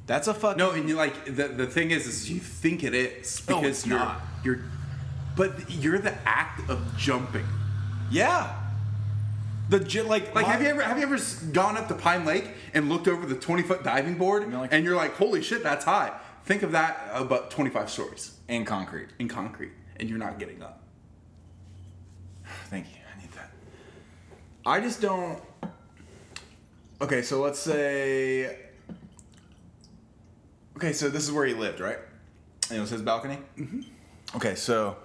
That's 0.06 0.28
a 0.28 0.34
fucking. 0.34 0.58
No, 0.58 0.72
and 0.72 0.90
you 0.90 0.96
like 0.96 1.26
the 1.26 1.48
the 1.48 1.68
thing 1.68 1.92
is, 1.92 2.06
is 2.06 2.30
you 2.30 2.40
think 2.40 2.84
it 2.84 2.94
is 2.94 3.48
No, 3.48 3.58
because 3.62 3.78
it's 3.78 3.88
you're 3.88 3.98
not. 4.00 4.22
you're, 4.44 4.60
but 5.36 5.70
you're 5.70 6.00
the 6.00 6.14
act 6.28 6.70
of 6.70 6.98
jumping. 6.98 7.46
Yeah. 8.10 8.58
The 9.70 10.04
like 10.06 10.36
Like, 10.36 10.46
have 10.48 10.62
you 10.62 10.68
ever 10.68 10.82
have 10.82 10.98
you 10.98 11.04
ever 11.04 11.18
gone 11.54 11.78
up 11.78 11.88
to 11.88 11.94
Pine 11.96 12.26
Lake 12.26 12.50
and 12.74 12.90
looked 12.90 13.08
over 13.08 13.26
the 13.26 13.36
twenty 13.36 13.64
foot 13.64 13.84
diving 13.84 14.16
board 14.18 14.44
you're 14.44 14.60
like- 14.60 14.74
and 14.74 14.84
you're 14.84 14.98
like, 14.98 15.16
holy 15.16 15.42
shit, 15.42 15.64
that's 15.64 15.86
high. 15.86 16.12
Think 16.44 16.64
of 16.64 16.74
that 16.74 17.10
about 17.14 17.52
twenty 17.52 17.70
five 17.70 17.90
stories 17.90 18.34
in 18.50 18.66
concrete? 18.66 19.10
in 19.20 19.30
concrete, 19.30 19.72
and 19.98 20.10
you're 20.10 20.18
not 20.18 20.40
getting 20.40 20.62
up. 20.62 20.84
Thank 22.70 22.88
you. 22.88 22.98
I 23.16 23.22
need 23.22 23.32
that. 23.32 23.52
I 24.66 24.82
just 24.82 25.00
don't. 25.02 25.42
Okay, 27.02 27.22
so 27.22 27.42
let's 27.42 27.60
say. 27.60 28.58
Okay, 30.76 30.92
so 30.94 31.10
this 31.10 31.24
is 31.24 31.32
where 31.32 31.46
he 31.46 31.54
lived, 31.54 31.80
right? 31.80 32.00
And 32.70 32.78
it 32.78 32.82
was 32.82 32.90
his 32.90 33.02
balcony. 33.02 33.38
Mm-hmm. 33.58 33.82
Okay, 34.36 34.56
so 34.56 34.98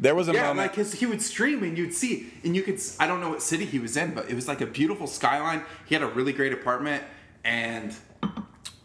there 0.00 0.14
was 0.14 0.28
a 0.28 0.32
Yeah, 0.32 0.42
moment. 0.42 0.58
like 0.58 0.74
his, 0.76 0.92
he 0.94 1.06
would 1.06 1.20
stream 1.22 1.62
and 1.62 1.76
you'd 1.76 1.92
see, 1.94 2.32
and 2.44 2.54
you 2.54 2.62
could. 2.62 2.80
I 3.00 3.06
don't 3.06 3.20
know 3.20 3.30
what 3.30 3.42
city 3.42 3.64
he 3.64 3.78
was 3.78 3.96
in, 3.96 4.14
but 4.14 4.30
it 4.30 4.34
was 4.34 4.46
like 4.48 4.60
a 4.60 4.66
beautiful 4.66 5.06
skyline. 5.06 5.62
He 5.86 5.94
had 5.94 6.02
a 6.02 6.08
really 6.08 6.32
great 6.32 6.52
apartment, 6.52 7.02
and 7.44 7.94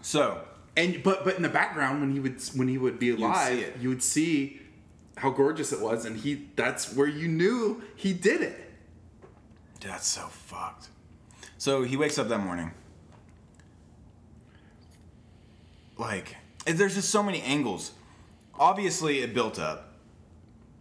so 0.02 0.42
and 0.76 1.04
but 1.04 1.24
but 1.24 1.36
in 1.36 1.44
the 1.44 1.50
background 1.50 2.02
when 2.02 2.12
he 2.12 2.20
would 2.20 2.42
when 2.56 2.68
he 2.68 2.78
would 2.78 3.00
be 3.00 3.10
it. 3.12 3.76
you 3.80 3.90
would 3.90 4.04
see 4.04 4.60
how 5.18 5.30
gorgeous 5.30 5.72
it 5.72 5.80
was, 5.80 6.06
and 6.06 6.18
he 6.18 6.48
that's 6.56 6.94
where 6.96 7.08
you 7.08 7.28
knew 7.28 7.82
he 7.96 8.14
did 8.14 8.42
it. 8.42 8.60
Dude, 9.80 9.92
that's 9.92 10.08
so 10.08 10.22
fucked. 10.28 10.90
So 11.58 11.84
he 11.84 11.96
wakes 11.96 12.18
up 12.18 12.28
that 12.30 12.40
morning. 12.40 12.72
Like, 15.98 16.36
eh, 16.66 16.74
there's 16.74 16.96
just 16.96 17.10
so 17.10 17.22
many 17.22 17.42
angles. 17.42 17.92
Obviously, 18.56 19.20
it 19.20 19.34
built 19.34 19.60
up. 19.60 19.93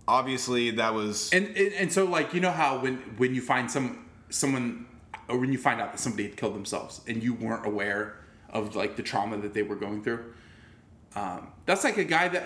Obviously, 0.08 0.70
that 0.72 0.94
was. 0.94 1.32
And, 1.32 1.48
and 1.56 1.72
and 1.74 1.92
so 1.92 2.04
like 2.04 2.34
you 2.34 2.40
know 2.40 2.50
how 2.50 2.80
when 2.80 2.96
when 3.16 3.34
you 3.34 3.40
find 3.40 3.70
some 3.70 4.08
someone 4.30 4.86
or 5.28 5.38
when 5.38 5.52
you 5.52 5.58
find 5.58 5.80
out 5.80 5.92
that 5.92 5.98
somebody 5.98 6.24
had 6.24 6.36
killed 6.36 6.54
themselves 6.54 7.00
and 7.06 7.22
you 7.22 7.34
weren't 7.34 7.66
aware 7.66 8.16
of 8.50 8.76
like 8.76 8.96
the 8.96 9.02
trauma 9.02 9.38
that 9.38 9.54
they 9.54 9.62
were 9.62 9.76
going 9.76 10.02
through. 10.02 10.24
Um, 11.14 11.48
that's 11.66 11.84
like 11.84 11.98
a 11.98 12.04
guy 12.04 12.28
that 12.28 12.44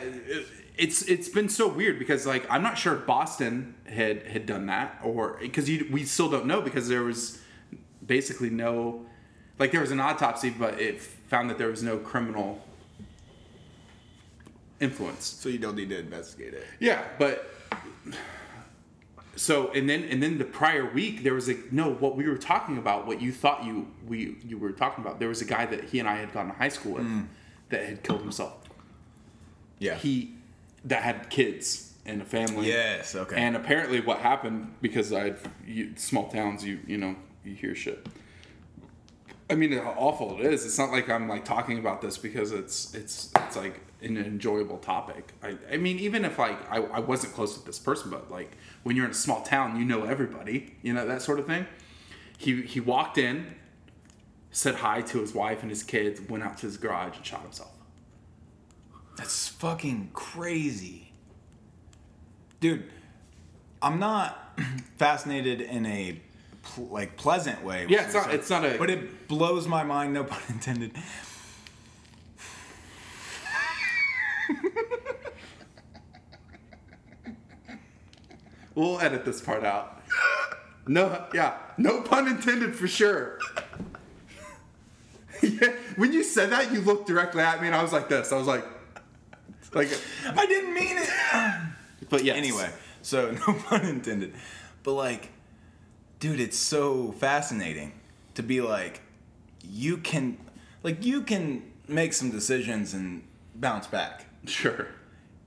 it's 0.76 1.02
it's 1.02 1.28
been 1.28 1.48
so 1.48 1.68
weird 1.68 1.98
because 1.98 2.26
like 2.26 2.46
I'm 2.50 2.62
not 2.62 2.78
sure 2.78 2.96
if 2.96 3.06
Boston 3.06 3.74
had 3.86 4.26
had 4.26 4.46
done 4.46 4.66
that 4.66 5.00
or 5.02 5.38
because 5.40 5.66
we 5.66 6.04
still 6.04 6.28
don't 6.28 6.46
know 6.46 6.60
because 6.60 6.88
there 6.88 7.02
was 7.02 7.40
basically 8.04 8.50
no 8.50 9.06
like 9.58 9.72
there 9.72 9.80
was 9.80 9.90
an 9.90 10.00
autopsy 10.00 10.50
but 10.50 10.80
it 10.80 11.00
found 11.00 11.48
that 11.50 11.58
there 11.58 11.68
was 11.68 11.82
no 11.82 11.96
criminal 11.96 12.62
influence. 14.80 15.24
so 15.24 15.48
you 15.48 15.58
don't 15.58 15.76
need 15.76 15.90
to 15.90 15.98
investigate 15.98 16.54
it. 16.54 16.66
Yeah, 16.80 17.04
but 17.18 17.50
so 19.36 19.70
and 19.72 19.88
then 19.88 20.04
and 20.04 20.22
then 20.22 20.38
the 20.38 20.44
prior 20.44 20.90
week 20.90 21.22
there 21.22 21.34
was 21.34 21.48
a 21.48 21.56
no 21.70 21.90
what 21.92 22.16
we 22.16 22.28
were 22.28 22.38
talking 22.38 22.78
about 22.78 23.06
what 23.06 23.20
you 23.20 23.32
thought 23.32 23.64
you 23.64 23.86
we 24.06 24.38
you 24.44 24.58
were 24.58 24.72
talking 24.72 25.04
about 25.04 25.20
there 25.20 25.28
was 25.28 25.42
a 25.42 25.44
guy 25.44 25.66
that 25.66 25.84
he 25.84 25.98
and 25.98 26.08
I 26.08 26.16
had 26.16 26.32
gone 26.32 26.48
to 26.48 26.54
high 26.54 26.70
school 26.70 26.92
with 26.94 27.04
mm. 27.04 27.26
that 27.68 27.84
had 27.84 28.02
killed 28.02 28.22
himself. 28.22 28.54
Yeah. 29.78 29.94
He 29.94 30.34
that 30.84 31.02
had 31.02 31.28
kids 31.28 31.92
and 32.06 32.22
a 32.22 32.24
family. 32.24 32.68
Yes, 32.68 33.14
okay. 33.14 33.36
And 33.36 33.56
apparently 33.56 34.00
what 34.00 34.18
happened 34.18 34.74
because 34.80 35.12
I 35.12 35.34
you, 35.66 35.92
small 35.96 36.28
towns 36.28 36.64
you 36.64 36.80
you 36.86 36.96
know 36.96 37.14
you 37.44 37.54
hear 37.54 37.74
shit. 37.74 38.06
I 39.48 39.54
mean 39.54 39.72
how 39.72 39.94
awful 39.96 40.38
it 40.38 40.46
is. 40.46 40.64
It's 40.64 40.78
not 40.78 40.90
like 40.90 41.08
I'm 41.08 41.28
like 41.28 41.44
talking 41.44 41.78
about 41.78 42.00
this 42.00 42.18
because 42.18 42.52
it's 42.52 42.94
it's 42.94 43.30
it's 43.36 43.56
like 43.56 43.80
an 44.02 44.16
enjoyable 44.16 44.78
topic. 44.78 45.32
I, 45.42 45.56
I 45.72 45.76
mean 45.76 45.98
even 45.98 46.24
if 46.24 46.38
like 46.38 46.58
I, 46.70 46.78
I 46.78 47.00
wasn't 47.00 47.34
close 47.34 47.56
with 47.56 47.64
this 47.64 47.78
person, 47.78 48.10
but 48.10 48.30
like 48.30 48.56
when 48.82 48.96
you're 48.96 49.04
in 49.04 49.12
a 49.12 49.14
small 49.14 49.42
town, 49.42 49.78
you 49.78 49.84
know 49.84 50.04
everybody, 50.04 50.74
you 50.82 50.92
know 50.92 51.06
that 51.06 51.22
sort 51.22 51.38
of 51.38 51.46
thing. 51.46 51.66
He 52.36 52.62
he 52.62 52.80
walked 52.80 53.18
in, 53.18 53.54
said 54.50 54.76
hi 54.76 55.02
to 55.02 55.20
his 55.20 55.32
wife 55.32 55.62
and 55.62 55.70
his 55.70 55.84
kids, 55.84 56.20
went 56.28 56.42
out 56.42 56.58
to 56.58 56.66
his 56.66 56.76
garage 56.76 57.16
and 57.16 57.24
shot 57.24 57.42
himself. 57.42 57.70
That's 59.16 59.48
fucking 59.48 60.10
crazy. 60.12 61.12
Dude, 62.60 62.90
I'm 63.80 64.00
not 64.00 64.58
fascinated 64.96 65.60
in 65.60 65.86
a 65.86 66.20
pl- 66.74 66.88
like 66.88 67.16
pleasant 67.16 67.62
way. 67.64 67.86
Yeah, 67.88 68.04
it's 68.04 68.14
not- 68.14 68.32
it's 68.34 68.50
not 68.50 68.64
a- 68.64 68.76
But 68.78 68.90
it 68.90 69.28
blows 69.28 69.66
my 69.66 69.82
mind, 69.84 70.12
no 70.14 70.24
pun 70.24 70.40
intended. 70.48 70.92
We'll 78.74 79.00
edit 79.00 79.24
this 79.24 79.40
part 79.40 79.64
out. 79.64 80.02
No, 80.86 81.24
yeah, 81.34 81.56
no 81.78 82.02
pun 82.02 82.28
intended 82.28 82.76
for 82.76 82.86
sure. 82.86 83.38
yeah, 85.42 85.68
when 85.96 86.12
you 86.12 86.22
said 86.22 86.50
that, 86.50 86.72
you 86.72 86.80
looked 86.80 87.06
directly 87.08 87.42
at 87.42 87.60
me, 87.60 87.66
and 87.68 87.74
I 87.76 87.82
was 87.82 87.92
like 87.92 88.08
this. 88.08 88.32
I 88.32 88.36
was 88.36 88.46
like, 88.46 88.64
like, 89.72 89.88
I 90.36 90.46
didn't 90.46 90.74
mean 90.74 90.96
it. 90.98 91.08
but 92.08 92.22
yeah. 92.24 92.34
anyway, 92.34 92.70
so 93.02 93.30
no 93.48 93.54
pun 93.54 93.84
intended. 93.86 94.34
But 94.82 94.92
like, 94.92 95.30
dude, 96.20 96.40
it's 96.40 96.58
so 96.58 97.12
fascinating 97.12 97.92
to 98.34 98.42
be 98.42 98.60
like, 98.60 99.00
you 99.62 99.96
can, 99.98 100.38
like, 100.82 101.04
you 101.04 101.22
can 101.22 101.62
make 101.88 102.12
some 102.12 102.30
decisions 102.30 102.94
and 102.94 103.22
bounce 103.54 103.86
back. 103.86 104.26
sure. 104.46 104.88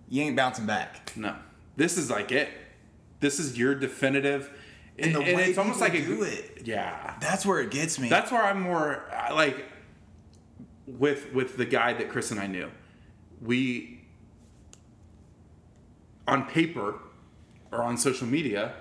You 0.09 0.23
ain't 0.23 0.35
bouncing 0.35 0.65
back. 0.65 1.13
No, 1.15 1.35
this 1.75 1.97
is 1.97 2.09
like 2.09 2.31
it. 2.31 2.49
This 3.19 3.39
is 3.39 3.57
your 3.57 3.75
definitive. 3.75 4.49
And 4.97 5.13
the 5.15 5.21
way 5.21 5.49
it's 5.49 5.57
almost 5.57 5.79
like 5.79 5.91
people 5.91 6.13
a 6.13 6.17
do 6.17 6.23
it. 6.23 6.61
Yeah, 6.65 7.15
That's 7.21 7.45
where 7.45 7.59
it 7.59 7.69
gets 7.71 7.99
me. 7.99 8.09
That's 8.09 8.31
where 8.31 8.43
I'm 8.43 8.61
more 8.61 9.03
like 9.31 9.65
with 10.87 11.31
with 11.33 11.57
the 11.57 11.65
guy 11.65 11.93
that 11.93 12.09
Chris 12.09 12.31
and 12.31 12.39
I 12.39 12.47
knew. 12.47 12.71
We 13.39 14.01
on 16.27 16.47
paper 16.47 16.99
or 17.71 17.83
on 17.83 17.97
social 17.97 18.27
media, 18.27 18.73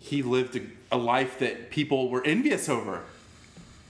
he 0.00 0.22
lived 0.22 0.56
a, 0.56 0.62
a 0.90 0.98
life 0.98 1.38
that 1.38 1.70
people 1.70 2.08
were 2.10 2.24
envious 2.24 2.68
over. 2.68 3.02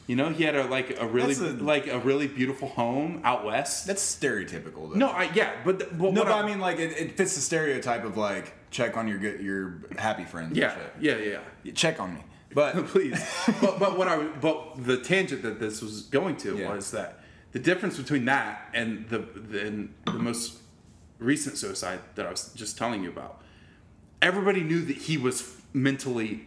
You 0.06 0.16
know, 0.16 0.30
he 0.30 0.42
had 0.42 0.56
a 0.56 0.64
like 0.66 1.00
a 1.00 1.06
really 1.06 1.34
a- 1.34 1.52
like 1.62 1.86
a 1.86 2.00
really 2.00 2.26
beautiful 2.26 2.66
home 2.68 3.20
out 3.24 3.44
west. 3.44 3.86
That's 3.86 4.02
stereotypical, 4.02 4.90
though. 4.90 4.96
no, 4.98 5.06
I 5.08 5.30
yeah, 5.34 5.52
but 5.64 5.78
the, 5.78 5.84
but 5.86 6.12
no, 6.12 6.24
but 6.24 6.32
I- 6.32 6.40
I 6.42 6.46
mean, 6.46 6.58
like, 6.58 6.78
it, 6.80 6.90
it 6.98 7.16
fits 7.16 7.36
the 7.36 7.40
stereotype 7.40 8.04
of 8.04 8.16
like 8.16 8.52
check 8.72 8.96
on 8.96 9.06
your 9.06 9.18
good, 9.18 9.40
your 9.40 9.82
happy 9.96 10.24
friends. 10.24 10.56
yeah, 10.58 10.76
yeah, 11.00 11.16
yeah. 11.16 11.38
Yeah, 11.62 11.72
check 11.74 12.00
on 12.00 12.14
me. 12.14 12.20
But 12.52 12.74
please. 12.88 13.24
but 13.61 13.78
but 13.78 13.96
what 13.96 14.08
I 14.08 14.16
but 14.40 14.84
the 14.84 14.96
tangent 14.96 15.42
that 15.42 15.61
this 15.61 15.80
was 15.80 16.02
going 16.02 16.36
to 16.38 16.56
Yeah. 16.58 16.74
was 16.74 16.90
that 16.90 17.20
the 17.52 17.61
difference 17.61 17.96
between 17.96 18.24
that 18.24 18.68
and 18.74 19.08
the 19.11 19.18
the, 19.18 19.64
and 19.64 19.94
the 20.06 20.12
most 20.14 20.58
recent 21.20 21.56
suicide 21.56 22.00
that 22.16 22.26
I 22.26 22.30
was 22.30 22.52
just 22.56 22.76
telling 22.76 23.04
you 23.04 23.11
about. 23.11 23.42
Everybody 24.20 24.62
knew 24.62 24.80
that 24.86 24.96
he 24.96 25.16
was 25.16 25.40
mentally 25.73 26.47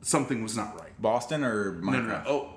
something 0.00 0.42
was 0.42 0.56
not 0.56 0.78
right. 0.80 0.90
Boston 1.00 1.44
or 1.44 1.74
Minecraft? 1.80 1.84
No, 1.84 2.00
no, 2.00 2.06
no. 2.08 2.22
Oh, 2.26 2.54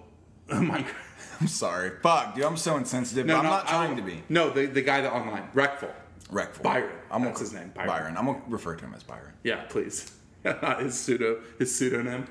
Minecraft. 0.49 0.93
I'm 1.41 1.47
sorry. 1.47 1.91
Fuck, 2.01 2.36
dude, 2.36 2.43
I'm 2.45 2.58
so 2.58 2.78
insensitive. 2.78 3.28
but 3.28 3.36
I'm 3.36 3.43
not 3.43 3.68
trying 3.68 3.95
to 3.97 4.01
be. 4.01 4.24
No, 4.30 4.49
the 4.49 4.66
the 4.68 4.82
guy 4.82 5.01
that 5.01 5.12
online, 5.12 5.49
Reckful. 5.53 5.91
Reckful. 6.32 6.64
Byron. 6.64 6.91
I'm 7.12 7.24
That's 7.24 7.39
gonna- 7.39 7.49
his 7.49 7.53
name, 7.53 7.72
Byron. 7.76 7.88
Byron. 7.89 8.18
I'm 8.18 8.26
gonna 8.26 8.41
refer 8.47 8.76
to 8.76 8.86
him 8.86 8.93
as 8.95 9.03
Byron. 9.03 9.34
Yeah, 9.43 9.64
please. 9.70 10.12
his 10.80 10.99
pseudo 10.99 11.41
his 11.60 11.76
pseudonym. 11.76 12.28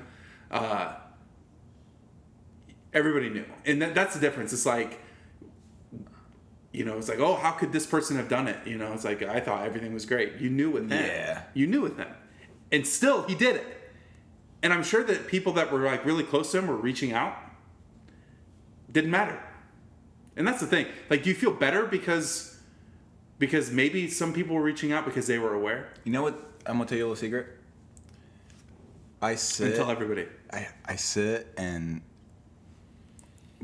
Uh, 0.51 0.93
everybody 2.93 3.29
knew, 3.29 3.45
and 3.65 3.81
that, 3.81 3.93
that's 3.95 4.13
the 4.15 4.21
difference. 4.21 4.53
It's 4.53 4.65
like, 4.65 4.99
you 6.71 6.85
know, 6.85 6.97
it's 6.97 7.09
like, 7.09 7.19
oh, 7.19 7.35
how 7.35 7.51
could 7.51 7.71
this 7.71 7.85
person 7.85 8.17
have 8.17 8.29
done 8.29 8.47
it? 8.47 8.57
You 8.65 8.77
know, 8.77 8.93
it's 8.93 9.03
like 9.05 9.21
I 9.23 9.39
thought 9.39 9.65
everything 9.65 9.93
was 9.93 10.05
great. 10.05 10.35
You 10.39 10.49
knew 10.49 10.71
with 10.71 10.89
them. 10.89 11.03
Yeah. 11.03 11.43
You 11.53 11.67
knew 11.67 11.81
with 11.81 11.97
him, 11.97 12.07
and 12.71 12.85
still 12.85 13.23
he 13.23 13.35
did 13.35 13.55
it. 13.57 13.91
And 14.63 14.73
I'm 14.73 14.83
sure 14.83 15.03
that 15.03 15.27
people 15.27 15.53
that 15.53 15.71
were 15.71 15.79
like 15.79 16.05
really 16.05 16.23
close 16.23 16.51
to 16.51 16.59
him 16.59 16.67
were 16.67 16.75
reaching 16.75 17.13
out 17.13 17.35
didn't 18.91 19.11
matter. 19.11 19.39
And 20.35 20.47
that's 20.47 20.59
the 20.59 20.67
thing. 20.67 20.87
Like, 21.09 21.23
do 21.23 21.29
you 21.29 21.35
feel 21.35 21.51
better 21.51 21.85
because 21.85 22.59
because 23.37 23.71
maybe 23.71 24.09
some 24.09 24.33
people 24.33 24.55
were 24.55 24.63
reaching 24.63 24.91
out 24.91 25.05
because 25.05 25.27
they 25.27 25.39
were 25.39 25.53
aware? 25.53 25.89
You 26.03 26.11
know 26.11 26.23
what? 26.23 26.33
I'm 26.65 26.77
gonna 26.77 26.85
tell 26.85 26.97
you 26.97 27.05
a 27.05 27.07
little 27.07 27.15
secret. 27.15 27.47
I 29.21 29.35
sit. 29.35 29.67
And 29.67 29.75
tell 29.75 29.91
everybody. 29.91 30.27
I, 30.51 30.67
I 30.85 30.95
sit 30.95 31.47
and 31.57 32.01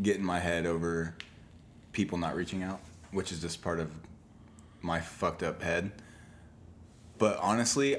get 0.01 0.17
in 0.17 0.25
my 0.25 0.39
head 0.39 0.65
over 0.65 1.15
people 1.91 2.17
not 2.17 2.35
reaching 2.35 2.63
out, 2.63 2.79
which 3.11 3.31
is 3.31 3.41
just 3.41 3.61
part 3.61 3.79
of 3.79 3.91
my 4.81 4.99
fucked 4.99 5.43
up 5.43 5.61
head. 5.61 5.91
But 7.17 7.37
honestly, 7.37 7.97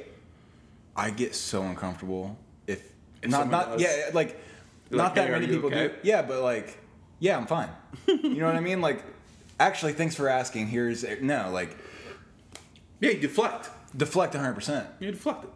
I 0.97 1.11
get 1.11 1.35
so 1.35 1.63
uncomfortable 1.63 2.39
if, 2.67 2.83
If 3.23 3.31
not 3.31 3.51
not 3.51 3.71
does. 3.73 3.83
yeah 3.83 4.11
like 4.13 4.39
not 4.91 5.05
like, 5.05 5.15
that 5.15 5.27
"Hey, 5.27 5.31
many 5.33 5.47
people 5.47 5.69
okay?" 5.69 5.89
do. 5.89 5.95
Yeah, 6.03 6.23
but 6.23 6.43
like 6.43 6.79
yeah, 7.19 7.37
I'm 7.37 7.47
fine. 7.47 7.69
you 8.07 8.35
know 8.41 8.47
what 8.47 8.57
I 8.57 8.61
mean? 8.61 8.81
Like 8.81 9.03
actually, 9.61 9.93
thanks 9.95 10.15
for 10.15 10.29
asking. 10.29 10.67
Here's 10.69 11.05
no 11.21 11.51
like 11.53 11.77
Yeah, 13.01 13.11
you 13.11 13.21
deflect. 13.21 13.71
deflect 13.97 14.35
100 14.35 14.55
percent 14.55 14.87
You 15.01 15.11
deflect 15.13 15.45
it. 15.45 15.51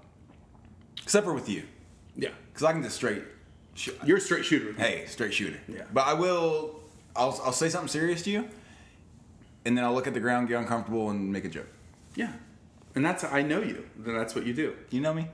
except 1.02 1.26
for 1.26 1.32
with 1.34 1.48
you 1.48 1.64
Yeah. 2.16 2.30
because 2.52 2.62
I 2.64 2.72
can 2.72 2.82
just 2.82 2.96
straight. 2.96 3.22
Sh- 3.74 3.90
You're 4.04 4.16
a 4.18 4.20
straight 4.20 4.44
shooter. 4.46 4.72
hey, 4.72 5.04
straight 5.06 5.34
shooter. 5.34 5.58
Yeah. 5.68 5.82
But 5.92 6.06
I 6.06 6.14
will. 6.14 6.80
I'll 7.14 7.38
I'll 7.44 7.52
say 7.52 7.68
something 7.68 7.88
serious 7.88 8.22
to 8.22 8.30
you, 8.30 8.48
and 9.66 9.76
then 9.76 9.84
I'll 9.84 9.92
look 9.94 10.06
at 10.06 10.14
the 10.14 10.20
ground, 10.20 10.48
get 10.48 10.58
uncomfortable, 10.58 11.10
and 11.10 11.30
make 11.30 11.44
a 11.44 11.48
joke. 11.50 11.66
Yeah. 12.14 12.32
And 12.96 13.04
that's 13.04 13.22
I 13.24 13.42
know 13.42 13.60
you. 13.60 13.86
Then 13.96 14.16
that's 14.16 14.34
what 14.34 14.46
you 14.46 14.54
do. 14.54 14.74
You 14.90 15.00
know 15.00 15.14
me, 15.14 15.28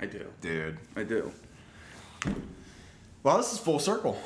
I 0.00 0.06
do. 0.06 0.26
dude. 0.40 0.78
I 0.96 1.02
do. 1.02 1.32
Well, 3.22 3.36
this 3.36 3.52
is 3.52 3.58
full 3.58 3.78
circle. 3.80 4.18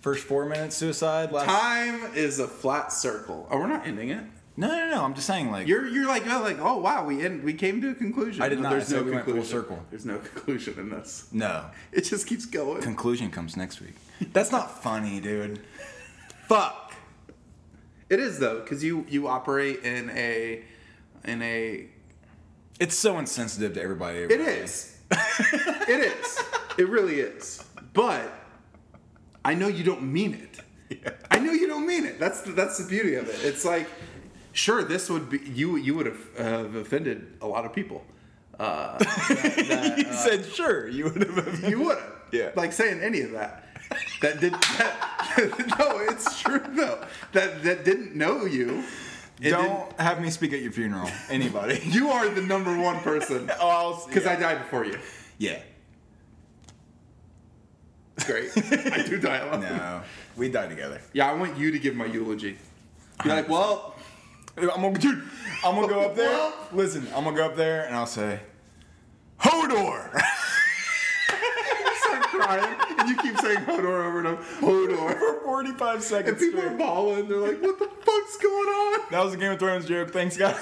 First 0.00 0.24
four 0.24 0.46
minutes 0.46 0.74
suicide. 0.76 1.30
Last. 1.30 1.46
Time 1.46 2.14
is 2.14 2.38
a 2.38 2.48
flat 2.48 2.92
circle. 2.92 3.46
Oh, 3.50 3.58
we're 3.58 3.66
not 3.66 3.86
ending 3.86 4.08
it. 4.08 4.24
No, 4.56 4.68
no, 4.68 4.90
no. 4.90 5.04
I'm 5.04 5.14
just 5.14 5.26
saying 5.26 5.50
like. 5.50 5.66
You're 5.68 5.86
you're 5.86 6.08
like 6.08 6.24
oh, 6.26 6.40
like 6.40 6.58
oh 6.60 6.78
wow 6.78 7.04
we 7.04 7.24
end 7.24 7.44
we 7.44 7.52
came 7.52 7.80
to 7.82 7.90
a 7.90 7.94
conclusion. 7.94 8.42
I 8.42 8.48
did 8.48 8.60
not. 8.60 8.72
I 8.72 8.76
There's 8.76 8.88
said 8.88 8.96
no 8.96 9.02
we 9.04 9.10
went 9.12 9.24
full 9.26 9.34
conclusion. 9.34 9.58
circle. 9.60 9.84
There's 9.90 10.06
no 10.06 10.18
conclusion 10.34 10.78
in 10.78 10.88
this. 10.90 11.28
no. 11.32 11.66
It 11.92 12.02
just 12.02 12.26
keeps 12.26 12.46
going. 12.46 12.80
Conclusion 12.80 13.30
comes 13.30 13.56
next 13.56 13.80
week. 13.80 13.94
That's 14.32 14.50
not 14.50 14.82
funny, 14.82 15.20
dude. 15.20 15.60
Fuck. 16.48 16.94
It 18.08 18.18
is 18.18 18.38
though 18.38 18.60
because 18.60 18.82
you 18.82 19.04
you 19.08 19.28
operate 19.28 19.84
in 19.84 20.10
a 20.10 20.62
in 21.24 21.42
a. 21.42 21.86
It's 22.78 22.96
so 22.96 23.18
insensitive 23.18 23.74
to 23.74 23.82
everybody. 23.82 24.18
It 24.18 24.30
everybody. 24.32 24.56
is. 24.56 24.98
it 25.10 26.00
is. 26.18 26.38
It 26.78 26.88
really 26.88 27.20
is. 27.20 27.62
But 27.92 28.32
I 29.44 29.54
know 29.54 29.68
you 29.68 29.84
don't 29.84 30.02
mean 30.02 30.34
it. 30.34 30.60
I 31.30 31.38
know 31.38 31.52
you 31.52 31.66
don't 31.66 31.86
mean 31.86 32.04
it. 32.06 32.18
That's 32.18 32.40
the, 32.42 32.52
that's 32.52 32.78
the 32.78 32.88
beauty 32.88 33.14
of 33.16 33.28
it. 33.28 33.36
It's 33.42 33.64
like, 33.64 33.88
sure, 34.52 34.82
this 34.82 35.08
would 35.10 35.28
be 35.30 35.38
you. 35.38 35.76
You 35.76 35.94
would 35.96 36.06
have, 36.06 36.36
have 36.38 36.74
offended 36.74 37.36
a 37.42 37.46
lot 37.46 37.64
of 37.64 37.72
people. 37.72 38.02
Uh, 38.58 38.98
that- 38.98 39.64
that, 39.68 39.98
you 40.04 40.06
uh, 40.06 40.12
said 40.14 40.44
sure. 40.46 40.88
You 40.88 41.04
would 41.04 41.22
have. 41.22 41.68
you 41.68 41.80
would 41.80 41.98
have. 41.98 42.12
Yeah. 42.32 42.50
Like 42.56 42.72
saying 42.72 43.00
any 43.00 43.20
of 43.22 43.32
that. 43.32 43.64
That 44.22 44.40
did. 44.40 44.52
That, 44.52 45.76
no, 45.78 45.98
it's 45.98 46.40
true 46.40 46.62
though. 46.70 47.04
That 47.32 47.62
that 47.64 47.84
didn't 47.84 48.14
know 48.14 48.44
you. 48.44 48.84
It 49.40 49.50
Don't 49.50 49.98
have 49.98 50.20
me 50.20 50.30
speak 50.30 50.52
at 50.52 50.60
your 50.60 50.72
funeral. 50.72 51.10
Anybody. 51.30 51.80
You 51.84 52.10
are 52.10 52.28
the 52.28 52.42
number 52.42 52.76
one 52.78 53.00
person. 53.00 53.50
oh, 53.60 54.04
Because 54.06 54.26
I 54.26 54.36
died 54.36 54.58
before 54.58 54.84
you. 54.84 54.98
Yeah. 55.38 55.60
It's 58.16 58.26
great. 58.26 58.50
I 58.92 59.02
do 59.02 59.18
die 59.18 59.38
alone. 59.38 59.62
No, 59.62 60.02
we 60.36 60.50
die 60.50 60.66
together. 60.68 61.00
Yeah, 61.14 61.30
I 61.30 61.34
want 61.34 61.56
you 61.56 61.70
to 61.70 61.78
give 61.78 61.96
my 61.96 62.04
eulogy. 62.04 62.58
Be 63.24 63.30
like, 63.30 63.48
well, 63.48 63.94
I'm 64.58 64.66
gonna, 64.66 64.98
dude, 64.98 65.22
I'm 65.64 65.74
gonna 65.74 65.88
go 65.88 66.00
up 66.02 66.14
there. 66.14 66.52
Listen, 66.72 67.06
I'm 67.14 67.24
gonna 67.24 67.36
go 67.36 67.46
up 67.46 67.56
there 67.56 67.86
and 67.86 67.96
I'll 67.96 68.06
say, 68.06 68.40
Hodor. 69.40 70.22
Start 72.42 72.60
crying, 72.60 72.98
and 72.98 73.08
you 73.08 73.16
keep 73.16 73.38
saying 73.38 73.58
Hodor 73.60 74.06
over 74.06 74.18
and 74.18 74.28
over. 74.28 74.42
Hodor. 74.60 75.18
For 75.18 75.40
45 75.44 76.02
seconds. 76.02 76.02
And 76.02 76.02
seconds. 76.04 76.40
people 76.40 76.60
are 76.60 76.62
straight. 76.64 76.78
bawling. 76.78 77.28
They're 77.28 77.38
like, 77.38 77.62
what 77.62 77.78
the 77.78 77.88
fuck's 78.02 78.36
going 78.36 78.68
on? 78.68 79.00
That 79.10 79.24
was 79.24 79.34
a 79.34 79.36
Game 79.36 79.52
of 79.52 79.58
Thrones 79.58 79.86
joke. 79.86 80.10
Thanks, 80.10 80.36
guys. 80.36 80.58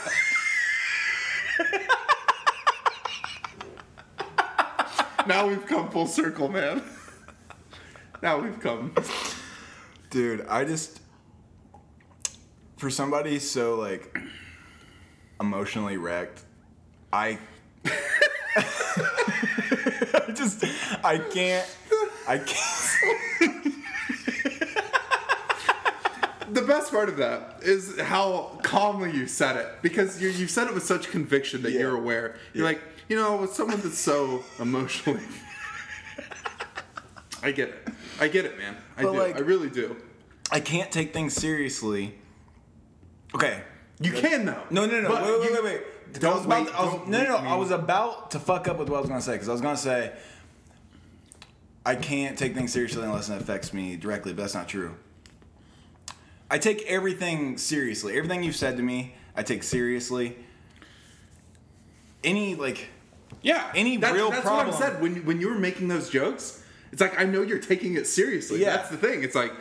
Now 5.29 5.47
we've 5.47 5.67
come 5.67 5.91
full 5.91 6.07
circle, 6.07 6.49
man. 6.49 6.83
Now 8.23 8.41
we've 8.41 8.59
come. 8.61 8.95
Dude, 10.09 10.47
I 10.49 10.65
just 10.65 11.01
for 12.79 12.89
somebody 12.89 13.39
so 13.39 13.77
like 13.77 14.17
emotionally 15.39 15.99
wrecked, 15.99 16.45
I 17.13 17.39
I 20.29 20.33
just 20.35 20.65
I 21.05 21.19
can't 21.19 21.67
I 22.27 22.39
can't 22.39 23.75
The 26.51 26.63
best 26.63 26.91
part 26.91 27.11
of 27.11 27.19
that 27.19 27.59
is 27.63 28.01
how 28.01 28.59
calmly 28.63 29.13
you 29.13 29.27
said 29.27 29.57
it 29.57 29.69
because 29.83 30.21
you 30.23 30.31
you 30.31 30.47
said 30.49 30.67
it 30.67 30.75
with 30.75 30.85
such 30.85 31.11
conviction 31.11 31.61
that 31.63 31.73
Yeah. 31.73 31.81
you're 31.81 31.97
aware. 31.97 32.37
You're 32.55 32.65
Yeah. 32.65 32.71
like, 32.73 32.83
you 33.09 33.17
know, 33.17 33.37
with 33.37 33.53
someone 33.53 33.81
that's 33.83 33.99
so 33.99 34.43
emotionally. 34.59 35.21
I 37.43 37.51
get 37.53 37.69
it. 37.69 37.89
I 38.19 38.29
get 38.29 38.47
it, 38.47 38.57
man. 38.59 38.77
I 38.97 39.03
But, 39.03 39.13
do. 39.13 39.19
like- 39.19 39.37
I 39.37 39.41
really 39.41 39.69
do. 39.71 39.97
I 40.51 40.61
can't 40.61 40.91
take 40.91 41.13
things 41.13 41.35
seriously. 41.35 42.15
Okay. 43.35 43.63
You 44.01 44.13
can 44.13 44.47
though. 44.47 44.63
No, 44.71 44.87
no, 44.87 45.01
no. 45.03 45.11
Wait, 45.11 45.41
wait, 45.41 45.53
wait, 45.53 45.65
wait. 45.65 45.83
Don't 46.15 46.33
I 46.33 46.37
was 46.37 46.45
about 46.47 46.65
wait, 46.65 46.69
to- 46.71 46.79
I 46.79 46.85
was- 46.85 46.93
don't 46.95 47.09
no, 47.09 47.23
no, 47.23 47.29
no. 47.43 47.49
I 47.49 47.57
was 47.57 47.71
about 47.71 48.31
to 48.33 48.39
fuck 48.39 48.69
up 48.69 48.79
with 48.79 48.89
what 48.89 48.97
I 48.99 49.01
was 49.01 49.09
gonna 49.09 49.21
say 49.23 49.33
because 49.33 49.49
I 49.49 49.53
was 49.53 49.61
gonna 49.61 49.77
say 49.77 50.13
I 51.87 51.95
can't 51.95 52.37
take 52.39 52.55
things 52.55 52.73
seriously 52.73 53.03
unless 53.05 53.29
it 53.29 53.41
affects 53.41 53.73
me 53.73 53.97
directly, 53.97 54.33
but 54.33 54.43
that's 54.43 54.55
not 54.55 54.69
true. 54.69 54.95
I 56.51 56.59
take 56.59 56.83
everything 56.87 57.59
seriously. 57.59 58.17
Everything 58.17 58.43
you've 58.43 58.57
said 58.57 58.77
to 58.79 58.83
me, 58.83 59.15
I 59.37 59.43
take 59.43 59.63
seriously. 59.63 60.37
Any 62.25 62.55
like 62.55 62.89
Yeah, 63.43 63.71
Any 63.75 63.97
that- 63.99 64.13
real 64.15 64.31
that's 64.31 64.43
problem- 64.43 64.67
what 64.69 64.77
I 64.77 64.79
said 64.91 65.01
when 65.03 65.25
when 65.25 65.41
you 65.41 65.49
were 65.49 65.59
making 65.59 65.89
those 65.89 66.09
jokes. 66.11 66.63
It's 66.91 67.01
like 67.01 67.21
I 67.21 67.25
know 67.25 67.43
you're 67.43 67.59
taking 67.59 67.95
it 67.95 68.07
seriously. 68.07 68.61
Yeah. 68.63 68.77
That's 68.77 68.89
the 68.89 68.97
thing. 68.97 69.23
It's 69.23 69.35
like, 69.35 69.53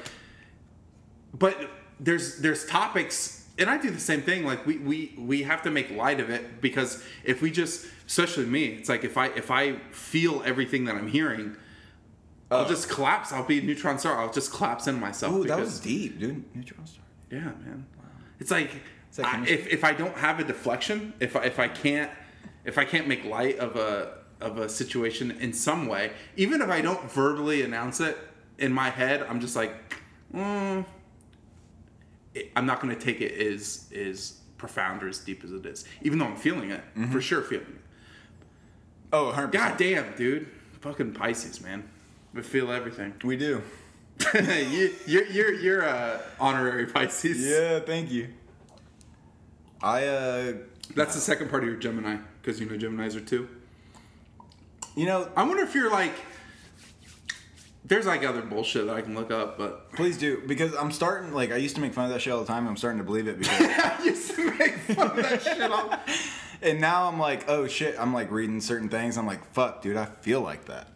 but 1.38 1.70
there's 2.00 2.38
there's 2.38 2.66
topics, 2.66 3.37
and 3.60 3.70
I 3.70 3.78
do 3.78 3.90
the 3.90 4.00
same 4.00 4.22
thing. 4.22 4.46
Like 4.46 4.66
we 4.66 4.78
we 4.78 5.14
we 5.18 5.44
have 5.44 5.62
to 5.64 5.72
make 5.72 5.90
light 5.92 6.20
of 6.20 6.30
it 6.30 6.62
because 6.62 7.04
if 7.24 7.42
we 7.42 7.52
just, 7.52 7.86
especially 8.08 8.46
me, 8.46 8.66
it's 8.66 8.90
like 8.90 9.04
if 9.04 9.18
I 9.18 9.28
if 9.28 9.50
I 9.52 9.78
feel 9.92 10.44
everything 10.46 10.86
that 10.86 10.96
I'm 10.96 11.08
hearing. 11.08 11.56
I'll 12.50 12.64
Oh. 12.64 12.68
just 12.70 12.88
collapse. 12.88 13.34
I'll 13.34 13.44
be 13.44 13.60
a 13.60 13.62
neutron 13.62 14.00
star. 14.00 14.18
I'll 14.22 14.32
just 14.32 14.54
collapse 14.54 14.88
in 14.88 14.98
myself. 15.02 15.34
Ooh, 15.36 15.44
that 15.44 15.60
was 15.60 15.82
deep, 15.82 16.18
dude. 16.18 16.46
Neutron 16.56 16.86
star. 16.88 17.04
yeah, 17.30 17.40
man. 17.40 17.86
Wow. 17.98 18.04
It's 18.40 18.52
like 18.52 18.72
that 19.18 19.26
I, 19.26 19.46
if 19.46 19.68
if 19.68 19.84
I 19.84 19.92
don't 19.92 20.16
have 20.16 20.40
a 20.40 20.46
deflection, 20.46 21.12
if 21.20 21.36
I, 21.36 21.44
if 21.44 21.60
I 21.60 21.68
can't 21.68 22.10
if 22.64 22.78
I 22.78 22.86
can't 22.86 23.06
make 23.06 23.26
light 23.26 23.58
of 23.60 23.76
a 23.76 24.20
of 24.40 24.60
a 24.60 24.70
situation 24.70 25.32
in 25.32 25.52
some 25.52 25.88
way, 25.88 26.12
even 26.38 26.62
if 26.62 26.70
I 26.70 26.80
don't 26.80 27.12
verbally 27.12 27.64
announce 27.64 28.00
it 28.00 28.18
in 28.60 28.72
my 28.72 28.92
head, 28.92 29.24
I'm 29.28 29.42
just 29.42 29.56
like, 29.58 29.74
mm, 30.34 30.86
it- 32.40 32.52
I'm 32.56 32.66
not 32.66 32.82
going 32.82 32.94
to 32.96 33.02
take 33.02 33.22
it 33.22 33.34
as 33.40 33.90
as 33.96 34.34
profound 34.58 35.04
or 35.04 35.08
as 35.08 35.20
deep 35.20 35.44
as 35.44 35.52
it 35.52 35.66
is, 35.66 35.86
even 36.02 36.18
though 36.20 36.26
I'm 36.26 36.36
feeling 36.36 36.72
it 36.72 36.82
Mm-hmm. 36.96 37.12
for 37.12 37.22
sure, 37.22 37.42
feeling 37.42 37.68
it. 37.68 37.82
Oh, 39.14 39.32
100%. 39.36 39.52
God 39.52 39.78
damn, 39.78 40.16
dude, 40.16 40.48
fucking 40.82 41.14
Pisces, 41.14 41.62
man, 41.62 41.88
we 42.34 42.42
feel 42.42 42.72
everything. 42.72 43.14
We 43.24 43.38
do. 43.38 43.62
you, 44.34 44.94
you're 45.06 45.26
you're 45.28 45.54
you're 45.54 45.82
a 45.84 46.20
honorary 46.40 46.88
Pisces. 46.88 47.38
Yeah, 47.46 47.80
thank 47.82 48.12
you. 48.12 48.30
I 49.82 50.06
uh 50.08 50.54
That's 50.96 51.14
the 51.14 51.22
second 51.22 51.50
part 51.52 51.64
of 51.64 51.70
your 51.70 51.78
Gemini, 51.78 52.18
because 52.42 52.60
you 52.60 52.66
know 52.68 52.76
Geminis 52.78 53.16
are 53.16 53.20
two. 53.22 53.48
you 54.96 55.06
know, 55.06 55.30
I 55.36 55.44
wonder 55.44 55.64
if 55.64 55.76
you're 55.76 55.92
like. 55.92 56.14
There's 57.88 58.06
like 58.06 58.24
other 58.26 58.42
bullshit 58.42 58.88
that 58.88 58.96
I 58.96 59.02
can 59.02 59.16
look 59.16 59.32
up, 59.32 59.58
but 59.58 59.92
please 59.94 60.18
do 60.18 60.42
because 60.46 60.76
I'm 60.76 60.92
starting 60.92 61.34
like 61.34 61.52
I 61.52 61.56
used 61.56 61.76
to 61.76 61.82
make 61.82 61.94
fun 61.94 62.06
of 62.06 62.12
that 62.12 62.22
shit 62.22 62.34
all 62.34 62.42
the 62.42 62.46
time. 62.46 62.68
I'm 62.68 62.76
starting 62.76 62.98
to 62.98 63.06
believe 63.06 63.28
it 63.28 63.40
because 63.40 63.62
I 63.62 64.02
used 64.04 64.32
to 64.36 64.52
make 64.58 64.74
fun 64.78 65.12
of 65.12 65.16
that 65.18 65.42
shit. 65.42 65.62
All... 65.62 65.94
And 66.60 66.82
now 66.82 67.08
I'm 67.08 67.20
like, 67.20 67.48
oh 67.48 67.68
shit, 67.68 67.96
I'm 68.00 68.16
like 68.16 68.32
reading 68.32 68.62
certain 68.62 68.90
things. 68.90 69.16
I'm 69.16 69.28
like, 69.28 69.54
fuck, 69.54 69.84
dude, 69.84 69.96
I 69.96 70.06
feel 70.06 70.42
like 70.42 70.66
that. 70.66 70.88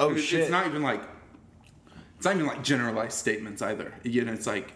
Oh 0.00 0.10
It's, 0.14 0.22
shit. 0.24 0.40
it's 0.40 0.50
not 0.50 0.66
even 0.66 0.82
like. 0.82 1.00
It's 2.16 2.24
not 2.24 2.34
even 2.34 2.46
like 2.48 2.64
generalized 2.64 3.12
statements 3.12 3.62
either. 3.62 3.94
You 4.02 4.24
know, 4.24 4.32
it's 4.32 4.46
like, 4.48 4.72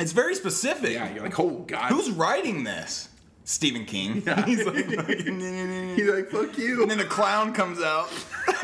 It's 0.00 0.10
very 0.10 0.34
specific. 0.34 0.94
yeah, 0.94 1.12
you're 1.14 1.22
like, 1.22 1.38
oh 1.38 1.60
god, 1.68 1.92
Who's 1.92 2.10
writing 2.10 2.64
this? 2.64 3.09
Stephen 3.50 3.84
King. 3.84 4.22
Yeah. 4.24 4.44
He's 4.46 4.64
like, 4.64 4.76
He's 4.86 6.08
like, 6.08 6.30
fuck 6.30 6.56
you. 6.56 6.82
and 6.82 6.90
then 6.90 7.00
a 7.00 7.04
clown 7.04 7.52
comes 7.52 7.80
out 7.82 8.08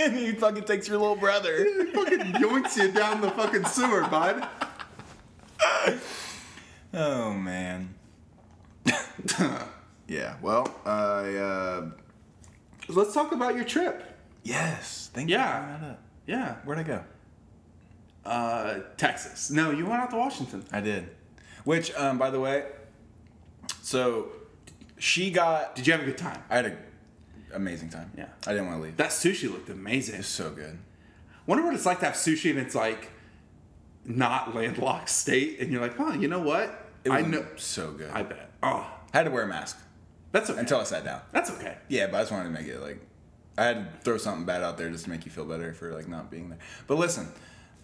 and 0.00 0.14
he 0.16 0.32
fucking 0.32 0.64
takes 0.64 0.86
your 0.88 0.98
little 0.98 1.16
brother. 1.16 1.64
fucking 1.92 2.20
yoinks 2.34 2.76
you 2.76 2.92
down 2.92 3.20
the 3.20 3.30
fucking 3.32 3.64
sewer, 3.64 4.02
bud. 4.08 4.46
Oh 6.94 7.32
man. 7.32 7.94
yeah. 10.06 10.36
Well, 10.42 10.74
I 10.84 11.34
uh, 11.34 11.90
Let's 12.88 13.12
talk 13.14 13.32
about 13.32 13.54
your 13.54 13.64
trip. 13.64 14.04
yes. 14.44 15.10
Thank 15.12 15.28
Yeah. 15.30 15.38
you. 15.38 15.52
for 15.52 15.66
bringing 15.66 15.80
that 15.82 15.90
up. 15.90 16.02
Yeah. 16.26 16.54
Where'd 16.64 16.78
I 16.78 16.82
go? 16.84 17.04
Uh, 18.24 18.80
Texas. 18.96 19.50
No, 19.50 19.70
you 19.70 19.86
went 19.86 20.02
out 20.02 20.10
to 20.10 20.16
Washington. 20.16 20.64
I 20.72 20.80
did. 20.80 21.08
Which, 21.64 21.92
um, 21.94 22.16
by 22.18 22.30
the 22.30 22.38
way, 22.40 22.64
so 23.90 24.28
she 24.98 25.32
got. 25.32 25.74
Did 25.74 25.88
you 25.88 25.92
have 25.94 26.02
a 26.02 26.04
good 26.04 26.16
time? 26.16 26.44
I 26.48 26.56
had 26.56 26.66
an 26.66 26.78
amazing 27.52 27.88
time. 27.88 28.12
Yeah. 28.16 28.28
I 28.46 28.52
didn't 28.52 28.68
want 28.68 28.78
to 28.78 28.84
leave. 28.84 28.96
That 28.98 29.10
sushi 29.10 29.50
looked 29.50 29.68
amazing. 29.68 30.14
It's 30.14 30.28
so 30.28 30.50
good. 30.50 30.78
Wonder 31.44 31.64
what 31.64 31.74
it's 31.74 31.86
like 31.86 31.98
to 31.98 32.04
have 32.04 32.14
sushi 32.14 32.50
and 32.50 32.60
it's 32.60 32.76
like 32.76 33.10
not 34.04 34.54
landlocked 34.54 35.08
state, 35.08 35.58
and 35.58 35.72
you're 35.72 35.80
like, 35.80 35.98
oh, 35.98 36.12
you 36.12 36.28
know 36.28 36.38
what? 36.38 36.88
It 37.02 37.10
I 37.10 37.22
know. 37.22 37.44
So 37.56 37.90
good. 37.90 38.12
I 38.12 38.22
bet. 38.22 38.52
Oh, 38.62 38.88
I 39.12 39.16
had 39.16 39.24
to 39.24 39.32
wear 39.32 39.42
a 39.42 39.48
mask 39.48 39.76
that's 40.30 40.50
okay. 40.50 40.60
until 40.60 40.78
I 40.78 40.84
sat 40.84 41.04
down. 41.04 41.22
that's 41.32 41.50
okay. 41.50 41.76
Yeah, 41.88 42.06
but 42.06 42.18
I 42.18 42.20
just 42.20 42.30
wanted 42.30 42.44
to 42.44 42.50
make 42.50 42.68
it 42.68 42.80
like 42.80 43.00
I 43.58 43.64
had 43.64 43.92
to 43.92 44.04
throw 44.04 44.18
something 44.18 44.44
bad 44.44 44.62
out 44.62 44.78
there 44.78 44.88
just 44.88 45.04
to 45.04 45.10
make 45.10 45.24
you 45.24 45.32
feel 45.32 45.46
better 45.46 45.74
for 45.74 45.92
like 45.92 46.06
not 46.06 46.30
being 46.30 46.48
there. 46.48 46.60
But 46.86 46.98
listen, 46.98 47.26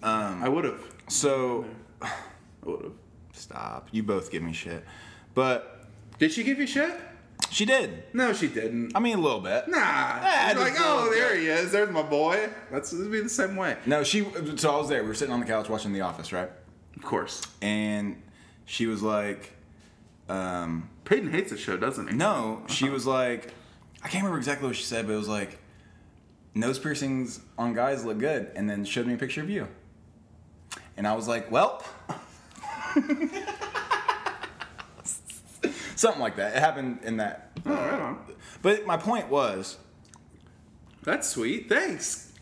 um, 0.05 0.41
I 0.41 0.49
would 0.49 0.65
have. 0.65 0.81
so 1.09 1.67
I 2.01 2.13
would 2.63 2.83
have. 2.85 2.93
stop. 3.33 3.89
You 3.91 4.05
both 4.05 4.31
give 4.31 4.45
me 4.45 4.53
shit, 4.53 4.85
but 5.35 5.76
Did 6.19 6.33
she 6.33 6.43
give 6.43 6.59
you 6.59 6.67
shit? 6.67 6.93
she 7.51 7.65
did. 7.65 8.03
No, 8.15 8.33
she 8.33 8.49
didn't. 8.49 8.93
I 8.97 8.99
mean, 9.01 9.19
a 9.19 9.21
little 9.21 9.41
bit. 9.41 9.69
Nah. 9.69 9.79
Ah, 9.79 10.49
She's 10.51 10.59
like, 10.59 10.75
oh, 10.79 11.11
there 11.13 11.37
he 11.37 11.47
is. 11.47 11.71
There's 11.71 11.91
my 11.91 12.03
boy. 12.03 12.49
That's 12.71 12.93
it'd 12.93 13.13
be 13.13 13.21
the 13.21 13.29
same 13.29 13.57
way. 13.57 13.77
No, 13.87 14.03
she. 14.03 14.27
So 14.57 14.75
I 14.75 14.79
was 14.79 14.89
there. 14.89 15.03
We 15.03 15.09
were 15.09 15.15
sitting 15.15 15.33
on 15.35 15.41
the 15.41 15.47
couch 15.47 15.69
watching 15.69 15.93
The 15.93 16.01
Office, 16.01 16.33
right? 16.33 16.51
Of 16.97 17.03
course. 17.03 17.43
And 17.61 18.23
she 18.65 18.87
was 18.87 19.03
like, 19.03 19.53
um, 20.29 20.89
Peyton 21.05 21.31
hates 21.31 21.51
the 21.51 21.59
show, 21.59 21.77
doesn't 21.77 22.09
he? 22.09 22.17
no. 22.17 22.63
She 22.69 22.89
was 22.89 23.07
like, 23.07 23.53
I 24.03 24.09
can't 24.09 24.23
remember 24.25 24.39
exactly 24.39 24.67
what 24.67 24.77
she 24.77 24.85
said, 24.85 25.07
but 25.07 25.13
it 25.13 25.17
was 25.19 25.29
like, 25.29 25.59
nose 26.55 26.79
piercings 26.79 27.41
on 27.59 27.75
guys 27.75 28.05
look 28.05 28.19
good, 28.19 28.51
and 28.57 28.69
then 28.69 28.85
showed 28.85 29.07
me 29.07 29.15
a 29.15 29.19
picture 29.19 29.43
of 29.43 29.51
you. 29.51 29.69
And 30.97 31.07
I 31.07 31.15
was 31.15 31.29
like, 31.29 31.51
well. 31.51 31.85
Something 35.97 36.21
like 36.21 36.37
that. 36.37 36.55
It 36.55 36.61
happened 36.61 37.01
in 37.03 37.17
that. 37.17 37.59
Oh, 37.65 37.71
right 37.75 38.01
on. 38.01 38.19
But 38.63 38.87
my 38.87 38.97
point 38.99 39.29
was, 39.29 39.79
That's 41.03 41.27
sweet. 41.29 41.69
Thanks. 41.69 42.33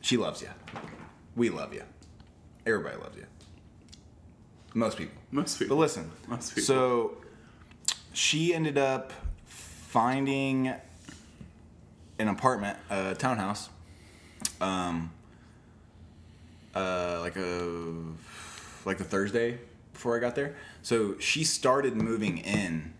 she 0.00 0.16
loves 0.16 0.40
you. 0.40 0.48
We 1.36 1.50
love 1.50 1.74
you. 1.74 1.82
Everybody 2.64 2.96
loves 2.96 3.16
you. 3.16 3.26
Most 4.72 4.96
people. 4.98 5.16
Most 5.32 5.58
people. 5.58 5.76
But 5.76 5.80
listen. 5.80 6.10
Most 6.28 6.50
people. 6.54 6.62
So 6.62 7.16
she 8.12 8.54
ended 8.54 8.78
up 8.78 9.12
finding 9.46 10.72
an 12.20 12.28
apartment, 12.28 12.78
a 12.88 13.14
townhouse, 13.16 13.68
um, 14.60 15.10
uh, 16.74 17.18
like 17.20 17.34
a 17.36 17.92
like 18.84 18.98
the 18.98 19.04
Thursday 19.04 19.58
before 20.00 20.16
I 20.16 20.18
got 20.18 20.34
there. 20.34 20.54
So 20.80 21.18
she 21.18 21.44
started 21.44 21.94
moving 21.94 22.38
in 22.38 22.94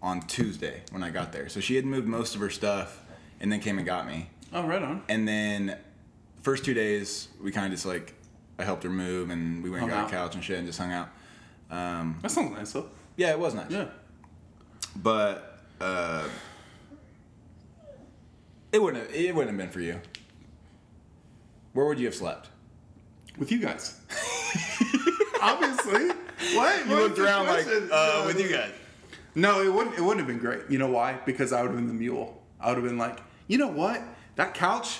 on 0.00 0.22
Tuesday 0.22 0.80
when 0.90 1.02
I 1.02 1.10
got 1.10 1.32
there. 1.32 1.50
So 1.50 1.60
she 1.60 1.76
had 1.76 1.84
moved 1.84 2.08
most 2.08 2.34
of 2.34 2.40
her 2.40 2.48
stuff 2.48 2.98
and 3.40 3.52
then 3.52 3.60
came 3.60 3.76
and 3.76 3.86
got 3.86 4.06
me. 4.06 4.30
Oh, 4.50 4.62
right 4.66 4.82
on. 4.82 5.02
And 5.10 5.28
then 5.28 5.76
first 6.40 6.64
two 6.64 6.72
days 6.72 7.28
we 7.42 7.50
kind 7.52 7.66
of 7.66 7.72
just 7.72 7.84
like 7.84 8.14
I 8.58 8.64
helped 8.64 8.84
her 8.84 8.88
move 8.90 9.28
and 9.28 9.62
we 9.62 9.68
went 9.68 9.82
and 9.82 9.92
Hung 9.92 10.00
got 10.00 10.12
a 10.12 10.16
out. 10.16 10.22
couch 10.28 10.34
and 10.34 10.42
shit 10.42 10.56
and 10.56 10.66
just 10.66 10.78
hung 10.78 10.92
out. 10.92 11.08
Um, 11.70 12.18
That 12.22 12.30
sounds 12.30 12.56
nice 12.56 12.72
though. 12.72 12.88
yeah, 13.16 13.30
it 13.32 13.38
was 13.38 13.52
nice. 13.54 13.70
Yeah. 13.70 13.88
But 14.96 15.58
uh, 15.78 16.24
it 18.72 18.80
wouldn't 18.80 19.04
have, 19.06 19.14
it 19.14 19.34
wouldn't 19.34 19.50
have 19.58 19.58
been 19.66 19.72
for 19.72 19.80
you. 19.80 20.00
Where 21.74 21.84
would 21.84 21.98
you 21.98 22.06
have 22.06 22.14
slept? 22.14 22.48
With 23.36 23.52
you 23.52 23.58
guys. 23.58 24.00
Obviously. 25.52 26.10
What? 26.54 26.84
You 26.84 26.90
What 26.90 27.00
looked 27.02 27.18
around 27.20 27.46
like 27.46 27.64
uh, 27.92 28.24
with 28.26 28.40
you 28.40 28.48
guys. 28.48 28.72
No, 29.36 29.62
it 29.62 29.72
wouldn't. 29.72 29.96
It 29.96 30.00
wouldn't 30.00 30.18
have 30.18 30.26
been 30.26 30.38
great. 30.40 30.62
You 30.68 30.78
know 30.78 30.88
why? 30.90 31.18
Because 31.24 31.52
I 31.52 31.62
would 31.62 31.68
have 31.68 31.76
been 31.76 31.86
the 31.86 31.94
mule. 31.94 32.42
I 32.60 32.68
would 32.70 32.74
have 32.78 32.84
been 32.84 32.98
like, 32.98 33.20
you 33.46 33.56
know 33.56 33.68
what? 33.68 34.02
That 34.34 34.52
couch, 34.52 34.98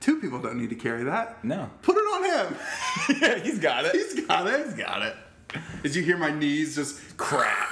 two 0.00 0.18
people 0.18 0.38
don't 0.40 0.56
need 0.58 0.70
to 0.70 0.74
carry 0.76 1.04
that. 1.04 1.44
No. 1.44 1.68
Put 1.82 1.96
it 1.96 2.00
on 2.00 2.24
him. 2.24 2.56
yeah, 3.20 3.38
he's 3.38 3.58
got 3.58 3.84
it. 3.84 3.92
He's 3.92 4.24
got 4.26 4.46
it. 4.46 4.64
He's 4.64 4.74
got 4.74 5.02
it. 5.02 5.14
Did 5.82 5.94
you 5.94 6.02
hear 6.02 6.16
my 6.16 6.30
knees 6.30 6.74
just 6.74 7.18
crack? 7.18 7.68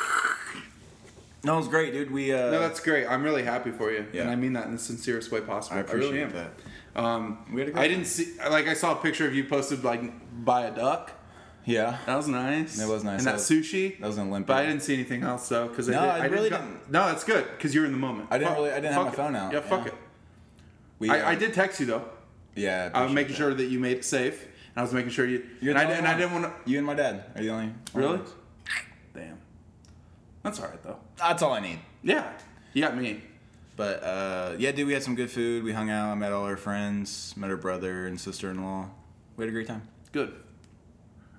No, 1.42 1.54
it 1.54 1.58
was 1.58 1.68
great, 1.68 1.94
dude. 1.94 2.10
We 2.10 2.32
uh, 2.34 2.50
No, 2.50 2.60
that's 2.60 2.80
great. 2.80 3.06
I'm 3.06 3.22
really 3.22 3.42
happy 3.44 3.70
for 3.70 3.90
you, 3.90 4.06
Yeah. 4.12 4.22
and 4.22 4.30
I 4.30 4.36
mean 4.36 4.52
that 4.52 4.66
in 4.66 4.72
the 4.72 4.78
sincerest 4.78 5.32
way 5.32 5.40
possible. 5.40 5.78
I 5.78 5.80
appreciate 5.80 6.10
really 6.10 6.22
am. 6.22 6.32
that. 6.32 7.02
Um, 7.02 7.38
We 7.50 7.60
had 7.62 7.68
a 7.70 7.72
good 7.72 7.78
I 7.80 7.82
time. 7.88 7.90
didn't 7.96 8.06
see 8.08 8.34
like 8.50 8.68
I 8.68 8.74
saw 8.74 8.92
a 8.92 8.96
picture 8.96 9.26
of 9.26 9.34
you 9.34 9.44
posted 9.44 9.82
like 9.84 10.02
by 10.44 10.66
a 10.66 10.70
duck. 10.74 11.12
Yeah. 11.64 11.98
That 12.06 12.16
was 12.16 12.26
nice. 12.28 12.76
That 12.78 12.88
was 12.88 13.04
nice. 13.04 13.18
And 13.18 13.26
That 13.26 13.32
that, 13.32 13.36
was- 13.36 13.50
sushi. 13.50 13.98
that 14.00 14.06
was 14.06 14.18
an 14.18 14.28
Olympia. 14.28 14.46
But 14.54 14.56
I 14.64 14.66
didn't 14.66 14.82
see 14.82 14.94
anything 14.94 15.22
else 15.22 15.48
though 15.48 15.68
because 15.68 15.88
No, 15.88 15.98
I 15.98 16.24
really 16.26 16.50
go- 16.50 16.56
didn't. 16.58 16.90
No, 16.90 17.06
that's 17.06 17.24
good 17.24 17.46
because 17.56 17.74
you're 17.74 17.84
in 17.84 17.92
the 17.92 17.98
moment. 17.98 18.28
I 18.30 18.38
didn't 18.38 18.48
Fuck- 18.50 18.58
really- 18.58 18.70
I 18.72 18.74
didn't 18.76 18.92
have 18.94 19.02
my 19.06 19.12
it. 19.12 19.14
phone 19.14 19.36
out, 19.36 19.52
Yeah, 19.52 19.60
fuck 19.60 19.80
yeah. 19.86 19.92
it. 19.92 19.94
We, 20.98 21.10
uh, 21.10 21.14
I, 21.14 21.30
I 21.30 21.34
did 21.34 21.54
text 21.54 21.80
you 21.80 21.86
though. 21.86 22.04
Yeah. 22.54 22.90
I 22.94 23.02
was 23.04 23.12
making 23.12 23.32
that. 23.32 23.38
sure 23.38 23.54
that 23.54 23.66
you 23.66 23.78
made 23.78 23.98
it 23.98 24.04
safe, 24.04 24.42
and 24.42 24.78
I 24.78 24.82
was 24.82 24.92
making 24.92 25.10
sure 25.12 25.26
you. 25.26 25.46
You're 25.60 25.76
and, 25.76 25.88
I, 25.88 25.92
and 25.92 26.06
I 26.06 26.16
didn't 26.16 26.32
want 26.32 26.44
to. 26.64 26.70
You 26.70 26.78
and 26.78 26.86
my 26.86 26.94
dad 26.94 27.24
are 27.36 27.42
the 27.42 27.50
only. 27.50 27.72
Really? 27.94 28.16
ones. 28.18 28.30
Damn. 29.14 29.38
That's 30.42 30.58
all 30.60 30.68
right 30.68 30.82
though. 30.82 30.98
That's 31.16 31.42
all 31.42 31.52
I 31.52 31.60
need. 31.60 31.78
Yeah, 32.02 32.30
you 32.72 32.82
got 32.82 32.96
me. 32.96 33.22
But 33.76 34.02
uh, 34.02 34.56
yeah, 34.58 34.72
dude, 34.72 34.86
we 34.86 34.92
had 34.92 35.02
some 35.02 35.14
good 35.14 35.30
food. 35.30 35.64
We 35.64 35.72
hung 35.72 35.88
out. 35.90 36.10
I 36.10 36.14
met 36.14 36.32
all 36.32 36.44
our 36.44 36.56
friends. 36.56 37.34
Met 37.36 37.48
her 37.50 37.56
brother 37.56 38.06
and 38.06 38.20
sister-in-law. 38.20 38.90
We 39.36 39.44
had 39.44 39.48
a 39.48 39.52
great 39.52 39.66
time. 39.68 39.82
Good. 40.12 40.34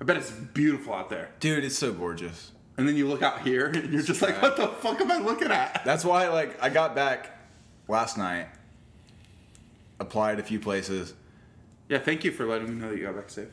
I 0.01 0.03
bet 0.03 0.17
it's 0.17 0.31
beautiful 0.31 0.93
out 0.93 1.09
there. 1.09 1.29
Dude, 1.39 1.63
it's 1.63 1.77
so 1.77 1.93
gorgeous. 1.93 2.51
And 2.77 2.87
then 2.87 2.95
you 2.95 3.07
look 3.07 3.21
out 3.21 3.41
here, 3.41 3.67
and 3.67 3.93
you're 3.93 4.01
just 4.01 4.21
like, 4.21 4.41
"What 4.41 4.57
the 4.57 4.67
fuck 4.67 4.99
am 4.99 5.11
I 5.11 5.17
looking 5.19 5.51
at?" 5.51 5.83
That's 5.85 6.03
why, 6.03 6.27
like, 6.29 6.61
I 6.63 6.69
got 6.69 6.95
back 6.95 7.29
last 7.87 8.17
night. 8.17 8.47
Applied 9.99 10.39
a 10.39 10.43
few 10.43 10.59
places. 10.59 11.13
Yeah, 11.87 11.99
thank 11.99 12.23
you 12.23 12.31
for 12.31 12.45
letting 12.47 12.69
me 12.69 12.75
know 12.81 12.89
that 12.89 12.97
you 12.97 13.03
got 13.05 13.15
back 13.15 13.29
safe. 13.29 13.49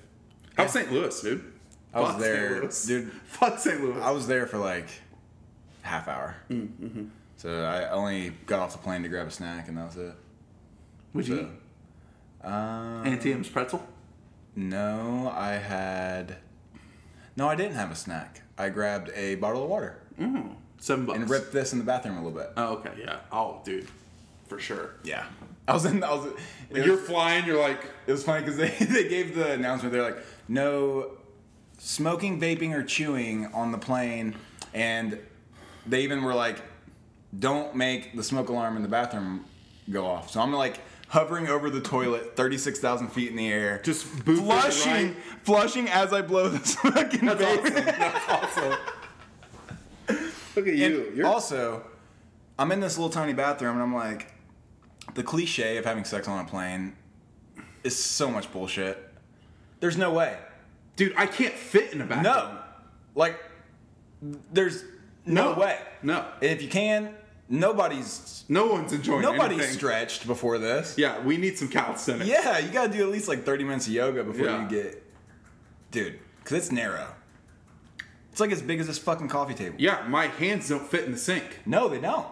How's 0.56 0.72
St. 0.72 0.90
Louis, 0.90 1.20
dude? 1.20 1.44
I 1.92 2.00
was 2.00 2.10
Fuck 2.12 2.20
there, 2.20 2.48
St. 2.48 2.62
Louis. 2.62 2.86
dude. 2.86 3.12
Fuck 3.26 3.58
St. 3.58 3.80
Louis. 3.82 4.00
I 4.00 4.10
was 4.12 4.26
there 4.26 4.46
for 4.46 4.56
like 4.58 4.88
half 5.82 6.08
hour. 6.08 6.36
Mm-hmm. 6.48 7.04
So 7.36 7.62
I 7.64 7.90
only 7.90 8.30
got 8.46 8.60
off 8.60 8.72
the 8.72 8.78
plane 8.78 9.02
to 9.02 9.08
grab 9.08 9.26
a 9.26 9.30
snack, 9.30 9.68
and 9.68 9.76
that 9.76 9.86
was 9.86 9.96
it. 9.96 10.14
Would 11.12 11.28
you 11.28 11.36
So, 11.36 11.42
eat 11.42 12.46
um, 12.46 13.06
Auntie 13.06 13.32
Anne's 13.32 13.48
pretzel? 13.48 13.86
No, 14.58 15.32
I 15.34 15.52
had. 15.52 16.36
No, 17.36 17.48
I 17.48 17.54
didn't 17.54 17.76
have 17.76 17.92
a 17.92 17.94
snack. 17.94 18.42
I 18.58 18.68
grabbed 18.70 19.10
a 19.14 19.36
bottle 19.36 19.62
of 19.62 19.70
water 19.70 19.98
Mm. 20.20 20.56
Seven 20.80 21.06
bucks. 21.06 21.18
and 21.20 21.30
ripped 21.30 21.52
this 21.52 21.72
in 21.72 21.78
the 21.78 21.84
bathroom 21.84 22.16
a 22.16 22.24
little 22.24 22.36
bit. 22.36 22.50
Oh, 22.56 22.74
okay, 22.78 22.90
yeah. 22.98 23.20
Oh, 23.30 23.60
dude, 23.64 23.86
for 24.48 24.58
sure. 24.58 24.94
Yeah, 25.04 25.26
I 25.68 25.74
was 25.74 25.84
in. 25.84 26.02
I 26.02 26.12
was. 26.12 26.32
It 26.70 26.84
you're 26.84 26.96
was, 26.96 27.06
flying, 27.06 27.46
you're 27.46 27.60
like, 27.60 27.84
it 28.06 28.10
was 28.12 28.24
funny 28.24 28.40
because 28.44 28.56
they 28.56 28.68
they 28.84 29.08
gave 29.08 29.36
the 29.36 29.52
announcement. 29.52 29.92
They're 29.92 30.02
like, 30.02 30.18
no 30.48 31.12
smoking, 31.78 32.40
vaping, 32.40 32.74
or 32.74 32.82
chewing 32.82 33.46
on 33.54 33.70
the 33.70 33.78
plane, 33.78 34.34
and 34.74 35.18
they 35.86 36.02
even 36.02 36.22
were 36.24 36.34
like, 36.34 36.60
don't 37.38 37.76
make 37.76 38.16
the 38.16 38.24
smoke 38.24 38.48
alarm 38.48 38.74
in 38.76 38.82
the 38.82 38.88
bathroom 38.88 39.44
go 39.88 40.04
off. 40.04 40.30
So 40.30 40.40
I'm 40.40 40.52
like 40.52 40.80
hovering 41.08 41.48
over 41.48 41.70
the 41.70 41.80
toilet, 41.80 42.36
36,000 42.36 43.08
feet 43.08 43.30
in 43.30 43.36
the 43.36 43.50
air, 43.52 43.80
Just 43.82 44.04
flushing, 44.04 45.16
flushing 45.42 45.88
as 45.88 46.12
I 46.12 46.22
blow 46.22 46.48
this 46.48 46.74
fucking 46.76 47.24
that's 47.26 47.42
awesome. 47.42 47.74
That's 47.74 48.28
awesome. 48.58 48.78
Look 50.56 50.66
at 50.68 50.74
you. 50.74 51.04
And 51.08 51.16
You're 51.16 51.26
also, 51.26 51.84
I'm 52.58 52.72
in 52.72 52.80
this 52.80 52.98
little 52.98 53.10
tiny 53.10 53.32
bathroom, 53.32 53.74
and 53.74 53.82
I'm 53.82 53.94
like, 53.94 54.32
the 55.14 55.22
cliche 55.22 55.76
of 55.78 55.84
having 55.84 56.04
sex 56.04 56.28
on 56.28 56.44
a 56.44 56.48
plane 56.48 56.94
is 57.84 57.96
so 57.96 58.30
much 58.30 58.50
bullshit. 58.52 58.98
There's 59.80 59.96
no 59.96 60.12
way. 60.12 60.36
dude. 60.96 61.14
I 61.16 61.26
can't 61.26 61.54
fit 61.54 61.92
in 61.92 62.00
a 62.00 62.04
bathroom. 62.04 62.24
No. 62.24 62.58
Like, 63.14 63.38
there's 64.52 64.82
no, 65.24 65.52
No. 65.54 65.60
way. 65.60 65.78
No. 66.02 66.24
And 66.42 66.50
if 66.50 66.60
you 66.62 66.68
can, 66.68 67.14
nobody's 67.48 68.44
No 68.48 68.66
one's 68.66 68.92
enjoying 68.92 69.22
nobody's 69.22 69.58
anything. 69.58 69.76
stretched 69.76 70.26
before 70.26 70.58
this. 70.58 70.96
Yeah, 70.98 71.20
we 71.22 71.36
need 71.36 71.58
some 71.58 71.68
calisthenics. 71.68 72.28
Yeah, 72.28 72.58
you 72.58 72.70
gotta 72.70 72.92
do 72.92 73.00
at 73.02 73.08
least 73.10 73.28
like 73.28 73.44
30 73.44 73.64
minutes 73.64 73.86
of 73.86 73.92
yoga 73.92 74.24
before 74.24 74.46
Yeah. 74.46 74.62
you 74.62 74.68
get, 74.68 75.02
dude, 75.90 76.18
because 76.38 76.56
it's 76.58 76.72
narrow. 76.72 77.14
It's 78.30 78.40
like 78.40 78.52
as 78.52 78.62
big 78.62 78.78
as 78.80 78.86
this 78.86 78.98
fucking 78.98 79.28
coffee 79.28 79.54
table. 79.54 79.76
Yeah, 79.78 80.04
my 80.08 80.26
hands 80.26 80.68
don't 80.68 80.86
fit 80.86 81.04
in 81.04 81.12
the 81.12 81.18
sink. 81.18 81.60
No, 81.66 81.88
they 81.88 82.00
don't. 82.00 82.26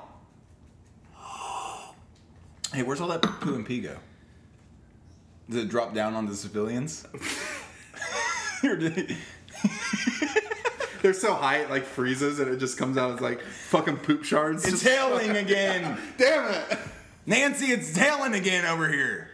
Hey, 2.75 2.83
where's 2.83 3.01
all 3.01 3.09
that 3.09 3.23
poo 3.23 3.55
and 3.55 3.65
pee 3.65 3.81
go? 3.81 3.97
Does 5.49 5.63
it 5.65 5.69
drop 5.69 5.95
down 5.95 6.15
on 6.15 6.27
the 6.27 6.35
civilians? 6.35 7.07
Or 11.07 11.13
did 11.13 11.19
it- 11.19 11.21
They're 11.23 11.31
so 11.31 11.35
high 11.35 11.59
it 11.59 11.71
like 11.71 11.85
freezes 11.85 12.39
and 12.41 12.51
it 12.53 12.59
just 12.59 12.77
comes 12.79 12.97
out 12.99 13.13
as 13.15 13.21
like 13.21 13.41
fucking 13.43 13.99
poop 13.99 14.25
shards. 14.25 14.65
it's 14.65 14.83
Just- 14.83 14.85
hailing 14.85 15.37
again. 15.37 15.99
Damn 16.19 16.53
it! 16.53 16.79
Nancy, 17.27 17.67
it's 17.67 17.97
hailing 17.97 18.35
again 18.35 18.65
over 18.65 18.89
here. 18.89 19.31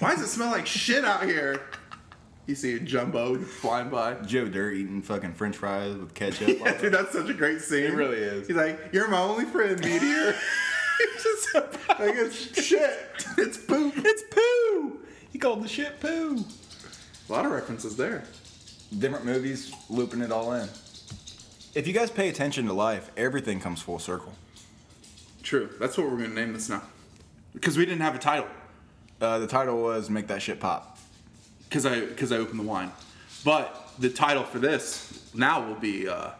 Why 0.00 0.14
does 0.14 0.22
it 0.22 0.28
smell 0.28 0.50
like 0.50 0.66
shit 0.66 1.04
out 1.04 1.24
here? 1.24 1.60
You 2.46 2.54
see 2.54 2.74
a 2.76 2.80
jumbo 2.80 3.38
flying 3.38 3.90
by. 3.90 4.14
Joe 4.14 4.48
Dirt 4.48 4.72
eating 4.72 5.02
fucking 5.02 5.34
French 5.34 5.56
fries 5.56 5.94
with 5.96 6.14
ketchup. 6.14 6.48
Yeah, 6.60 6.80
dude, 6.80 6.92
that's 6.94 7.12
such 7.12 7.28
a 7.28 7.34
great 7.34 7.60
scene. 7.60 7.84
It 7.84 7.92
really 7.94 8.16
is. 8.18 8.46
He's 8.46 8.56
like, 8.56 8.88
"You're 8.92 9.06
my 9.08 9.18
only 9.20 9.44
friend, 9.44 9.78
meteor." 9.80 10.34
It's 11.00 11.22
just 11.22 11.54
like 11.54 12.14
it's 12.16 12.64
shit. 12.64 12.90
It's 13.36 13.56
poop. 13.56 13.92
It's 13.98 14.22
poo. 14.32 14.98
He 15.30 15.38
called 15.38 15.62
the 15.62 15.68
shit 15.68 16.00
poo. 16.00 16.42
A 17.28 17.32
lot 17.32 17.44
of 17.44 17.52
references 17.52 17.94
there. 17.96 18.24
Different 18.98 19.24
movies, 19.24 19.72
looping 19.88 20.22
it 20.22 20.32
all 20.32 20.54
in. 20.54 20.68
If 21.74 21.86
you 21.86 21.92
guys 21.92 22.10
pay 22.10 22.28
attention 22.28 22.66
to 22.66 22.72
life, 22.72 23.10
everything 23.16 23.60
comes 23.60 23.80
full 23.82 23.98
circle. 23.98 24.32
True. 25.42 25.70
That's 25.78 25.96
what 25.96 26.10
we're 26.10 26.16
gonna 26.16 26.28
name 26.30 26.52
this 26.52 26.68
now. 26.68 26.82
Because 27.52 27.76
we 27.76 27.84
didn't 27.84 28.00
have 28.02 28.14
a 28.14 28.18
title. 28.18 28.48
Uh, 29.20 29.38
the 29.38 29.46
title 29.46 29.82
was 29.82 30.10
"Make 30.10 30.26
That 30.28 30.42
Shit 30.42 30.60
Pop." 30.60 30.98
Because 31.68 31.86
I 31.86 32.00
because 32.00 32.32
I 32.32 32.36
opened 32.36 32.60
the 32.60 32.64
wine. 32.64 32.92
But 33.44 33.90
the 33.98 34.08
title 34.10 34.42
for 34.44 34.58
this 34.58 35.30
now 35.34 35.64
will 35.66 35.74
be 35.74 36.08
uh, 36.08 36.30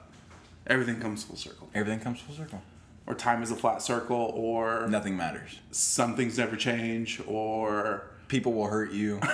"Everything 0.66 1.00
Comes 1.00 1.24
Full 1.24 1.36
Circle," 1.36 1.68
Everything 1.74 2.00
comes 2.00 2.20
full 2.20 2.34
circle. 2.34 2.62
or 3.06 3.14
"Time 3.14 3.42
is 3.42 3.50
a 3.50 3.56
Flat 3.56 3.82
Circle," 3.82 4.32
or 4.34 4.86
Nothing 4.88 5.16
matters. 5.16 5.58
"Some 5.70 6.16
Things 6.16 6.38
Never 6.38 6.56
Change," 6.56 7.20
or 7.26 8.04
People 8.28 8.52
will 8.52 8.66
hurt 8.66 8.92
you. 8.92 9.20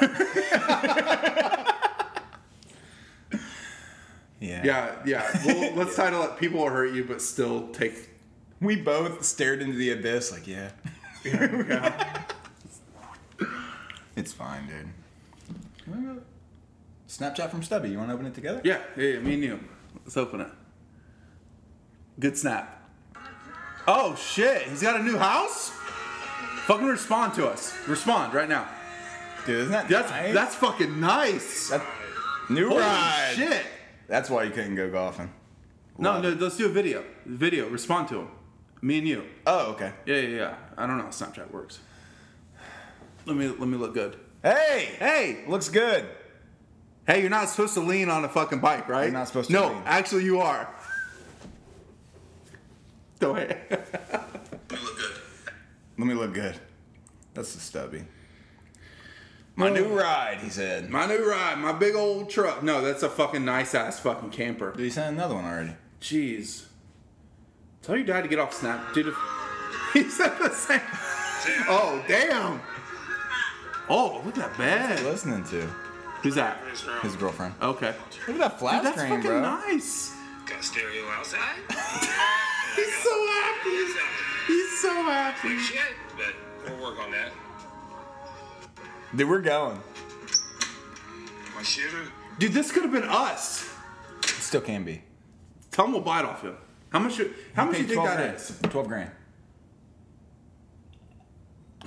yeah. 4.45 4.63
yeah, 4.65 4.95
yeah. 5.05 5.41
Well, 5.47 5.73
let's 5.77 5.97
title 5.97 6.23
it 6.25 6.39
"People 6.39 6.61
Will 6.61 6.69
Hurt 6.71 6.93
You," 6.95 7.05
but 7.05 7.21
still 7.23 7.69
take. 7.69 8.11
We 8.61 8.77
both 8.77 9.25
stared 9.25 9.61
into 9.63 9.77
the 9.77 9.91
abyss, 9.93 10.31
like, 10.33 10.47
yeah. 10.47 10.71
Yeah. 11.25 12.23
It's 14.17 14.33
fine, 14.33 14.69
dude. 14.69 16.23
Snapchat 17.09 17.51
from 17.51 17.63
Stubby. 17.65 17.91
You 17.91 17.99
want 17.99 18.11
to 18.11 18.15
open 18.15 18.27
it 18.27 18.35
together? 18.35 18.61
Yeah, 18.63 18.79
yeah, 18.97 19.19
me 19.19 19.35
and 19.35 19.43
you. 19.43 19.61
Let's 20.05 20.17
open 20.17 20.41
it. 20.41 20.49
Good 22.21 22.39
snap. 22.39 22.81
Oh 23.89 24.15
shit, 24.15 24.63
he's 24.63 24.83
got 24.83 25.01
a 25.01 25.03
new 25.03 25.19
house? 25.19 25.71
Fucking 26.67 26.87
respond 26.87 27.35
to 27.35 27.47
us. 27.49 27.75
Respond 27.89 28.33
right 28.35 28.49
now. 28.49 28.69
Dude, 29.47 29.59
isn't 29.63 29.73
that 29.73 29.89
That's 29.89 30.11
nice? 30.11 30.33
that's 30.35 30.55
fucking 30.55 31.01
nice. 31.01 31.71
That- 31.71 31.85
new 32.49 32.69
Holy 32.69 32.81
ride. 32.83 33.33
shit. 33.35 33.67
That's 34.07 34.29
why 34.31 34.45
you 34.45 34.51
couldn't 34.51 34.75
go 34.77 34.91
golfing. 34.91 35.33
No, 35.99 36.21
no, 36.21 36.31
let's 36.31 36.57
do 36.57 36.67
a 36.67 36.69
video. 36.71 37.05
Video, 37.25 37.69
respond 37.69 38.09
to 38.09 38.21
him. 38.21 38.29
Me 38.83 38.99
and 38.99 39.09
you. 39.09 39.25
Oh, 39.47 39.73
okay. 39.73 39.93
Yeah, 40.07 40.17
yeah, 40.17 40.37
yeah. 40.37 40.55
I 40.77 40.87
don't 40.87 40.99
know 40.99 41.05
how 41.05 41.11
Snapchat 41.11 41.51
works. 41.51 41.79
Let 43.27 43.37
me 43.37 43.47
let 43.49 43.61
me 43.69 43.79
look 43.79 43.95
good. 43.95 44.17
Hey, 44.43 44.97
Hey, 44.99 45.45
looks 45.49 45.69
good. 45.71 46.05
hey, 47.07 47.21
you're 47.23 47.31
not 47.31 47.49
supposed 47.49 47.73
to 47.75 47.81
lean 47.81 48.11
on 48.11 48.25
a 48.25 48.29
fucking 48.29 48.59
bike, 48.61 48.89
right? 48.89 49.05
You're 49.05 49.13
not 49.13 49.29
supposed 49.29 49.49
to 49.49 49.55
No, 49.55 49.69
lean. 49.69 49.83
actually 49.87 50.25
you 50.25 50.41
are. 50.41 50.69
Go 53.21 53.37
ahead. 53.37 53.59
Let 53.71 54.81
me 54.81 54.85
look 54.85 54.97
good. 54.99 55.17
Let 55.99 56.07
me 56.07 56.15
look 56.15 56.35
good. 56.35 56.57
That's 57.33 57.55
the 57.55 57.61
Stubby. 57.61 58.05
My 59.57 59.71
new 59.71 59.87
ride, 59.87 60.39
he 60.43 60.49
said. 60.51 60.91
My 60.91 61.07
new 61.07 61.29
ride, 61.29 61.59
my 61.59 61.73
big 61.73 61.95
old 61.95 62.29
truck. 62.29 62.63
No, 62.63 62.81
that's 62.81 63.03
a 63.05 63.09
fucking 63.09 63.45
nice 63.45 63.75
ass 63.75 64.01
fucking 64.01 64.31
camper. 64.31 64.73
Did 64.73 64.83
he 64.83 64.91
send 64.91 65.17
another 65.17 65.35
one 65.37 65.45
already? 65.45 65.75
Jeez. 66.01 66.65
Tell 67.83 67.97
your 67.97 68.05
dad 68.05 68.23
to 68.23 68.29
get 68.29 68.39
off 68.39 68.53
Snap, 68.53 68.93
dude. 68.95 69.09
if- 69.09 69.15
He 69.93 70.09
said 70.11 70.37
the 70.41 70.51
same. 70.51 70.81
Oh 71.69 72.03
damn. 72.09 72.61
Oh, 73.89 74.21
look 74.25 74.37
at 74.39 74.57
that 74.57 74.59
bed. 74.59 75.05
Listening 75.05 75.45
to 75.45 75.61
Who's 76.23 76.35
that? 76.35 76.59
his 77.03 77.15
girlfriend. 77.17 77.55
Okay. 77.63 77.95
Look 78.27 78.37
at 78.37 78.39
that 78.39 78.59
flat 78.59 78.83
Dude, 78.83 78.87
that's 78.87 78.97
screen, 79.03 79.17
fucking 79.23 79.31
bro. 79.31 79.41
nice. 79.43 80.13
Got 80.47 80.65
stereo 80.65 81.07
outside. 81.11 81.61
He's 82.75 82.95
so 82.95 83.27
happy. 83.29 83.87
He's 84.49 84.79
so 84.81 84.95
happy. 85.05 85.59
Shit, 85.59 85.79
but 86.17 86.35
we'll 86.73 86.83
work 86.91 86.99
on 87.01 87.11
that. 87.13 87.31
Dude, 89.17 89.29
we're 89.29 89.41
going. 89.41 89.79
My 91.55 91.63
shitter. 91.63 92.07
Dude, 92.39 92.53
this 92.53 92.73
could 92.73 92.83
have 92.83 92.93
been 92.93 93.05
us. 93.05 93.69
It 94.25 94.29
still 94.31 94.61
can 94.61 94.85
be. 94.85 95.03
Tell 95.71 95.85
him 95.87 95.93
we'll 95.93 96.01
buy 96.01 96.21
it 96.21 96.25
off 96.25 96.43
you. 96.43 96.57
How 96.91 96.99
much? 96.99 97.19
You, 97.19 97.33
how 97.55 97.65
much 97.65 97.79
you 97.79 97.85
think 97.85 97.95
12 97.95 98.09
that 98.09 98.17
grand. 98.17 98.37
is? 98.37 98.59
Twelve 98.71 98.89
grand. 98.89 99.11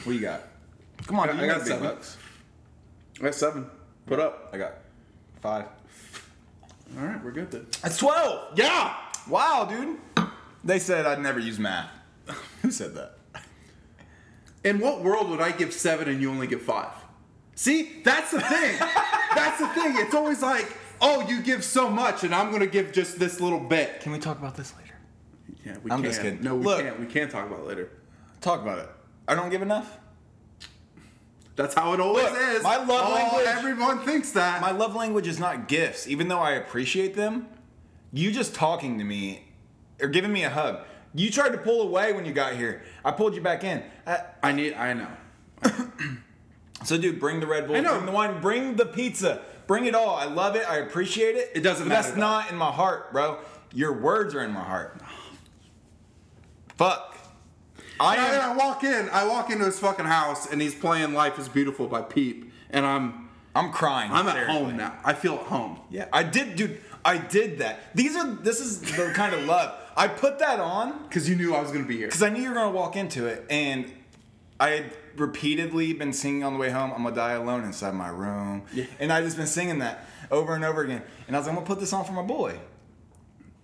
What 0.03 0.13
you 0.13 0.21
got? 0.21 0.41
Come 1.05 1.19
on, 1.19 1.29
I 1.29 1.31
dude, 1.33 1.41
got- 1.41 1.45
you 1.47 1.51
I 1.51 1.53
got 1.53 1.57
got 1.57 1.63
big 1.65 1.73
seven. 1.73 1.83
bucks. 1.87 2.17
I 3.19 3.23
got 3.23 3.35
seven. 3.35 3.65
Put 4.05 4.19
up. 4.19 4.49
I 4.53 4.57
got 4.57 4.73
five. 5.41 5.65
All 6.97 7.05
right, 7.05 7.23
we're 7.23 7.31
good 7.31 7.51
then. 7.51 7.67
That's 7.81 7.97
twelve. 7.97 8.57
Yeah. 8.57 8.95
Wow, 9.27 9.67
dude. 9.69 9.97
They 10.63 10.79
said 10.79 11.05
I'd 11.05 11.19
never 11.21 11.39
use 11.39 11.59
math. 11.59 11.89
Who 12.61 12.71
said 12.71 12.95
that? 12.95 13.17
In 14.63 14.79
what 14.79 15.01
world 15.03 15.29
would 15.29 15.41
I 15.41 15.51
give 15.51 15.73
seven 15.73 16.07
and 16.09 16.21
you 16.21 16.29
only 16.29 16.47
give 16.47 16.61
five? 16.61 16.91
See, 17.57 18.01
that's 18.03 18.29
the 18.29 18.39
thing. 18.39 18.77
that's 19.35 19.59
the 19.59 19.67
thing. 19.69 19.95
It's 19.97 20.13
always 20.13 20.43
like, 20.43 20.71
oh, 21.01 21.27
you 21.27 21.41
give 21.41 21.63
so 21.63 21.89
much, 21.89 22.23
and 22.23 22.33
I'm 22.33 22.51
gonna 22.51 22.67
give 22.67 22.91
just 22.91 23.17
this 23.17 23.41
little 23.41 23.59
bit. 23.59 23.99
Can 24.01 24.11
we 24.11 24.19
talk 24.19 24.37
about 24.37 24.55
this 24.55 24.73
later? 24.77 24.93
Yeah, 25.65 25.73
we 25.83 25.89
can. 25.89 25.91
I'm 25.91 26.01
can't. 26.01 26.03
just 26.03 26.21
kidding. 26.21 26.41
No, 26.43 26.55
we 26.55 26.63
Look. 26.65 26.81
can't. 26.83 26.99
We 26.99 27.07
can't 27.07 27.31
talk 27.31 27.47
about 27.47 27.61
it 27.61 27.65
later. 27.67 27.89
Talk 28.41 28.61
about 28.61 28.77
it. 28.79 28.89
I 29.27 29.33
don't 29.33 29.49
give 29.49 29.63
enough. 29.63 29.97
That's 31.55 31.73
how 31.73 31.93
it 31.93 31.99
always 31.99 32.25
Look, 32.25 32.37
is. 32.39 32.61
my 32.63 32.77
love 32.77 32.89
Oh, 33.09 33.13
language- 33.15 33.47
Everyone 33.47 33.99
thinks 34.05 34.31
that. 34.33 34.61
My 34.61 34.69
love 34.69 34.95
language 34.95 35.27
is 35.27 35.39
not 35.39 35.67
gifts, 35.67 36.07
even 36.07 36.27
though 36.27 36.37
I 36.39 36.51
appreciate 36.51 37.15
them. 37.15 37.47
You 38.13 38.31
just 38.31 38.53
talking 38.53 38.99
to 38.99 39.03
me 39.03 39.47
or 39.99 40.07
giving 40.09 40.31
me 40.31 40.43
a 40.43 40.51
hug. 40.51 40.81
You 41.15 41.31
tried 41.31 41.53
to 41.53 41.57
pull 41.57 41.81
away 41.81 42.13
when 42.13 42.25
you 42.25 42.31
got 42.33 42.53
here. 42.55 42.83
I 43.03 43.09
pulled 43.09 43.33
you 43.33 43.41
back 43.41 43.63
in. 43.63 43.81
Uh, 44.05 44.17
I 44.43 44.51
need. 44.51 44.73
I 44.75 44.93
know. 44.93 45.07
so, 46.83 46.97
dude, 46.97 47.19
bring 47.19 47.39
the 47.39 47.47
Red 47.47 47.67
Bull, 47.67 47.75
I 47.75 47.79
know. 47.79 47.93
bring 47.95 48.05
the 48.05 48.11
wine, 48.11 48.41
bring 48.41 48.75
the 48.75 48.85
pizza, 48.85 49.41
bring 49.65 49.85
it 49.85 49.95
all. 49.95 50.15
I 50.15 50.25
love 50.25 50.55
it. 50.55 50.69
I 50.69 50.77
appreciate 50.77 51.35
it. 51.35 51.51
It 51.55 51.61
doesn't 51.61 51.87
but 51.87 51.95
That's 51.95 52.15
not 52.15 52.49
in 52.51 52.55
my 52.57 52.71
heart, 52.71 53.11
bro. 53.11 53.39
Your 53.73 53.93
words 53.93 54.33
are 54.35 54.41
in 54.43 54.51
my 54.51 54.63
heart. 54.63 55.01
Fuck. 56.77 57.15
I 57.99 58.15
And 58.17 58.35
I, 58.37 58.55
walk 58.55 58.83
in. 58.83 59.09
I 59.09 59.25
walk 59.27 59.49
into 59.49 59.65
his 59.65 59.79
fucking 59.79 60.05
house, 60.05 60.51
and 60.51 60.61
he's 60.61 60.75
playing 60.75 61.13
"Life 61.13 61.39
Is 61.39 61.49
Beautiful" 61.49 61.87
by 61.87 62.01
Peep, 62.01 62.51
and 62.69 62.85
I'm. 62.85 63.29
I'm 63.55 63.71
crying. 63.71 64.11
I'm 64.11 64.27
at 64.27 64.45
home 64.47 64.77
now. 64.77 64.95
I 65.03 65.13
feel 65.13 65.33
at 65.33 65.47
home. 65.47 65.79
Yeah, 65.89 66.05
I 66.13 66.21
did, 66.21 66.55
dude. 66.55 66.79
I 67.03 67.17
did 67.17 67.57
that. 67.57 67.79
These 67.95 68.15
are. 68.15 68.27
This 68.35 68.59
is 68.59 68.81
the 68.81 69.11
kind 69.15 69.33
of 69.33 69.45
love. 69.45 69.73
I 69.95 70.07
put 70.07 70.37
that 70.39 70.59
on 70.59 71.03
Because 71.09 71.27
you 71.27 71.35
knew 71.35 71.55
I 71.55 71.61
was 71.61 71.71
gonna 71.71 71.85
be 71.85 71.97
here. 71.97 72.05
because 72.05 72.21
I 72.21 72.29
knew 72.29 72.41
you 72.43 72.49
were 72.49 72.53
gonna 72.55 72.69
walk 72.69 72.95
into 72.95 73.25
it, 73.25 73.45
and 73.49 73.91
I 74.59 74.85
repeatedly 75.19 75.93
been 75.93 76.13
singing 76.13 76.43
on 76.43 76.53
the 76.53 76.59
way 76.59 76.69
home. 76.69 76.91
I'm 76.95 77.03
gonna 77.03 77.15
die 77.15 77.33
alone 77.33 77.63
inside 77.63 77.93
my 77.93 78.09
room, 78.09 78.63
Yeah. 78.73 78.85
and 78.99 79.11
I 79.11 79.21
just 79.21 79.37
been 79.37 79.47
singing 79.47 79.79
that 79.79 80.05
over 80.31 80.53
and 80.55 80.63
over 80.65 80.81
again. 80.83 81.01
And 81.27 81.35
I 81.35 81.39
was 81.39 81.47
like, 81.47 81.51
I'm 81.53 81.63
gonna 81.63 81.67
put 81.67 81.79
this 81.79 81.93
on 81.93 82.05
for 82.05 82.13
my 82.13 82.21
boy. 82.23 82.57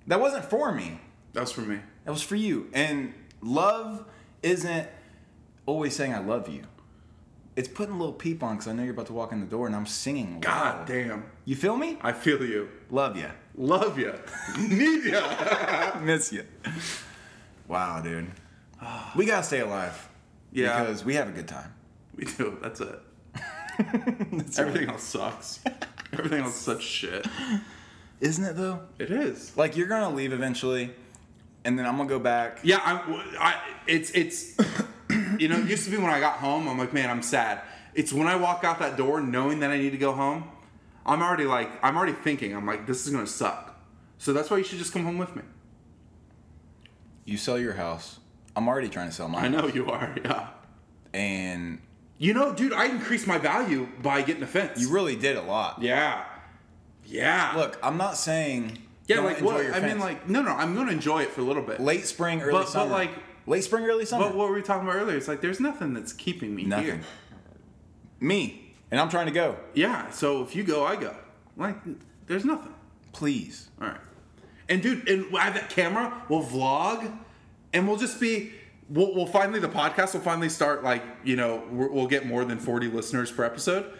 That 0.07 0.19
wasn't 0.19 0.45
for 0.45 0.71
me. 0.71 0.99
That 1.33 1.41
was 1.41 1.51
for 1.51 1.61
me. 1.61 1.79
That 2.05 2.11
was 2.11 2.21
for 2.21 2.35
you. 2.35 2.69
And 2.73 3.13
love 3.41 4.05
isn't 4.41 4.87
always 5.65 5.95
saying 5.95 6.13
I 6.13 6.19
love 6.19 6.49
you. 6.49 6.63
It's 7.55 7.67
putting 7.67 7.93
a 7.95 7.97
little 7.97 8.13
peep 8.13 8.41
on 8.43 8.55
because 8.55 8.67
I 8.67 8.73
know 8.73 8.83
you're 8.83 8.93
about 8.93 9.05
to 9.07 9.13
walk 9.13 9.31
in 9.31 9.39
the 9.39 9.45
door, 9.45 9.67
and 9.67 9.75
I'm 9.75 9.85
singing. 9.85 10.39
God 10.39 10.79
loud. 10.79 10.87
damn. 10.87 11.25
You 11.45 11.55
feel 11.55 11.75
me? 11.75 11.97
I 12.01 12.11
feel 12.11 12.43
you. 12.43 12.67
Love 12.89 13.15
you. 13.15 13.29
Love 13.55 13.97
you. 13.99 14.13
Need 14.59 15.05
ya. 15.05 15.99
Miss 16.01 16.33
you. 16.33 16.43
Wow, 17.67 18.01
dude. 18.01 18.31
We 19.15 19.25
gotta 19.25 19.43
stay 19.43 19.59
alive. 19.59 20.09
Yeah. 20.53 20.79
Because 20.79 21.03
we 21.03 21.15
have 21.15 21.27
a 21.27 21.31
good 21.31 21.47
time. 21.47 21.73
We 22.15 22.25
do. 22.25 22.57
That's 22.61 22.79
it. 22.79 22.99
That's 24.31 24.59
Everything 24.59 24.89
else 24.89 25.03
sucks. 25.03 25.59
Everything 26.13 26.43
else 26.43 26.55
is 26.55 26.61
such 26.61 26.83
shit. 26.83 27.25
Isn't 28.21 28.45
it 28.45 28.55
though? 28.55 28.81
It 28.99 29.11
is. 29.11 29.57
Like 29.57 29.75
you're 29.75 29.87
gonna 29.87 30.15
leave 30.15 30.31
eventually, 30.31 30.91
and 31.65 31.77
then 31.77 31.85
I'm 31.85 31.97
gonna 31.97 32.07
go 32.07 32.19
back. 32.19 32.59
Yeah, 32.63 32.79
I, 32.83 33.23
I 33.39 33.61
it's 33.87 34.11
it's 34.11 34.55
you 35.39 35.47
know, 35.47 35.57
it 35.57 35.67
used 35.67 35.85
to 35.85 35.91
be 35.91 35.97
when 35.97 36.11
I 36.11 36.19
got 36.19 36.37
home, 36.37 36.67
I'm 36.67 36.77
like, 36.77 36.93
man, 36.93 37.09
I'm 37.09 37.23
sad. 37.23 37.61
It's 37.95 38.13
when 38.13 38.27
I 38.27 38.35
walk 38.35 38.63
out 38.63 38.79
that 38.79 38.95
door 38.95 39.21
knowing 39.21 39.59
that 39.61 39.71
I 39.71 39.77
need 39.77 39.91
to 39.91 39.97
go 39.97 40.13
home, 40.13 40.45
I'm 41.05 41.21
already 41.21 41.45
like 41.45 41.69
I'm 41.81 41.97
already 41.97 42.13
thinking, 42.13 42.55
I'm 42.55 42.65
like, 42.65 42.85
this 42.85 43.05
is 43.05 43.11
gonna 43.11 43.27
suck. 43.27 43.79
So 44.19 44.33
that's 44.33 44.49
why 44.51 44.57
you 44.57 44.63
should 44.63 44.79
just 44.79 44.93
come 44.93 45.03
home 45.03 45.17
with 45.17 45.35
me. 45.35 45.41
You 47.25 47.37
sell 47.37 47.57
your 47.57 47.73
house. 47.73 48.19
I'm 48.55 48.67
already 48.67 48.89
trying 48.89 49.07
to 49.07 49.13
sell 49.13 49.27
mine. 49.27 49.45
I 49.45 49.47
know 49.47 49.67
you 49.67 49.87
are. 49.89 50.15
Yeah. 50.23 50.47
And 51.13 51.79
You 52.17 52.33
know, 52.33 52.53
dude, 52.53 52.73
I 52.73 52.85
increased 52.85 53.27
my 53.27 53.37
value 53.37 53.87
by 54.01 54.21
getting 54.21 54.43
a 54.43 54.47
fence. 54.47 54.79
you 54.79 54.89
really 54.91 55.15
did 55.15 55.35
a 55.37 55.41
lot. 55.41 55.81
Yeah. 55.81 56.23
Yeah. 57.05 57.53
Look, 57.55 57.77
I'm 57.83 57.97
not 57.97 58.17
saying 58.17 58.77
Yeah, 59.07 59.17
don't 59.17 59.25
like 59.25 59.37
enjoy 59.39 59.53
what? 59.53 59.63
your 59.65 59.73
I 59.75 59.79
mean, 59.79 59.89
fence. 59.89 60.01
like 60.01 60.29
no, 60.29 60.41
no. 60.41 60.51
I'm 60.51 60.75
gonna 60.75 60.91
enjoy 60.91 61.23
it 61.23 61.29
for 61.31 61.41
a 61.41 61.43
little 61.43 61.63
bit. 61.63 61.79
late 61.79 62.05
spring, 62.05 62.41
early 62.41 62.51
But- 62.53 62.63
but, 62.63 62.69
summer. 62.69 62.91
like- 62.91 63.11
late 63.45 63.63
spring, 63.63 63.85
early 63.85 64.05
summer. 64.05 64.25
But 64.27 64.35
what 64.35 64.47
were 64.49 64.55
we 64.55 64.61
talking 64.61 64.87
about 64.87 64.99
earlier? 65.01 65.17
It's 65.17 65.27
like 65.27 65.41
there's 65.41 65.59
nothing 65.59 65.93
that's 65.93 66.13
keeping 66.13 66.55
me 66.55 66.63
Nothing. 66.63 66.85
here. 66.85 67.01
Me, 68.19 68.73
and 68.89 68.99
I'm 69.01 69.09
trying 69.09 69.25
to 69.25 69.33
go. 69.33 69.57
Yeah. 69.73 70.09
So 70.11 70.43
if 70.43 70.55
you 70.55 70.63
go, 70.63 70.85
I 70.85 70.95
go. 70.95 71.15
Like 71.57 71.75
there's 72.27 72.45
nothing. 72.45 72.73
Please. 73.11 73.69
All 73.81 73.87
right. 73.89 73.97
And 74.69 74.81
dude, 74.81 75.07
and 75.09 75.25
I 75.35 75.41
have 75.41 75.53
that 75.55 75.69
camera. 75.69 76.23
We'll 76.29 76.41
vlog, 76.43 77.11
and 77.73 77.87
we'll 77.87 77.97
just 77.97 78.19
be. 78.19 78.53
We'll, 78.89 79.15
we'll 79.15 79.25
finally 79.25 79.59
the 79.59 79.69
podcast 79.69 80.13
will 80.13 80.21
finally 80.21 80.49
start. 80.49 80.83
Like 80.83 81.03
you 81.23 81.35
know, 81.35 81.63
we'll 81.71 82.07
get 82.07 82.25
more 82.25 82.45
than 82.45 82.59
forty 82.59 82.87
listeners 82.87 83.31
per 83.31 83.43
episode. 83.43 83.91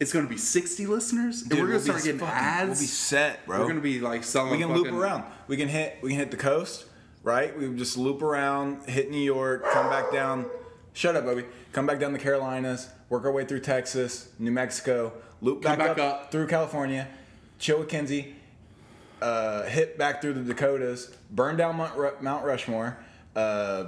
It's 0.00 0.12
going 0.12 0.26
to 0.26 0.30
be 0.30 0.38
sixty 0.38 0.86
listeners, 0.86 1.42
and 1.42 1.52
we're 1.52 1.56
going 1.58 1.68
we'll 1.70 1.78
to 1.78 1.84
start 1.84 2.02
getting 2.02 2.20
fucking- 2.20 2.34
ads. 2.34 2.68
We'll 2.70 2.80
be 2.80 2.86
set, 2.86 3.46
bro. 3.46 3.58
We're 3.58 3.64
going 3.64 3.76
to 3.76 3.82
be 3.82 4.00
like 4.00 4.24
selling. 4.24 4.52
we 4.52 4.58
can 4.58 4.72
loop 4.72 4.92
around. 4.92 5.24
We 5.48 5.56
can 5.56 5.68
hit. 5.68 5.98
We 6.02 6.10
can 6.10 6.18
hit 6.18 6.30
the 6.30 6.36
coast, 6.36 6.86
right? 7.22 7.56
We 7.58 7.74
just 7.76 7.96
loop 7.96 8.22
around, 8.22 8.88
hit 8.88 9.10
New 9.10 9.18
York, 9.22 9.64
come 9.72 9.88
back 9.88 10.12
down. 10.12 10.46
Shut 10.92 11.14
up, 11.16 11.26
Bobby. 11.26 11.44
Come 11.72 11.86
back 11.86 11.98
down 12.00 12.12
the 12.14 12.18
Carolinas, 12.18 12.88
work 13.10 13.24
our 13.24 13.32
way 13.32 13.44
through 13.44 13.60
Texas, 13.60 14.30
New 14.38 14.50
Mexico, 14.50 15.12
loop 15.42 15.62
back, 15.62 15.78
back 15.78 15.90
up, 15.90 15.98
up. 15.98 16.32
through 16.32 16.46
California, 16.46 17.06
chill 17.58 17.80
with 17.80 17.88
Kinsey, 17.90 18.35
uh, 19.26 19.62
hit 19.64 19.98
back 19.98 20.20
through 20.22 20.34
the 20.34 20.42
Dakotas, 20.54 21.10
burn 21.30 21.56
down 21.56 21.76
Mount, 21.76 21.96
Ru- 21.96 22.16
Mount 22.20 22.44
Rushmore, 22.44 22.96
uh, 23.34 23.84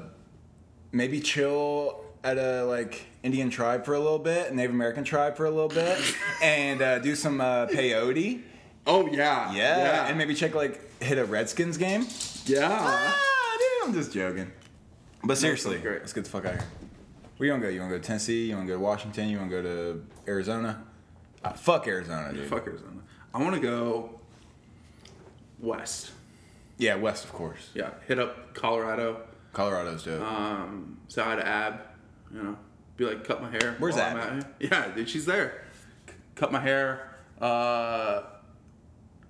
maybe 0.93 1.21
chill 1.21 2.01
at 2.25 2.37
a 2.39 2.65
like 2.65 3.07
Indian 3.23 3.51
tribe 3.51 3.85
for 3.85 3.95
a 3.95 4.01
little 4.01 4.19
bit, 4.19 4.53
Native 4.55 4.73
American 4.73 5.05
tribe 5.05 5.37
for 5.37 5.47
a 5.47 5.51
little 5.51 5.69
bit, 5.69 5.99
and 6.43 6.83
uh, 6.83 6.99
do 6.99 7.15
some 7.15 7.41
uh, 7.41 7.67
peyote. 7.67 8.43
Oh 8.87 9.07
yeah, 9.07 9.53
Yeah, 9.53 10.07
and 10.09 10.17
maybe 10.19 10.35
check 10.35 10.55
like 10.55 10.81
hit 11.03 11.19
a 11.19 11.25
Redskins 11.25 11.77
game. 11.77 12.07
yeah. 12.47 12.69
Ah, 12.71 13.57
dude, 13.59 13.89
I'm 13.89 13.95
just 13.95 14.13
joking. 14.13 14.51
But 15.23 15.37
seriously, 15.39 15.73
sounds 15.77 15.83
great. 15.85 16.01
let's 16.01 16.13
get 16.13 16.25
the 16.25 16.31
fuck 16.31 16.45
out 16.47 16.55
of 16.55 16.61
here. 16.61 16.69
Where 17.37 17.47
you 17.47 17.53
wanna 17.53 17.65
go? 17.65 17.69
You 17.71 17.81
wanna 17.81 17.93
go 17.95 17.99
to 18.01 18.05
Tennessee? 18.07 18.49
You 18.49 18.57
wanna 18.57 18.67
go 18.67 18.75
to 18.75 18.81
Washington? 18.81 19.29
You 19.29 19.39
wanna 19.39 19.51
go 19.51 19.63
to 19.63 20.05
Arizona? 20.27 20.83
Uh, 21.45 21.53
fuck 21.53 21.87
Arizona, 21.87 22.33
dude. 22.33 22.49
Fuck 22.49 22.67
Arizona. 22.67 23.01
I 23.33 23.39
want 23.43 23.55
to 23.55 23.61
go 23.61 24.18
west. 25.61 26.11
Yeah, 26.77 26.95
west, 26.97 27.25
of 27.25 27.33
course. 27.33 27.71
Yeah, 27.75 27.91
hit 28.07 28.19
up 28.19 28.55
Colorado. 28.55 29.23
Colorado's 29.53 30.05
dope. 30.05 30.23
Um, 30.23 30.99
to 31.13 31.47
Ab. 31.47 31.81
You 32.33 32.43
know, 32.43 32.59
be 32.97 33.05
like, 33.07 33.25
cut 33.25 33.43
my 33.43 33.51
hair. 33.51 33.75
Where's 33.79 33.97
while 33.97 34.05
Ab? 34.05 34.17
I'm 34.17 34.39
at 34.39 34.45
here. 34.61 34.71
Yeah, 34.71 34.89
dude, 34.95 35.09
she's 35.09 35.27
there. 35.27 35.65
C- 36.07 36.15
cut 36.35 36.53
my 36.53 36.61
hair. 36.61 37.17
Uh, 37.41 38.23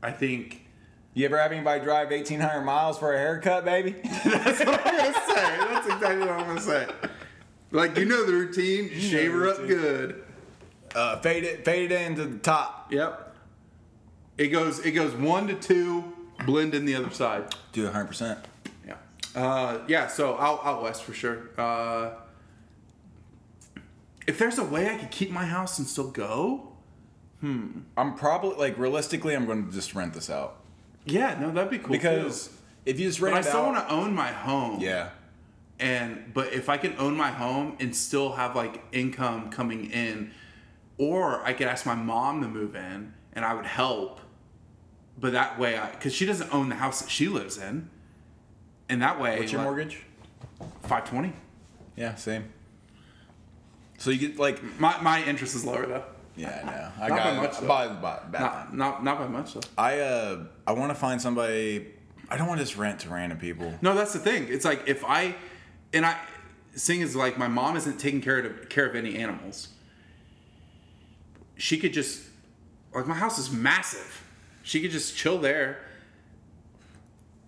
I 0.03 0.11
think. 0.11 0.67
you 1.15 1.25
ever 1.25 1.39
have 1.39 1.53
anybody 1.53 1.83
drive 1.83 2.11
1,800 2.11 2.63
miles 2.63 2.99
for 2.99 3.15
a 3.15 3.19
haircut, 3.19 3.65
baby? 3.65 3.93
That's 4.25 4.59
what 4.61 4.87
I'm 4.87 4.97
gonna 4.97 5.13
say. 5.15 5.57
That's 5.59 5.87
exactly 5.87 6.19
what 6.21 6.31
I'm 6.31 6.47
gonna 6.47 6.61
say. 6.61 6.87
Like 7.71 7.97
you 7.97 8.05
know 8.05 8.25
the 8.27 8.33
routine. 8.33 8.91
Shave 8.99 9.33
her 9.33 9.49
up 9.49 9.59
good. 9.67 10.25
uh, 10.95 11.19
fade 11.21 11.45
it, 11.45 11.65
fade 11.65 11.93
it 11.93 12.01
into 12.03 12.25
the 12.25 12.39
top. 12.39 12.93
Yep. 12.93 13.37
It 14.39 14.49
goes. 14.49 14.79
It 14.81 14.93
goes 14.93 15.15
one 15.15 15.47
to 15.49 15.55
two. 15.55 16.15
Blend 16.47 16.75
in 16.75 16.85
the 16.85 16.95
other 16.95 17.11
side. 17.11 17.55
Do 17.73 17.85
100. 17.85 18.05
percent 18.07 18.39
Yeah. 18.87 18.95
Uh, 19.35 19.81
yeah. 19.89 20.07
So 20.07 20.39
out 20.39 20.65
out 20.65 20.83
west 20.83 21.03
for 21.05 21.13
sure. 21.13 21.51
Uh, 21.57 22.11
if 24.27 24.39
there's 24.39 24.59
a 24.59 24.65
way 24.65 24.89
I 24.89 24.99
could 24.99 25.11
keep 25.11 25.31
my 25.31 25.47
house 25.47 25.79
and 25.79 25.87
still 25.87 26.11
go, 26.11 26.73
hmm. 27.41 27.81
I'm 27.97 28.15
probably 28.15 28.57
like 28.57 28.79
realistically, 28.79 29.35
I'm 29.35 29.47
going 29.47 29.67
to 29.67 29.73
just 29.73 29.95
rent 29.95 30.15
this 30.15 30.29
out 30.29 30.59
yeah, 31.11 31.39
no, 31.41 31.51
that'd 31.51 31.71
be 31.71 31.79
cool. 31.79 31.89
because 31.91 32.49
too. 32.49 32.55
if 32.87 33.01
you 33.01 33.07
just 33.07 33.21
but 33.21 33.27
rent 33.33 33.37
I 33.37 33.41
it 33.41 33.45
still 33.45 33.61
out, 33.61 33.75
want 33.75 33.89
to 33.89 33.95
own 33.95 34.15
my 34.15 34.29
home. 34.29 34.81
yeah, 34.81 35.11
And 35.81 36.33
but 36.35 36.53
if 36.53 36.69
I 36.69 36.77
can 36.77 36.95
own 36.99 37.17
my 37.17 37.31
home 37.31 37.77
and 37.81 37.95
still 37.95 38.33
have 38.33 38.55
like 38.55 38.83
income 38.93 39.51
coming 39.51 39.91
in, 39.91 40.33
or 40.99 41.43
I 41.45 41.53
could 41.53 41.67
ask 41.67 41.87
my 41.87 41.95
mom 41.95 42.43
to 42.43 42.49
move 42.49 42.75
in 42.77 43.15
and 43.33 43.45
I 43.45 43.55
would 43.55 43.67
help. 43.67 44.21
But 45.21 45.33
that 45.33 45.59
way, 45.59 45.77
I 45.77 45.91
because 45.91 46.15
she 46.15 46.27
doesn't 46.27 46.53
own 46.55 46.69
the 46.69 46.77
house 46.77 47.01
that 47.01 47.11
she 47.11 47.29
lives 47.29 47.59
in, 47.59 47.91
and 48.89 49.03
that 49.03 49.21
way, 49.21 49.39
what's 49.39 49.53
your 49.53 49.63
mortgage? 49.63 50.03
Five 50.83 51.09
twenty. 51.09 51.33
Yeah, 51.97 52.15
same. 52.15 52.45
So 53.99 54.11
you 54.11 54.29
get 54.29 54.39
like, 54.39 54.63
My 54.79 55.01
my 55.01 55.25
interest 55.25 55.57
is 55.57 55.65
lower 55.65 55.85
though. 55.87 56.05
yeah, 56.37 56.61
I 56.63 56.67
know. 56.67 57.05
I 57.05 57.09
Not 57.09 57.19
by 57.19 57.25
got 57.25 57.37
much, 57.43 57.51
it. 57.51 57.61
though. 57.63 57.67
By, 57.67 57.89
by, 57.89 58.21
bad 58.31 58.41
Not 58.41 58.75
not 58.77 59.05
not 59.05 59.19
by 59.19 59.27
much 59.27 59.55
though. 59.55 59.61
I 59.77 59.99
uh, 60.01 60.45
I 60.67 60.73
want 60.73 60.91
to 60.91 60.95
find 60.95 61.21
somebody. 61.21 61.89
I 62.31 62.37
don't 62.37 62.47
want 62.47 62.61
to 62.61 62.65
just 62.65 62.77
rent 62.79 63.01
to 63.01 63.09
random 63.09 63.39
people. 63.39 63.75
No, 63.83 63.95
that's 63.95 64.13
the 64.13 64.19
thing. 64.21 64.47
It's 64.49 64.65
like 64.65 64.87
if 64.87 65.05
I, 65.05 65.35
and 65.95 66.05
I, 66.07 66.17
seeing 66.75 67.01
is 67.01 67.17
like 67.17 67.39
my 67.39 67.49
mom 67.49 67.75
isn't 67.77 67.99
taking 67.99 68.21
care 68.21 68.39
of 68.39 68.69
care 68.69 68.87
of 68.87 68.95
any 68.95 69.17
animals. 69.17 69.69
She 71.57 71.79
could 71.79 71.93
just, 71.93 72.23
like 72.95 73.07
my 73.09 73.15
house 73.17 73.39
is 73.39 73.51
massive. 73.51 74.23
She 74.69 74.83
could 74.83 74.91
just 74.91 75.17
chill 75.17 75.39
there. 75.39 75.79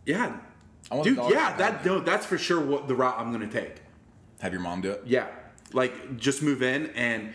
Yeah, 0.07 0.39
I 0.91 0.95
want 0.95 1.05
the 1.05 1.15
dude. 1.17 1.33
Yeah, 1.33 1.55
that 1.59 1.85
no, 1.85 2.01
that's 2.01 2.25
for 2.25 2.39
sure 2.39 2.59
what 2.59 2.89
the 2.89 2.95
route 2.95 3.15
I'm 3.19 3.31
gonna 3.31 3.47
take. 3.47 3.83
Have 4.41 4.55
your 4.55 4.63
mom 4.63 4.81
do 4.81 4.93
it. 4.93 5.03
Yeah, 5.05 5.27
like 5.75 6.17
just 6.17 6.43
move 6.43 6.63
in 6.63 6.87
and, 6.97 7.35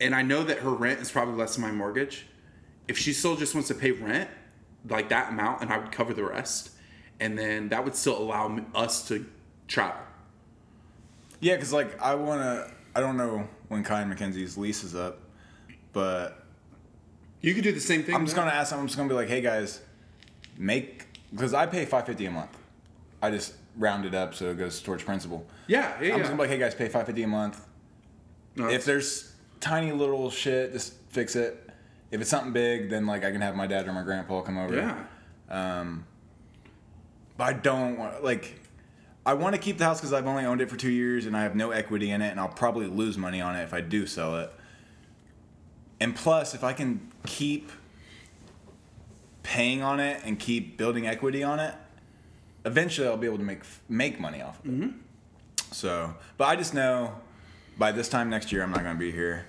and 0.00 0.12
I 0.12 0.22
know 0.22 0.42
that 0.42 0.58
her 0.58 0.70
rent 0.70 0.98
is 0.98 1.08
probably 1.08 1.36
less 1.36 1.54
than 1.54 1.62
my 1.62 1.70
mortgage. 1.70 2.26
If 2.88 2.98
she 2.98 3.12
still 3.12 3.36
just 3.36 3.54
wants 3.54 3.68
to 3.68 3.76
pay 3.76 3.92
rent, 3.92 4.28
like 4.88 5.08
that 5.10 5.28
amount, 5.28 5.62
and 5.62 5.72
I 5.72 5.78
would 5.78 5.92
cover 5.92 6.12
the 6.12 6.24
rest, 6.24 6.70
and 7.20 7.38
then 7.38 7.68
that 7.68 7.84
would 7.84 7.94
still 7.94 8.18
allow 8.18 8.48
me, 8.48 8.64
us 8.74 9.06
to 9.06 9.24
travel. 9.68 10.02
Yeah, 11.38 11.54
because 11.54 11.72
like 11.72 12.02
I 12.02 12.16
want 12.16 12.40
to. 12.40 12.74
I 12.96 12.98
don't 12.98 13.16
know 13.16 13.46
when 13.68 13.84
Kai 13.84 14.00
and 14.00 14.10
Mackenzie's 14.10 14.58
lease 14.58 14.82
is 14.82 14.96
up, 14.96 15.20
but 15.92 16.39
You 17.40 17.54
could 17.54 17.64
do 17.64 17.72
the 17.72 17.80
same 17.80 18.02
thing. 18.02 18.14
I'm 18.14 18.24
just 18.24 18.36
gonna 18.36 18.50
ask 18.50 18.70
them. 18.70 18.80
I'm 18.80 18.86
just 18.86 18.96
gonna 18.96 19.08
be 19.08 19.14
like, 19.14 19.28
hey 19.28 19.40
guys, 19.40 19.80
make 20.58 21.06
because 21.32 21.54
I 21.54 21.66
pay 21.66 21.84
five 21.84 22.06
fifty 22.06 22.26
a 22.26 22.30
month. 22.30 22.56
I 23.22 23.30
just 23.30 23.54
round 23.76 24.04
it 24.04 24.14
up 24.14 24.34
so 24.34 24.50
it 24.50 24.58
goes 24.58 24.80
towards 24.82 25.02
principal. 25.04 25.46
Yeah, 25.66 26.00
yeah. 26.02 26.12
I'm 26.14 26.18
just 26.18 26.30
gonna 26.30 26.34
be 26.42 26.48
like, 26.48 26.50
hey 26.50 26.58
guys, 26.58 26.74
pay 26.74 26.88
five 26.88 27.06
fifty 27.06 27.22
a 27.22 27.28
month. 27.28 27.64
No, 28.56 28.68
If 28.68 28.84
there's 28.84 29.32
tiny 29.60 29.92
little 29.92 30.30
shit, 30.30 30.72
just 30.72 30.94
fix 31.10 31.36
it. 31.36 31.70
If 32.10 32.20
it's 32.20 32.28
something 32.30 32.52
big, 32.52 32.90
then 32.90 33.06
like 33.06 33.24
I 33.24 33.30
can 33.30 33.40
have 33.40 33.54
my 33.54 33.66
dad 33.66 33.86
or 33.86 33.92
my 33.92 34.02
grandpa 34.02 34.40
come 34.42 34.58
over. 34.58 34.74
yeah, 34.76 35.04
Um, 35.48 36.04
but 37.36 37.44
I 37.44 37.52
don't 37.54 37.96
want 37.98 38.22
like. 38.24 38.56
I 39.24 39.34
want 39.34 39.54
to 39.54 39.60
keep 39.60 39.76
the 39.76 39.84
house 39.84 40.00
because 40.00 40.14
I've 40.14 40.26
only 40.26 40.44
owned 40.46 40.62
it 40.62 40.70
for 40.70 40.76
two 40.76 40.90
years 40.90 41.26
and 41.26 41.36
I 41.36 41.42
have 41.42 41.54
no 41.54 41.70
equity 41.72 42.10
in 42.10 42.22
it, 42.22 42.30
and 42.30 42.40
I'll 42.40 42.48
probably 42.48 42.86
lose 42.86 43.16
money 43.18 43.40
on 43.40 43.54
it 43.54 43.62
if 43.62 43.72
I 43.74 43.80
do 43.82 44.06
sell 44.06 44.36
it. 44.38 44.50
And 46.00 46.16
plus, 46.16 46.54
if 46.54 46.64
I 46.64 46.72
can 46.72 47.12
keep 47.26 47.70
paying 49.42 49.82
on 49.82 50.00
it 50.00 50.22
and 50.24 50.38
keep 50.38 50.76
building 50.76 51.06
equity 51.06 51.42
on 51.42 51.60
it, 51.60 51.74
eventually 52.64 53.06
I'll 53.06 53.16
be 53.16 53.26
able 53.26 53.38
to 53.38 53.44
make 53.44 53.62
make 53.88 54.18
money 54.20 54.40
off 54.42 54.58
of 54.60 54.66
it. 54.66 54.72
Mm-hmm. 54.72 54.98
So, 55.72 56.14
but 56.36 56.46
I 56.46 56.56
just 56.56 56.74
know 56.74 57.14
by 57.78 57.92
this 57.92 58.08
time 58.08 58.30
next 58.30 58.50
year 58.52 58.62
I'm 58.62 58.70
not 58.70 58.82
going 58.82 58.94
to 58.96 58.98
be 58.98 59.12
here. 59.12 59.46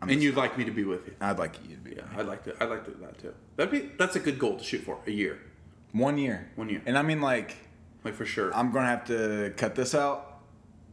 I'm 0.00 0.10
and 0.10 0.22
you'd 0.22 0.36
like 0.36 0.56
me 0.56 0.64
to 0.64 0.70
be 0.70 0.84
with 0.84 1.06
you. 1.06 1.14
I'd 1.20 1.38
like 1.38 1.56
you 1.68 1.74
to 1.74 1.82
be. 1.82 1.96
Yeah, 1.96 2.02
I'd 2.16 2.26
like 2.26 2.44
to. 2.44 2.54
I'd 2.62 2.68
like 2.70 2.84
to 2.84 2.92
do 2.92 2.98
that 3.00 3.18
too. 3.18 3.34
That'd 3.56 3.72
be. 3.72 3.90
That's 3.98 4.14
a 4.14 4.20
good 4.20 4.38
goal 4.38 4.56
to 4.56 4.62
shoot 4.62 4.82
for. 4.82 4.98
A 5.06 5.10
year, 5.10 5.40
One 5.92 6.18
year. 6.18 6.48
One 6.54 6.68
year. 6.68 6.82
And 6.86 6.96
I 6.96 7.02
mean, 7.02 7.20
like, 7.20 7.56
like 8.04 8.14
for 8.14 8.24
sure. 8.24 8.54
I'm 8.54 8.70
gonna 8.70 8.86
have 8.86 9.06
to 9.06 9.52
cut 9.56 9.74
this 9.74 9.94
out. 9.96 10.40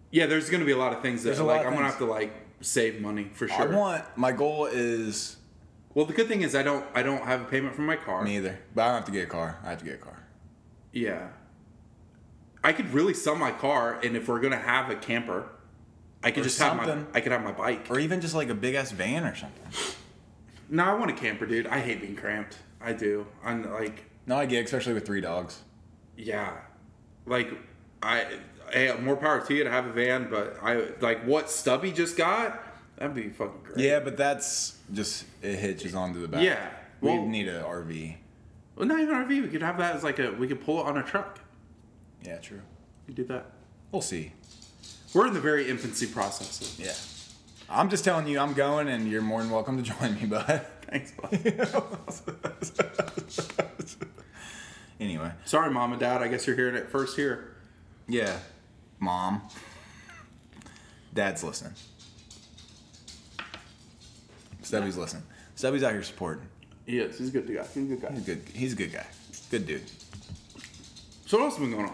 yeah, 0.09 0.25
there's 0.25 0.49
gonna 0.49 0.65
be 0.65 0.71
a 0.71 0.77
lot 0.77 0.91
of 0.93 1.03
things 1.03 1.21
that 1.23 1.37
like 1.39 1.65
I'm 1.65 1.73
gonna 1.73 1.85
have 1.85 1.99
to 1.99 2.05
like 2.05 2.33
save 2.61 3.01
money 3.01 3.29
for 3.33 3.47
sure. 3.47 3.73
I 3.73 3.75
want 3.75 4.05
my 4.17 4.31
goal 4.31 4.65
is 4.65 5.37
well, 5.93 6.05
the 6.05 6.13
good 6.13 6.27
thing 6.27 6.41
is 6.41 6.55
I 6.55 6.63
don't. 6.63 6.85
I 6.93 7.03
don't 7.03 7.23
have 7.23 7.41
a 7.41 7.45
payment 7.45 7.75
for 7.75 7.81
my 7.81 7.95
car. 7.95 8.23
me 8.23 8.37
either, 8.37 8.59
but 8.73 8.81
I 8.83 8.85
don't 8.87 8.95
have 8.95 9.05
to 9.05 9.11
get 9.11 9.23
a 9.23 9.29
car. 9.31 9.59
I 9.63 9.69
have 9.69 9.79
to 9.79 9.85
get 9.85 9.95
a 9.95 9.97
car. 9.97 10.23
Yeah. 10.91 11.27
I 12.63 12.73
could 12.73 12.91
really 12.93 13.13
sell 13.13 13.35
my 13.35 13.51
car, 13.51 13.99
and 14.03 14.15
if 14.17 14.27
we're 14.27 14.39
gonna 14.39 14.57
have 14.57 14.89
a 14.89 14.95
camper, 14.95 15.47
I 16.23 16.31
could 16.31 16.41
Or 16.41 16.43
just 16.45 16.59
have 16.59 16.75
my. 16.75 17.03
I 17.13 17.21
could 17.21 17.31
have 17.31 17.43
my 17.43 17.51
bike. 17.51 17.87
Or 17.89 17.99
even 17.99 18.19
just 18.21 18.33
like 18.35 18.49
a 18.49 18.55
big 18.55 18.75
ass 18.75 18.91
van 18.91 19.23
or 19.23 19.35
something. 19.35 19.95
No, 20.69 20.83
I 20.83 20.93
want 20.95 21.11
a 21.11 21.13
camper, 21.13 21.45
dude. 21.45 21.67
I 21.67 21.79
hate 21.79 22.01
being 22.01 22.15
cramped. 22.15 22.57
I 22.81 22.91
do. 22.93 23.27
I'm 23.43 23.71
like, 23.71 24.05
No, 24.25 24.35
I 24.35 24.47
get, 24.47 24.65
especially 24.65 24.93
with 24.93 25.05
three 25.05 25.21
dogs. 25.21 25.61
yeah, 26.17 26.57
like 27.25 27.49
I. 28.01 28.39
Hey, 28.75 28.93
more 29.01 29.15
power 29.15 29.39
to 29.39 29.53
you 29.53 29.63
to 29.63 29.71
have 29.71 29.85
a 29.85 29.93
van, 29.93 30.27
but 30.29 30.57
I 30.61 30.89
like 30.99 31.23
what 31.25 31.49
Stubby 31.49 31.93
just 31.93 32.17
got. 32.17 32.61
That'd 32.97 33.15
be 33.15 33.29
fucking 33.29 33.61
great. 33.63 33.77
Yeah, 33.85 34.01
but 34.01 34.17
that's 34.17 34.77
just 34.93 35.23
it 35.41 35.55
hitches 35.55 35.95
onto 35.95 36.19
the 36.21 36.27
back. 36.27 36.43
Yeah, 36.43 36.71
we 36.99 37.11
well- 37.11 37.25
need 37.25 37.47
an 37.47 37.63
RV. 37.63 38.17
Well, 38.75 38.85
not 38.85 38.99
even 38.99 39.15
RV. 39.15 39.29
We 39.29 39.47
could 39.47 39.61
have 39.61 39.77
that 39.77 39.95
as 39.95 40.03
like 40.03 40.19
a. 40.19 40.31
We 40.33 40.49
could 40.49 40.59
pull 40.59 40.81
it 40.81 40.87
on 40.87 40.97
a 40.97 41.03
truck. 41.03 41.39
Yeah, 42.21 42.35
true. 42.39 42.59
We 43.07 43.13
could 43.13 43.27
do 43.27 43.33
that. 43.33 43.45
We'll 43.93 44.01
see. 44.01 44.33
We're 45.13 45.27
in 45.27 45.33
the 45.33 45.39
very 45.39 45.69
infancy 45.69 46.07
process. 46.07 46.77
Yeah. 46.77 46.91
I'm 47.73 47.89
just 47.89 48.03
telling 48.03 48.27
you, 48.27 48.39
I'm 48.39 48.53
going, 48.53 48.89
and 48.89 49.09
you're 49.09 49.21
more 49.21 49.41
than 49.41 49.51
welcome 49.51 49.81
to 49.81 49.83
join 49.99 50.15
me, 50.15 50.25
bud. 50.25 50.65
Thanks, 50.81 51.13
bud. 51.13 51.31
anyway, 54.99 55.31
Sorry, 55.45 55.71
mom 55.71 55.93
and 55.93 55.99
dad. 56.01 56.21
I 56.21 56.27
guess 56.27 56.45
you're 56.45 56.57
hearing 56.57 56.75
it 56.75 56.89
first 56.89 57.15
here. 57.15 57.55
yeah, 58.09 58.37
mom, 59.05 59.41
dad's 61.13 61.43
listening. 61.43 61.73
Stubby's 64.63 64.97
listening. 64.97 65.23
Stubby's 65.55 65.83
out 65.83 65.91
here 65.93 66.03
supporting. 66.03 66.47
He 66.87 66.97
is. 66.97 67.17
He's 67.17 67.29
a 67.29 67.31
good 67.31 67.47
guy. 67.47 67.65
He's 67.73 67.83
a 67.83 67.95
good 67.95 68.01
guy. 68.01 68.11
He's 68.11 68.21
a 68.21 68.25
good. 68.25 68.41
He's 68.53 68.73
a 68.73 68.75
good 68.75 68.91
guy. 68.93 69.05
Good 69.51 69.67
dude. 69.67 69.83
So 71.27 71.37
what 71.37 71.45
else 71.45 71.57
has 71.57 71.61
been 71.61 71.71
going 71.71 71.91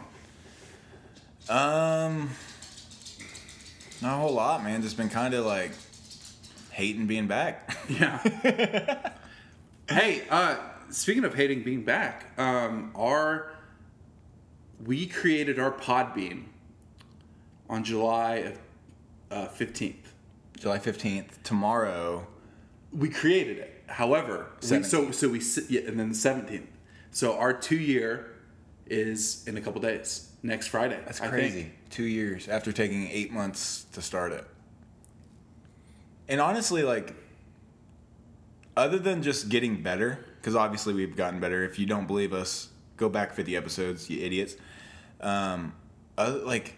on? 1.49 2.14
Um, 2.14 2.30
not 4.01 4.14
a 4.16 4.18
whole 4.18 4.34
lot, 4.34 4.64
man. 4.64 4.82
Just 4.82 4.95
been 4.95 5.09
kind 5.09 5.34
of 5.34 5.45
like 5.45 5.72
hating 6.72 7.07
being 7.07 7.28
back. 7.28 7.78
Yeah. 7.89 9.12
hey, 9.89 10.22
uh, 10.30 10.55
speaking 10.89 11.26
of 11.26 11.36
hating 11.36 11.64
being 11.64 11.84
back, 11.84 12.28
um, 12.39 12.91
our 12.95 13.51
we 14.86 15.07
created 15.07 15.59
our 15.59 15.72
Podbean 15.72 16.43
on 17.72 17.84
July 17.84 18.53
uh, 19.32 19.47
fifteenth. 19.47 20.13
July 20.59 20.78
fifteenth. 20.78 21.41
Tomorrow. 21.41 22.28
we 22.91 23.09
created 23.09 23.57
it. 23.57 23.84
However, 23.88 24.47
we, 24.61 24.84
so 24.84 25.11
so 25.11 25.30
we 25.30 25.41
yeah, 25.69 25.82
and 25.88 25.99
then 25.99 26.09
the 26.09 26.15
seventeenth. 26.15 26.69
So 27.09 27.38
our 27.38 27.53
two 27.53 27.78
year 27.78 28.36
is 28.86 29.43
in 29.47 29.57
a 29.57 29.61
couple 29.61 29.82
days. 29.82 30.28
Next 30.43 30.67
Friday. 30.67 30.99
That's 31.05 31.19
crazy. 31.19 31.72
Two 31.89 32.03
years 32.03 32.47
after 32.47 32.72
taking 32.72 33.07
eight 33.09 33.32
months 33.32 33.86
to 33.93 34.01
start 34.01 34.32
it. 34.32 34.45
And 36.28 36.41
honestly, 36.41 36.84
like, 36.84 37.13
other 38.76 38.97
than 38.97 39.22
just 39.22 39.49
getting 39.49 39.84
better, 39.84 40.26
because 40.38 40.55
obviously 40.55 40.93
we've 40.93 41.15
gotten 41.15 41.39
better. 41.39 41.63
If 41.63 41.78
you 41.78 41.86
don't 41.86 42.07
believe 42.07 42.34
us, 42.34 42.69
go 42.97 43.07
back 43.07 43.34
50 43.34 43.55
episodes, 43.55 44.09
you 44.09 44.24
idiots. 44.24 44.55
Um, 45.19 45.74
other, 46.17 46.39
like, 46.39 46.76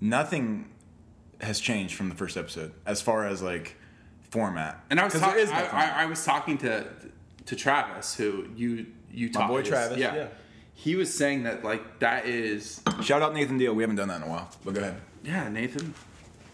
nothing 0.00 0.68
has 1.40 1.60
changed 1.60 1.94
from 1.94 2.08
the 2.08 2.14
first 2.14 2.36
episode 2.36 2.72
as 2.86 3.02
far 3.02 3.26
as 3.26 3.42
like 3.42 3.76
format. 4.30 4.82
And 4.90 4.98
I 5.00 5.04
was 5.04 5.12
'Cause 5.12 5.22
talk- 5.22 5.36
no 5.36 5.42
I. 5.52 5.62
I, 5.62 6.02
I 6.02 6.06
was 6.06 6.24
talking 6.24 6.58
to 6.58 6.86
to 7.46 7.56
Travis, 7.56 8.14
who 8.16 8.46
you 8.56 8.86
you 9.12 9.30
talk 9.32 9.42
My 9.42 9.48
boy 9.48 9.60
this- 9.60 9.68
Travis, 9.68 9.98
Yeah. 9.98 10.14
yeah. 10.14 10.26
He 10.74 10.94
was 10.94 11.12
saying 11.12 11.44
that 11.44 11.64
like 11.64 12.00
that 12.00 12.26
is 12.26 12.80
Shout 13.02 13.22
out 13.22 13.32
Nathan 13.34 13.56
Deal. 13.58 13.74
We 13.74 13.82
haven't 13.82 13.96
done 13.96 14.08
that 14.08 14.16
in 14.16 14.22
a 14.24 14.28
while, 14.28 14.50
but 14.64 14.74
go 14.74 14.80
ahead. 14.80 15.00
yeah 15.24 15.48
Nathan. 15.48 15.94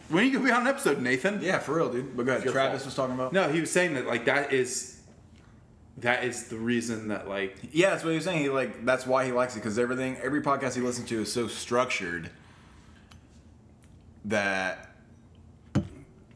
When 0.09 0.23
are 0.25 0.27
you 0.27 0.33
gonna 0.35 0.45
be 0.45 0.51
on 0.53 0.63
an 0.63 0.67
episode, 0.69 1.01
Nathan? 1.01 1.41
Yeah, 1.43 1.59
for 1.59 1.75
real, 1.77 1.91
dude. 1.91 2.17
But 2.17 2.27
go 2.27 2.37
ahead. 2.37 2.47
Travis 2.49 2.83
fault. 2.83 2.87
was 2.87 2.95
talking 2.95 3.15
about. 3.15 3.33
No, 3.33 3.49
he 3.51 3.61
was 3.61 3.71
saying 3.71 3.95
that 3.95 4.07
like 4.07 4.27
that 4.27 4.53
is 4.53 5.01
that 5.99 6.25
is 6.25 6.45
the 6.49 6.57
reason 6.57 7.09
that 7.09 7.29
like 7.29 7.57
Yeah, 7.73 7.91
that's 7.91 8.05
what 8.05 8.11
he 8.11 8.17
was 8.17 8.25
saying. 8.25 8.41
He 8.43 8.49
like 8.49 8.85
that's 8.85 9.07
why 9.07 9.25
he 9.25 9.33
likes 9.33 9.55
it 9.57 9.61
because 9.61 9.79
everything, 9.79 10.17
every 10.23 10.43
podcast 10.43 10.75
he 10.75 10.81
listens 10.83 11.09
to 11.09 11.23
is 11.23 11.33
so 11.33 11.47
structured 11.49 12.31
that 14.27 14.95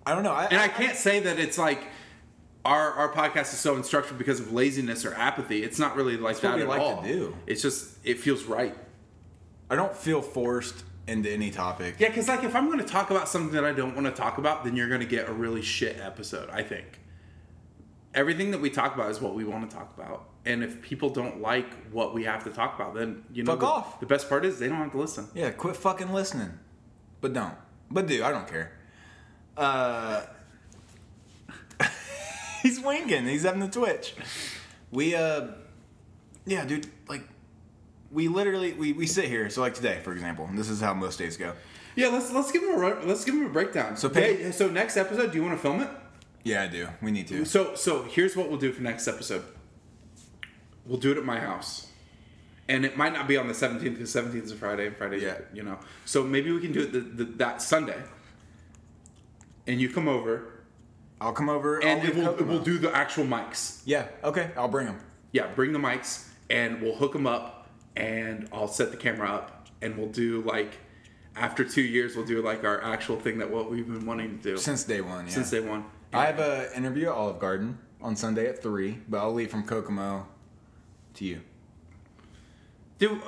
I 0.07 0.14
don't 0.14 0.22
know. 0.22 0.32
I, 0.32 0.45
and 0.47 0.59
I 0.59 0.68
can't 0.68 0.97
say 0.97 1.20
that 1.20 1.39
it's 1.39 1.59
like 1.59 1.82
our 2.64 2.93
our 2.93 3.12
podcast 3.12 3.53
is 3.53 3.59
so 3.59 3.76
unstructured 3.76 4.18
because 4.18 4.41
of 4.41 4.53
laziness 4.53 5.05
or 5.05 5.14
apathy. 5.14 5.62
It's 5.62 5.78
not 5.78 5.97
really 5.97 6.16
like 6.16 6.41
that 6.41 6.59
at 6.59 6.68
like 6.68 6.80
all. 6.80 7.03
do. 7.03 7.37
It's 7.47 7.62
just 7.62 7.97
it 8.05 8.20
feels 8.20 8.45
right. 8.45 8.74
I 9.68 9.74
don't 9.74 9.95
feel 9.97 10.22
forced 10.22 10.84
into 11.09 11.30
any 11.30 11.51
topic. 11.51 11.97
Yeah, 11.99 12.09
because 12.09 12.28
like 12.28 12.45
if 12.45 12.55
I'm 12.55 12.66
going 12.66 12.78
to 12.78 12.84
talk 12.84 13.11
about 13.11 13.28
something 13.28 13.53
that 13.55 13.64
I 13.64 13.72
don't 13.72 13.95
want 13.95 14.07
to 14.07 14.12
talk 14.12 14.39
about, 14.39 14.64
then 14.64 14.76
you're 14.76 14.89
going 14.89 15.01
to 15.01 15.07
get 15.07 15.28
a 15.28 15.32
really 15.32 15.62
shit 15.62 15.99
episode. 16.01 16.51
I 16.51 16.62
think 16.62 17.01
everything 18.14 18.51
that 18.53 18.61
we 18.61 18.70
talk 18.70 18.95
about 18.95 19.11
is 19.11 19.20
what 19.20 19.34
we 19.34 19.45
want 19.45 19.68
to 19.68 19.76
talk 19.76 19.93
about, 19.97 20.28
and 20.45 20.62
if 20.62 20.80
people 20.82 21.11
don't 21.11 21.41
like 21.41 21.72
what 21.93 22.14
we 22.14 22.24
have 22.24 22.45
to 22.45 22.51
talk 22.51 22.74
about, 22.76 22.95
then 22.95 23.24
you 23.32 23.43
know 23.43 23.53
Fuck 23.53 23.61
the, 23.61 23.66
off. 23.66 24.01
The 24.01 24.07
best 24.07 24.28
part 24.28 24.45
is 24.45 24.59
they 24.59 24.68
don't 24.68 24.78
have 24.78 24.93
to 24.93 24.99
listen. 24.99 25.28
Yeah, 25.34 25.51
quit 25.51 25.76
fucking 25.76 26.12
listening. 26.12 26.59
But 27.20 27.32
don't. 27.32 27.55
But 27.91 28.07
do. 28.07 28.24
I 28.24 28.30
don't 28.30 28.49
care. 28.49 28.72
Uh, 29.57 30.22
he's 32.62 32.80
winking. 32.80 33.26
He's 33.26 33.43
having 33.45 33.61
the 33.61 33.68
twitch. 33.68 34.14
We 34.91 35.14
uh, 35.14 35.49
yeah, 36.45 36.64
dude. 36.64 36.87
Like, 37.09 37.22
we 38.11 38.28
literally 38.28 38.72
we, 38.72 38.93
we 38.93 39.07
sit 39.07 39.26
here. 39.26 39.49
So 39.51 39.61
like 39.61 39.74
today, 39.74 40.01
for 40.03 40.12
example, 40.12 40.47
and 40.47 40.59
this 40.59 40.68
is 40.68 40.80
how 40.80 40.95
most 40.95 41.18
days 41.18 41.37
go. 41.37 41.53
Yeah, 41.95 42.09
let's 42.09 42.32
let's 42.32 42.53
give 42.53 42.62
him 42.62 42.70
a 42.74 43.07
let's 43.07 43.24
give 43.24 43.34
them 43.34 43.47
a 43.47 43.51
breakdown. 43.51 43.97
So 43.97 44.09
pay- 44.09 44.37
Hey, 44.45 44.53
so 44.53 44.68
next 44.68 44.97
episode, 44.97 45.32
do 45.32 45.39
you 45.39 45.45
want 45.45 45.57
to 45.57 45.62
film 45.62 45.80
it? 45.80 45.89
Yeah, 46.45 46.62
I 46.62 46.66
do. 46.68 46.89
We 47.03 47.11
need 47.11 47.26
to. 47.28 47.45
So 47.45 47.74
so 47.74 48.03
here's 48.05 48.37
what 48.37 48.49
we'll 48.49 48.59
do 48.59 48.72
for 48.72 48.82
next 48.82 49.09
episode. 49.09 49.45
We'll 50.84 50.99
do 50.99 51.11
it 51.11 51.18
at 51.18 51.24
my 51.24 51.41
house. 51.41 51.89
And 52.68 52.84
it 52.84 52.96
might 52.96 53.12
not 53.12 53.28
be 53.28 53.36
on 53.36 53.46
the 53.46 53.54
17th 53.54 53.82
because 53.82 54.12
17th 54.14 54.42
is 54.44 54.52
a 54.52 54.56
Friday 54.56 54.88
and 54.88 54.96
Friday, 54.96 55.20
Yeah. 55.22 55.38
you 55.54 55.62
know. 55.62 55.78
So 56.04 56.24
maybe 56.24 56.50
we 56.50 56.60
can 56.60 56.72
do 56.72 56.80
it 56.82 56.92
the, 56.92 57.00
the, 57.00 57.24
that 57.36 57.62
Sunday. 57.62 58.02
And 59.66 59.80
you 59.80 59.88
come 59.88 60.08
over 60.08 60.52
I'll 61.20 61.32
come 61.32 61.48
over 61.48 61.82
and 61.82 62.04
it 62.04 62.14
will, 62.14 62.34
we'll 62.46 62.62
do 62.62 62.78
the 62.78 62.94
actual 62.94 63.24
mics. 63.24 63.80
Yeah. 63.84 64.06
Okay. 64.22 64.50
I'll 64.56 64.68
bring 64.68 64.86
them. 64.86 64.98
Yeah, 65.32 65.46
bring 65.54 65.72
the 65.72 65.78
mics 65.78 66.28
and 66.50 66.82
we'll 66.82 66.94
hook 66.94 67.12
them 67.12 67.26
up 67.26 67.68
and 67.96 68.48
I'll 68.52 68.68
set 68.68 68.90
the 68.90 68.96
camera 68.96 69.30
up 69.30 69.68
and 69.80 69.96
we'll 69.96 70.10
do 70.10 70.42
like 70.42 70.76
after 71.34 71.64
2 71.64 71.80
years 71.82 72.16
we'll 72.16 72.26
do 72.26 72.42
like 72.42 72.64
our 72.64 72.82
actual 72.84 73.18
thing 73.18 73.38
that 73.38 73.50
what 73.50 73.70
we've 73.70 73.86
been 73.86 74.04
wanting 74.06 74.36
to 74.38 74.42
do 74.42 74.56
Since 74.58 74.84
day 74.84 75.00
one. 75.00 75.26
Yeah. 75.26 75.32
since 75.32 75.50
day 75.50 75.60
1. 75.60 75.84
I 76.12 76.26
have 76.26 76.38
an 76.38 76.72
interview 76.74 77.06
at 77.06 77.12
Olive 77.14 77.38
Garden 77.38 77.78
on 78.00 78.14
Sunday 78.14 78.46
at 78.48 78.62
three, 78.62 78.98
but 79.08 79.18
I'll 79.18 79.32
leave 79.34 79.50
from 79.50 79.64
Kokomo 79.64 80.26
to 81.14 81.24
you. 81.24 81.40
Dude, 82.99 83.20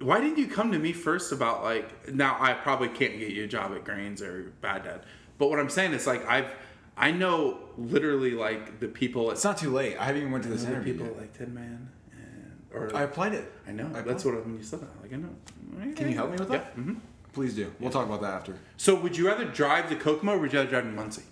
why 0.00 0.20
didn't 0.20 0.38
you 0.38 0.46
come 0.48 0.72
to 0.72 0.78
me 0.78 0.92
first 0.92 1.32
about 1.32 1.62
like? 1.62 2.12
Now 2.14 2.36
I 2.40 2.54
probably 2.54 2.88
can't 2.88 3.18
get 3.18 3.30
you 3.30 3.44
a 3.44 3.46
job 3.46 3.72
at 3.72 3.84
Grains 3.84 4.22
or 4.22 4.52
Bad 4.60 4.84
Dad, 4.84 5.02
but 5.38 5.48
what 5.50 5.58
I'm 5.60 5.68
saying 5.70 5.92
is 5.92 6.06
like 6.06 6.26
I've 6.26 6.50
I 6.96 7.10
know 7.10 7.58
literally 7.78 8.32
like 8.32 8.80
the 8.80 8.88
people 8.88 9.28
at 9.30 9.34
It's 9.34 9.44
not 9.44 9.56
too 9.58 9.70
late. 9.70 9.96
I 9.98 10.04
haven't 10.04 10.20
even 10.22 10.32
went 10.32 10.44
to 10.44 10.50
this 10.50 10.64
the 10.64 10.70
interview. 10.70 10.92
people 10.94 11.06
yet. 11.08 11.16
like 11.18 11.36
Tin 11.38 11.54
Man 11.54 11.88
and 12.12 12.60
or 12.74 12.94
I 12.96 13.02
applied 13.02 13.34
it. 13.34 13.50
I 13.66 13.72
know 13.72 13.90
I 13.94 14.00
that's 14.02 14.24
what 14.24 14.34
I 14.34 14.38
when 14.38 14.56
you 14.56 14.62
said 14.64 14.80
that 14.80 15.02
like 15.02 15.12
I 15.12 15.16
know. 15.16 15.94
Can 15.94 16.08
you 16.08 16.14
help 16.16 16.30
me 16.30 16.36
with 16.38 16.48
that? 16.48 16.72
Yeah. 16.76 16.82
hmm 16.82 16.94
Please 17.32 17.54
do. 17.54 17.72
We'll 17.80 17.90
talk 17.90 18.06
about 18.06 18.20
that 18.20 18.34
after. 18.34 18.58
So 18.76 18.94
would 18.94 19.16
you 19.16 19.26
rather 19.26 19.46
drive 19.46 19.88
to 19.88 19.96
Kokomo 19.96 20.32
or 20.34 20.38
would 20.38 20.52
you 20.52 20.58
rather 20.58 20.70
drive 20.70 20.84
to 20.84 20.90
Muncie? 20.90 21.22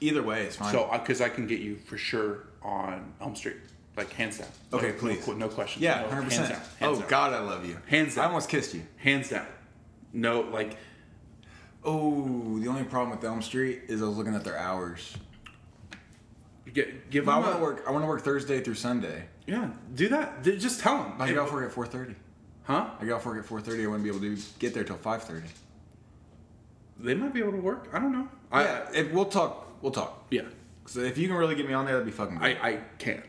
Either 0.00 0.22
way, 0.22 0.44
it's 0.44 0.54
fine. 0.54 0.72
So 0.72 0.88
because 0.92 1.20
I 1.20 1.28
can 1.28 1.48
get 1.48 1.58
you 1.60 1.74
for 1.76 1.98
sure 1.98 2.44
on 2.62 3.12
Elm 3.20 3.34
Street, 3.34 3.56
like 3.96 4.12
hands 4.12 4.38
down. 4.38 4.48
Okay, 4.72 4.88
No- 4.92 4.94
please. 4.98 5.26
No, 5.26 5.34
no 5.34 5.48
question. 5.48 5.82
yeah, 5.82 6.02
No, 6.02 6.08
hundred 6.08 6.22
hands 6.32 6.38
percent. 6.38 6.50
down, 6.80 6.88
Oh 6.90 6.98
down. 7.00 7.08
God, 7.08 7.32
I 7.32 7.38
love 7.40 7.64
you. 7.66 7.78
Hands 7.86 8.14
down. 8.14 8.24
I 8.24 8.26
almost 8.28 8.48
kissed 8.48 8.74
you. 8.74 8.82
hands 8.98 9.28
down. 9.30 9.46
No, 10.12 10.40
like 10.42 10.76
Oh, 11.84 12.58
the 12.58 12.66
only 12.68 12.82
problem 12.82 13.10
with 13.16 13.24
Elm 13.24 13.40
Street 13.42 13.82
is 13.88 14.02
I 14.02 14.06
was 14.06 14.16
looking 14.16 14.34
at 14.34 14.42
their 14.42 14.58
hours. 14.58 15.16
get, 16.72 17.10
give 17.10 17.28
I 17.28 17.38
want 17.38 17.56
to 17.56 17.62
work. 17.62 17.84
I 17.86 17.92
want 17.92 18.02
to 18.02 18.08
work 18.08 18.22
Thursday 18.22 18.60
through 18.60 18.74
Sunday. 18.74 19.26
Yeah, 19.46 19.70
do 19.94 20.08
that. 20.08 20.42
Just 20.42 20.80
tell 20.80 20.98
them. 21.04 21.12
I 21.20 21.28
get 21.28 21.38
off 21.38 21.52
work 21.52 21.64
at 21.64 21.72
four 21.72 21.86
thirty. 21.86 22.16
Huh? 22.64 22.90
I 23.00 23.04
get 23.04 23.12
off 23.12 23.24
work 23.24 23.38
at 23.38 23.44
four 23.44 23.60
thirty. 23.60 23.84
I 23.84 23.86
wouldn't 23.86 24.02
be 24.02 24.10
able 24.10 24.18
to 24.20 24.36
get 24.58 24.74
there 24.74 24.82
till 24.82 24.96
five 24.96 25.22
thirty. 25.22 25.46
They 26.98 27.14
might 27.14 27.32
be 27.32 27.40
able 27.40 27.52
to 27.52 27.58
work. 27.60 27.88
I 27.92 28.00
don't 28.00 28.12
know. 28.12 28.28
I, 28.50 28.64
Yeah, 28.64 28.88
if 28.94 29.12
we'll 29.12 29.26
talk. 29.26 29.68
We'll 29.82 29.92
talk. 29.92 30.26
yeah. 30.30 30.42
So 30.86 31.00
if 31.00 31.18
you 31.18 31.28
can 31.28 31.36
really 31.36 31.54
get 31.54 31.68
me 31.68 31.74
on 31.74 31.84
there, 31.84 31.94
that'd 31.94 32.06
be 32.06 32.12
fucking 32.12 32.38
I. 32.38 32.48
I 32.70 32.80
can. 32.98 33.22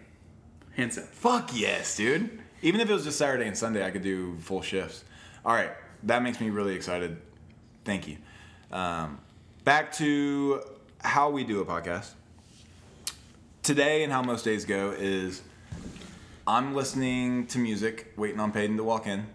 Hands 0.77 0.95
down. 0.95 1.05
Fuck 1.05 1.49
yes, 1.53 1.97
dude. 1.97 2.39
Even 2.61 2.79
if 2.79 2.89
it 2.89 2.93
was 2.93 3.03
just 3.03 3.17
Saturday 3.17 3.47
and 3.47 3.57
Sunday, 3.57 3.83
I 3.83 3.89
could 3.89 4.03
do 4.03 4.37
full 4.37 4.61
shifts. 4.61 5.03
All 5.43 5.53
right, 5.53 5.71
that 6.03 6.21
makes 6.21 6.39
me 6.39 6.51
really 6.51 6.75
excited. 6.75 7.17
Thank 7.83 8.07
you. 8.07 8.17
Um, 8.71 9.19
back 9.63 9.91
to 9.93 10.61
how 10.99 11.31
we 11.31 11.43
do 11.43 11.61
a 11.61 11.65
podcast. 11.65 12.11
Today 13.63 14.03
and 14.03 14.13
how 14.13 14.21
most 14.21 14.45
days 14.45 14.65
go 14.65 14.91
is 14.91 15.41
I'm 16.45 16.75
listening 16.75 17.47
to 17.47 17.57
music, 17.57 18.13
waiting 18.15 18.39
on 18.39 18.51
Peyton 18.51 18.77
to 18.77 18.83
walk 18.83 19.07
in. 19.07 19.25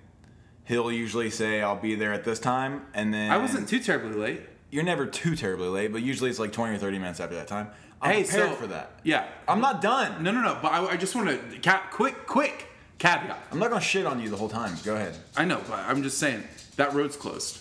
He'll 0.64 0.92
usually 0.92 1.28
say 1.28 1.60
I'll 1.60 1.76
be 1.76 1.96
there 1.96 2.12
at 2.12 2.24
this 2.24 2.38
time, 2.38 2.86
and 2.94 3.12
then 3.12 3.32
I 3.32 3.36
wasn't 3.36 3.68
too 3.68 3.80
terribly 3.80 4.14
late. 4.14 4.42
You're 4.70 4.84
never 4.84 5.06
too 5.06 5.34
terribly 5.34 5.68
late, 5.68 5.92
but 5.92 6.02
usually 6.02 6.30
it's 6.30 6.38
like 6.38 6.52
20 6.52 6.76
or 6.76 6.78
30 6.78 6.98
minutes 6.98 7.20
after 7.20 7.34
that 7.34 7.48
time. 7.48 7.68
I'm 8.02 8.14
Hey, 8.14 8.24
prepared 8.24 8.50
so- 8.50 8.56
for 8.56 8.66
that. 8.68 8.90
Yeah. 9.04 9.26
I'm 9.46 9.60
not 9.60 9.80
done. 9.80 10.22
No, 10.22 10.32
no, 10.32 10.40
no. 10.42 10.58
But 10.60 10.72
I, 10.72 10.84
I 10.88 10.96
just 10.96 11.14
want 11.14 11.28
to 11.28 11.58
ca- 11.60 11.84
quick, 11.92 12.26
quick 12.26 12.66
caveat. 12.98 13.38
I'm 13.52 13.58
not 13.58 13.70
gonna 13.70 13.80
shit 13.80 14.06
on 14.06 14.20
you 14.20 14.28
the 14.28 14.36
whole 14.36 14.48
time. 14.48 14.74
Go 14.84 14.94
ahead. 14.96 15.16
I 15.36 15.44
know, 15.44 15.60
but 15.68 15.78
I'm 15.78 16.02
just 16.02 16.18
saying 16.18 16.42
that 16.76 16.92
road's 16.94 17.16
closed. 17.16 17.58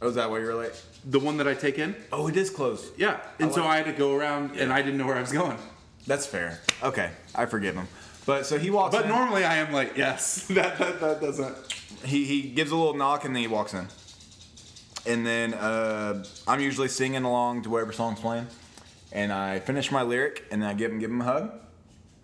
Oh, 0.00 0.08
is 0.08 0.14
that 0.16 0.30
why 0.30 0.38
you 0.40 0.46
were 0.46 0.54
late? 0.54 0.72
The 1.04 1.18
one 1.20 1.36
that 1.38 1.46
I 1.48 1.54
take 1.54 1.78
in. 1.78 1.94
Oh, 2.12 2.26
it 2.28 2.36
is 2.36 2.48
closed. 2.50 2.86
Yeah. 2.98 3.20
And 3.38 3.50
I 3.50 3.54
so 3.54 3.60
like- 3.62 3.70
I 3.70 3.76
had 3.78 3.86
to 3.86 3.92
go 3.92 4.14
around, 4.16 4.56
and 4.56 4.72
I 4.72 4.82
didn't 4.82 4.98
know 4.98 5.06
where 5.06 5.16
I 5.16 5.20
was 5.20 5.32
going. 5.32 5.58
That's 6.06 6.26
fair. 6.26 6.60
Okay, 6.82 7.10
I 7.34 7.46
forgive 7.46 7.74
him. 7.76 7.86
But 8.26 8.46
so 8.46 8.58
he 8.58 8.70
walks 8.70 8.94
in. 8.94 9.00
But 9.02 9.10
in. 9.10 9.14
normally 9.14 9.44
I 9.44 9.56
am 9.56 9.72
like, 9.72 9.96
Yes, 9.96 10.46
that 10.48 10.78
that, 10.78 11.00
that 11.00 11.20
doesn't. 11.20 11.56
he 12.04 12.24
he 12.24 12.42
gives 12.42 12.70
a 12.70 12.76
little 12.76 12.94
knock 12.94 13.24
and 13.24 13.34
then 13.36 13.42
he 13.42 13.48
walks 13.48 13.74
in. 13.74 13.86
And 15.06 15.26
then 15.26 15.54
uh, 15.54 16.24
I'm 16.46 16.60
usually 16.60 16.88
singing 16.88 17.24
along 17.24 17.62
to 17.62 17.70
whatever 17.70 17.92
song's 17.92 18.20
playing. 18.20 18.46
And 19.12 19.32
I 19.32 19.60
finish 19.60 19.92
my 19.92 20.02
lyric 20.02 20.44
and 20.50 20.62
then 20.62 20.68
I 20.68 20.74
give 20.74 20.90
him 20.90 20.98
give 20.98 21.10
him 21.10 21.20
a 21.20 21.24
hug. 21.24 21.52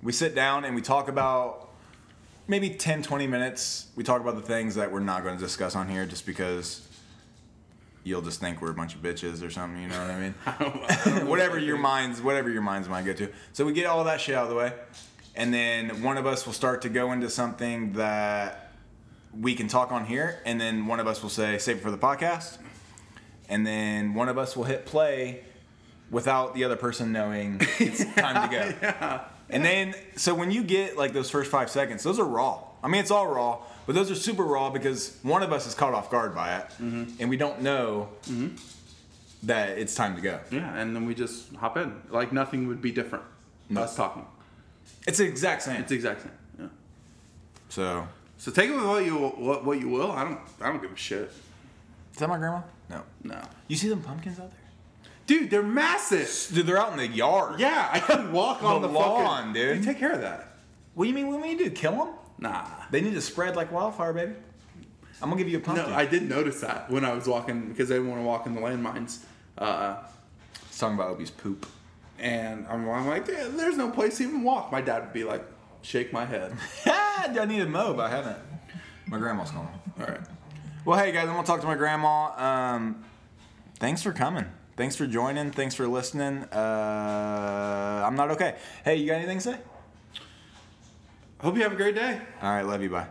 We 0.02 0.12
sit 0.12 0.34
down 0.34 0.64
and 0.64 0.74
we 0.74 0.80
talk 0.80 1.08
about 1.08 1.70
maybe 2.46 2.70
10, 2.70 3.02
20 3.02 3.26
minutes. 3.26 3.88
We 3.94 4.04
talk 4.04 4.20
about 4.20 4.36
the 4.36 4.42
things 4.42 4.74
that 4.76 4.90
we're 4.90 5.00
not 5.00 5.22
going 5.22 5.36
to 5.36 5.40
discuss 5.40 5.76
on 5.76 5.88
here 5.88 6.06
just 6.06 6.24
because 6.24 6.88
you'll 8.04 8.22
just 8.22 8.40
think 8.40 8.62
we're 8.62 8.70
a 8.70 8.74
bunch 8.74 8.94
of 8.94 9.02
bitches 9.02 9.46
or 9.46 9.50
something, 9.50 9.82
you 9.82 9.88
know 9.88 10.00
what 10.00 10.10
I 10.10 10.20
mean? 10.20 11.26
whatever 11.26 11.58
your 11.58 11.76
minds 11.76 12.22
whatever 12.22 12.48
your 12.48 12.62
minds 12.62 12.88
might 12.88 13.04
go 13.04 13.12
to. 13.12 13.28
So 13.52 13.66
we 13.66 13.72
get 13.72 13.86
all 13.86 14.04
that 14.04 14.20
shit 14.20 14.34
out 14.34 14.44
of 14.44 14.50
the 14.50 14.56
way. 14.56 14.72
And 15.36 15.52
then 15.52 16.02
one 16.02 16.16
of 16.16 16.26
us 16.26 16.46
will 16.46 16.52
start 16.52 16.82
to 16.82 16.88
go 16.88 17.12
into 17.12 17.28
something 17.30 17.92
that 17.92 18.72
we 19.38 19.54
can 19.54 19.68
talk 19.68 19.92
on 19.92 20.04
here, 20.04 20.40
and 20.44 20.60
then 20.60 20.86
one 20.86 21.00
of 21.00 21.06
us 21.06 21.22
will 21.22 21.30
say, 21.30 21.58
save 21.58 21.76
it 21.76 21.82
for 21.82 21.90
the 21.90 21.98
podcast. 21.98 22.58
And 23.48 23.66
then 23.66 24.14
one 24.14 24.28
of 24.28 24.36
us 24.36 24.56
will 24.56 24.64
hit 24.64 24.84
play 24.84 25.44
without 26.10 26.54
the 26.54 26.64
other 26.64 26.76
person 26.76 27.12
knowing 27.12 27.60
it's 27.78 28.04
time 28.14 28.48
to 28.48 28.56
go. 28.56 29.20
And 29.50 29.64
then, 29.64 29.94
so 30.16 30.34
when 30.34 30.50
you 30.50 30.62
get 30.62 30.96
like 30.96 31.12
those 31.12 31.30
first 31.30 31.50
five 31.50 31.70
seconds, 31.70 32.02
those 32.02 32.18
are 32.18 32.24
raw. 32.24 32.62
I 32.82 32.88
mean, 32.88 33.00
it's 33.00 33.10
all 33.10 33.26
raw, 33.26 33.58
but 33.86 33.94
those 33.94 34.10
are 34.10 34.14
super 34.14 34.44
raw 34.44 34.70
because 34.70 35.16
one 35.22 35.42
of 35.42 35.52
us 35.52 35.66
is 35.66 35.74
caught 35.74 35.94
off 35.94 36.10
guard 36.10 36.34
by 36.34 36.58
it, 36.58 36.66
mm-hmm. 36.80 37.04
and 37.18 37.30
we 37.30 37.36
don't 37.36 37.62
know 37.62 38.08
mm-hmm. 38.24 38.54
that 39.44 39.78
it's 39.78 39.94
time 39.94 40.14
to 40.16 40.20
go. 40.20 40.38
Yeah, 40.50 40.76
and 40.76 40.94
then 40.94 41.06
we 41.06 41.14
just 41.14 41.54
hop 41.56 41.76
in. 41.76 42.00
Like 42.10 42.32
nothing 42.32 42.68
would 42.68 42.82
be 42.82 42.92
different. 42.92 43.24
Us 43.76 43.96
talking. 43.96 44.24
It's 45.06 45.18
the 45.18 45.24
exact 45.24 45.62
same. 45.62 45.80
It's 45.80 45.90
the 45.90 45.94
exact 45.94 46.22
same. 46.22 46.32
Yeah. 46.58 46.66
So, 47.68 48.08
So 48.38 48.50
take 48.50 48.70
it 48.70 48.74
with 48.74 48.84
what 48.84 49.04
you 49.04 49.16
what, 49.16 49.64
what 49.64 49.80
you 49.80 49.88
will. 49.88 50.10
I 50.10 50.24
don't 50.24 50.40
I 50.60 50.68
don't 50.68 50.80
give 50.80 50.92
a 50.92 50.96
shit. 50.96 51.30
is 52.12 52.18
that 52.18 52.28
my 52.28 52.38
grandma? 52.38 52.62
No. 52.88 53.02
No. 53.22 53.40
You 53.66 53.76
see 53.76 53.88
them 53.88 54.02
pumpkins 54.02 54.38
out 54.38 54.50
there? 54.50 54.57
Dude, 55.28 55.50
they're 55.50 55.62
massive. 55.62 56.48
Dude, 56.52 56.66
they're 56.66 56.78
out 56.78 56.90
in 56.90 56.96
the 56.96 57.06
yard. 57.06 57.60
Yeah, 57.60 57.88
I 57.92 58.00
can 58.00 58.32
walk 58.32 58.62
on 58.64 58.82
The 58.82 58.88
lawn, 58.88 59.24
fucking, 59.26 59.52
dude. 59.52 59.76
You 59.78 59.84
take 59.84 59.98
care 59.98 60.12
of 60.12 60.22
that. 60.22 60.54
What 60.94 61.04
do 61.04 61.08
you 61.10 61.14
mean? 61.14 61.28
What 61.28 61.42
do 61.42 61.48
you 61.48 61.56
do? 61.58 61.70
Kill 61.70 61.92
them? 61.92 62.08
Nah. 62.38 62.64
They 62.90 63.00
need 63.02 63.12
to 63.14 63.20
spread 63.20 63.54
like 63.54 63.70
wildfire, 63.70 64.12
baby. 64.12 64.32
I'm 65.20 65.28
gonna 65.28 65.36
give 65.40 65.48
you 65.48 65.58
a 65.58 65.60
pumpkin. 65.60 65.90
No. 65.90 65.94
I 65.96 66.06
did 66.06 66.28
notice 66.28 66.60
that 66.62 66.90
when 66.90 67.04
I 67.04 67.12
was 67.12 67.26
walking 67.28 67.68
because 67.68 67.90
I 67.90 67.94
didn't 67.94 68.08
want 68.08 68.20
to 68.22 68.24
walk 68.26 68.46
in 68.46 68.54
the 68.54 68.60
landmines. 68.60 69.18
Uh, 69.58 69.96
It's 70.66 70.78
talking 70.78 70.94
about 70.96 71.10
Opie's 71.10 71.30
poop. 71.30 71.66
and 72.18 72.66
I'm, 72.68 72.88
I'm 72.88 73.06
like, 73.06 73.28
"Yeah, 73.28 73.48
there's 73.50 73.76
no 73.76 73.90
place 73.90 74.16
to 74.18 74.22
even 74.24 74.42
walk. 74.42 74.72
My 74.72 74.80
dad 74.80 75.02
would 75.02 75.12
be 75.12 75.24
like, 75.24 75.44
shake 75.82 76.12
my 76.12 76.24
head. 76.24 76.52
I 76.86 77.44
need 77.46 77.60
a 77.60 77.66
mow, 77.66 77.92
but 77.94 78.06
I 78.06 78.10
haven't. 78.10 78.38
My 79.06 79.18
grandma's 79.18 79.50
calling. 79.50 79.68
All 80.00 80.06
right. 80.06 80.20
Well, 80.84 80.98
hey 80.98 81.12
guys, 81.12 81.28
I'm 81.28 81.34
gonna 81.34 81.46
talk 81.46 81.60
to 81.60 81.66
my 81.66 81.74
grandma. 81.74 82.30
Um, 82.36 83.04
thanks 83.78 84.02
for 84.02 84.12
coming. 84.12 84.46
Thanks 84.78 84.94
for 84.94 85.08
joining. 85.08 85.50
Thanks 85.50 85.74
for 85.74 85.88
listening. 85.88 86.44
Uh, 86.52 88.04
I'm 88.06 88.14
not 88.14 88.30
okay. 88.30 88.54
Hey, 88.84 88.94
you 88.94 89.08
got 89.08 89.16
anything 89.16 89.38
to 89.38 89.42
say? 89.42 89.58
Hope 91.40 91.56
you 91.56 91.64
have 91.64 91.72
a 91.72 91.76
great 91.76 91.96
day. 91.96 92.20
All 92.40 92.52
right, 92.52 92.62
love 92.62 92.80
you. 92.80 92.88
Bye. 92.88 93.08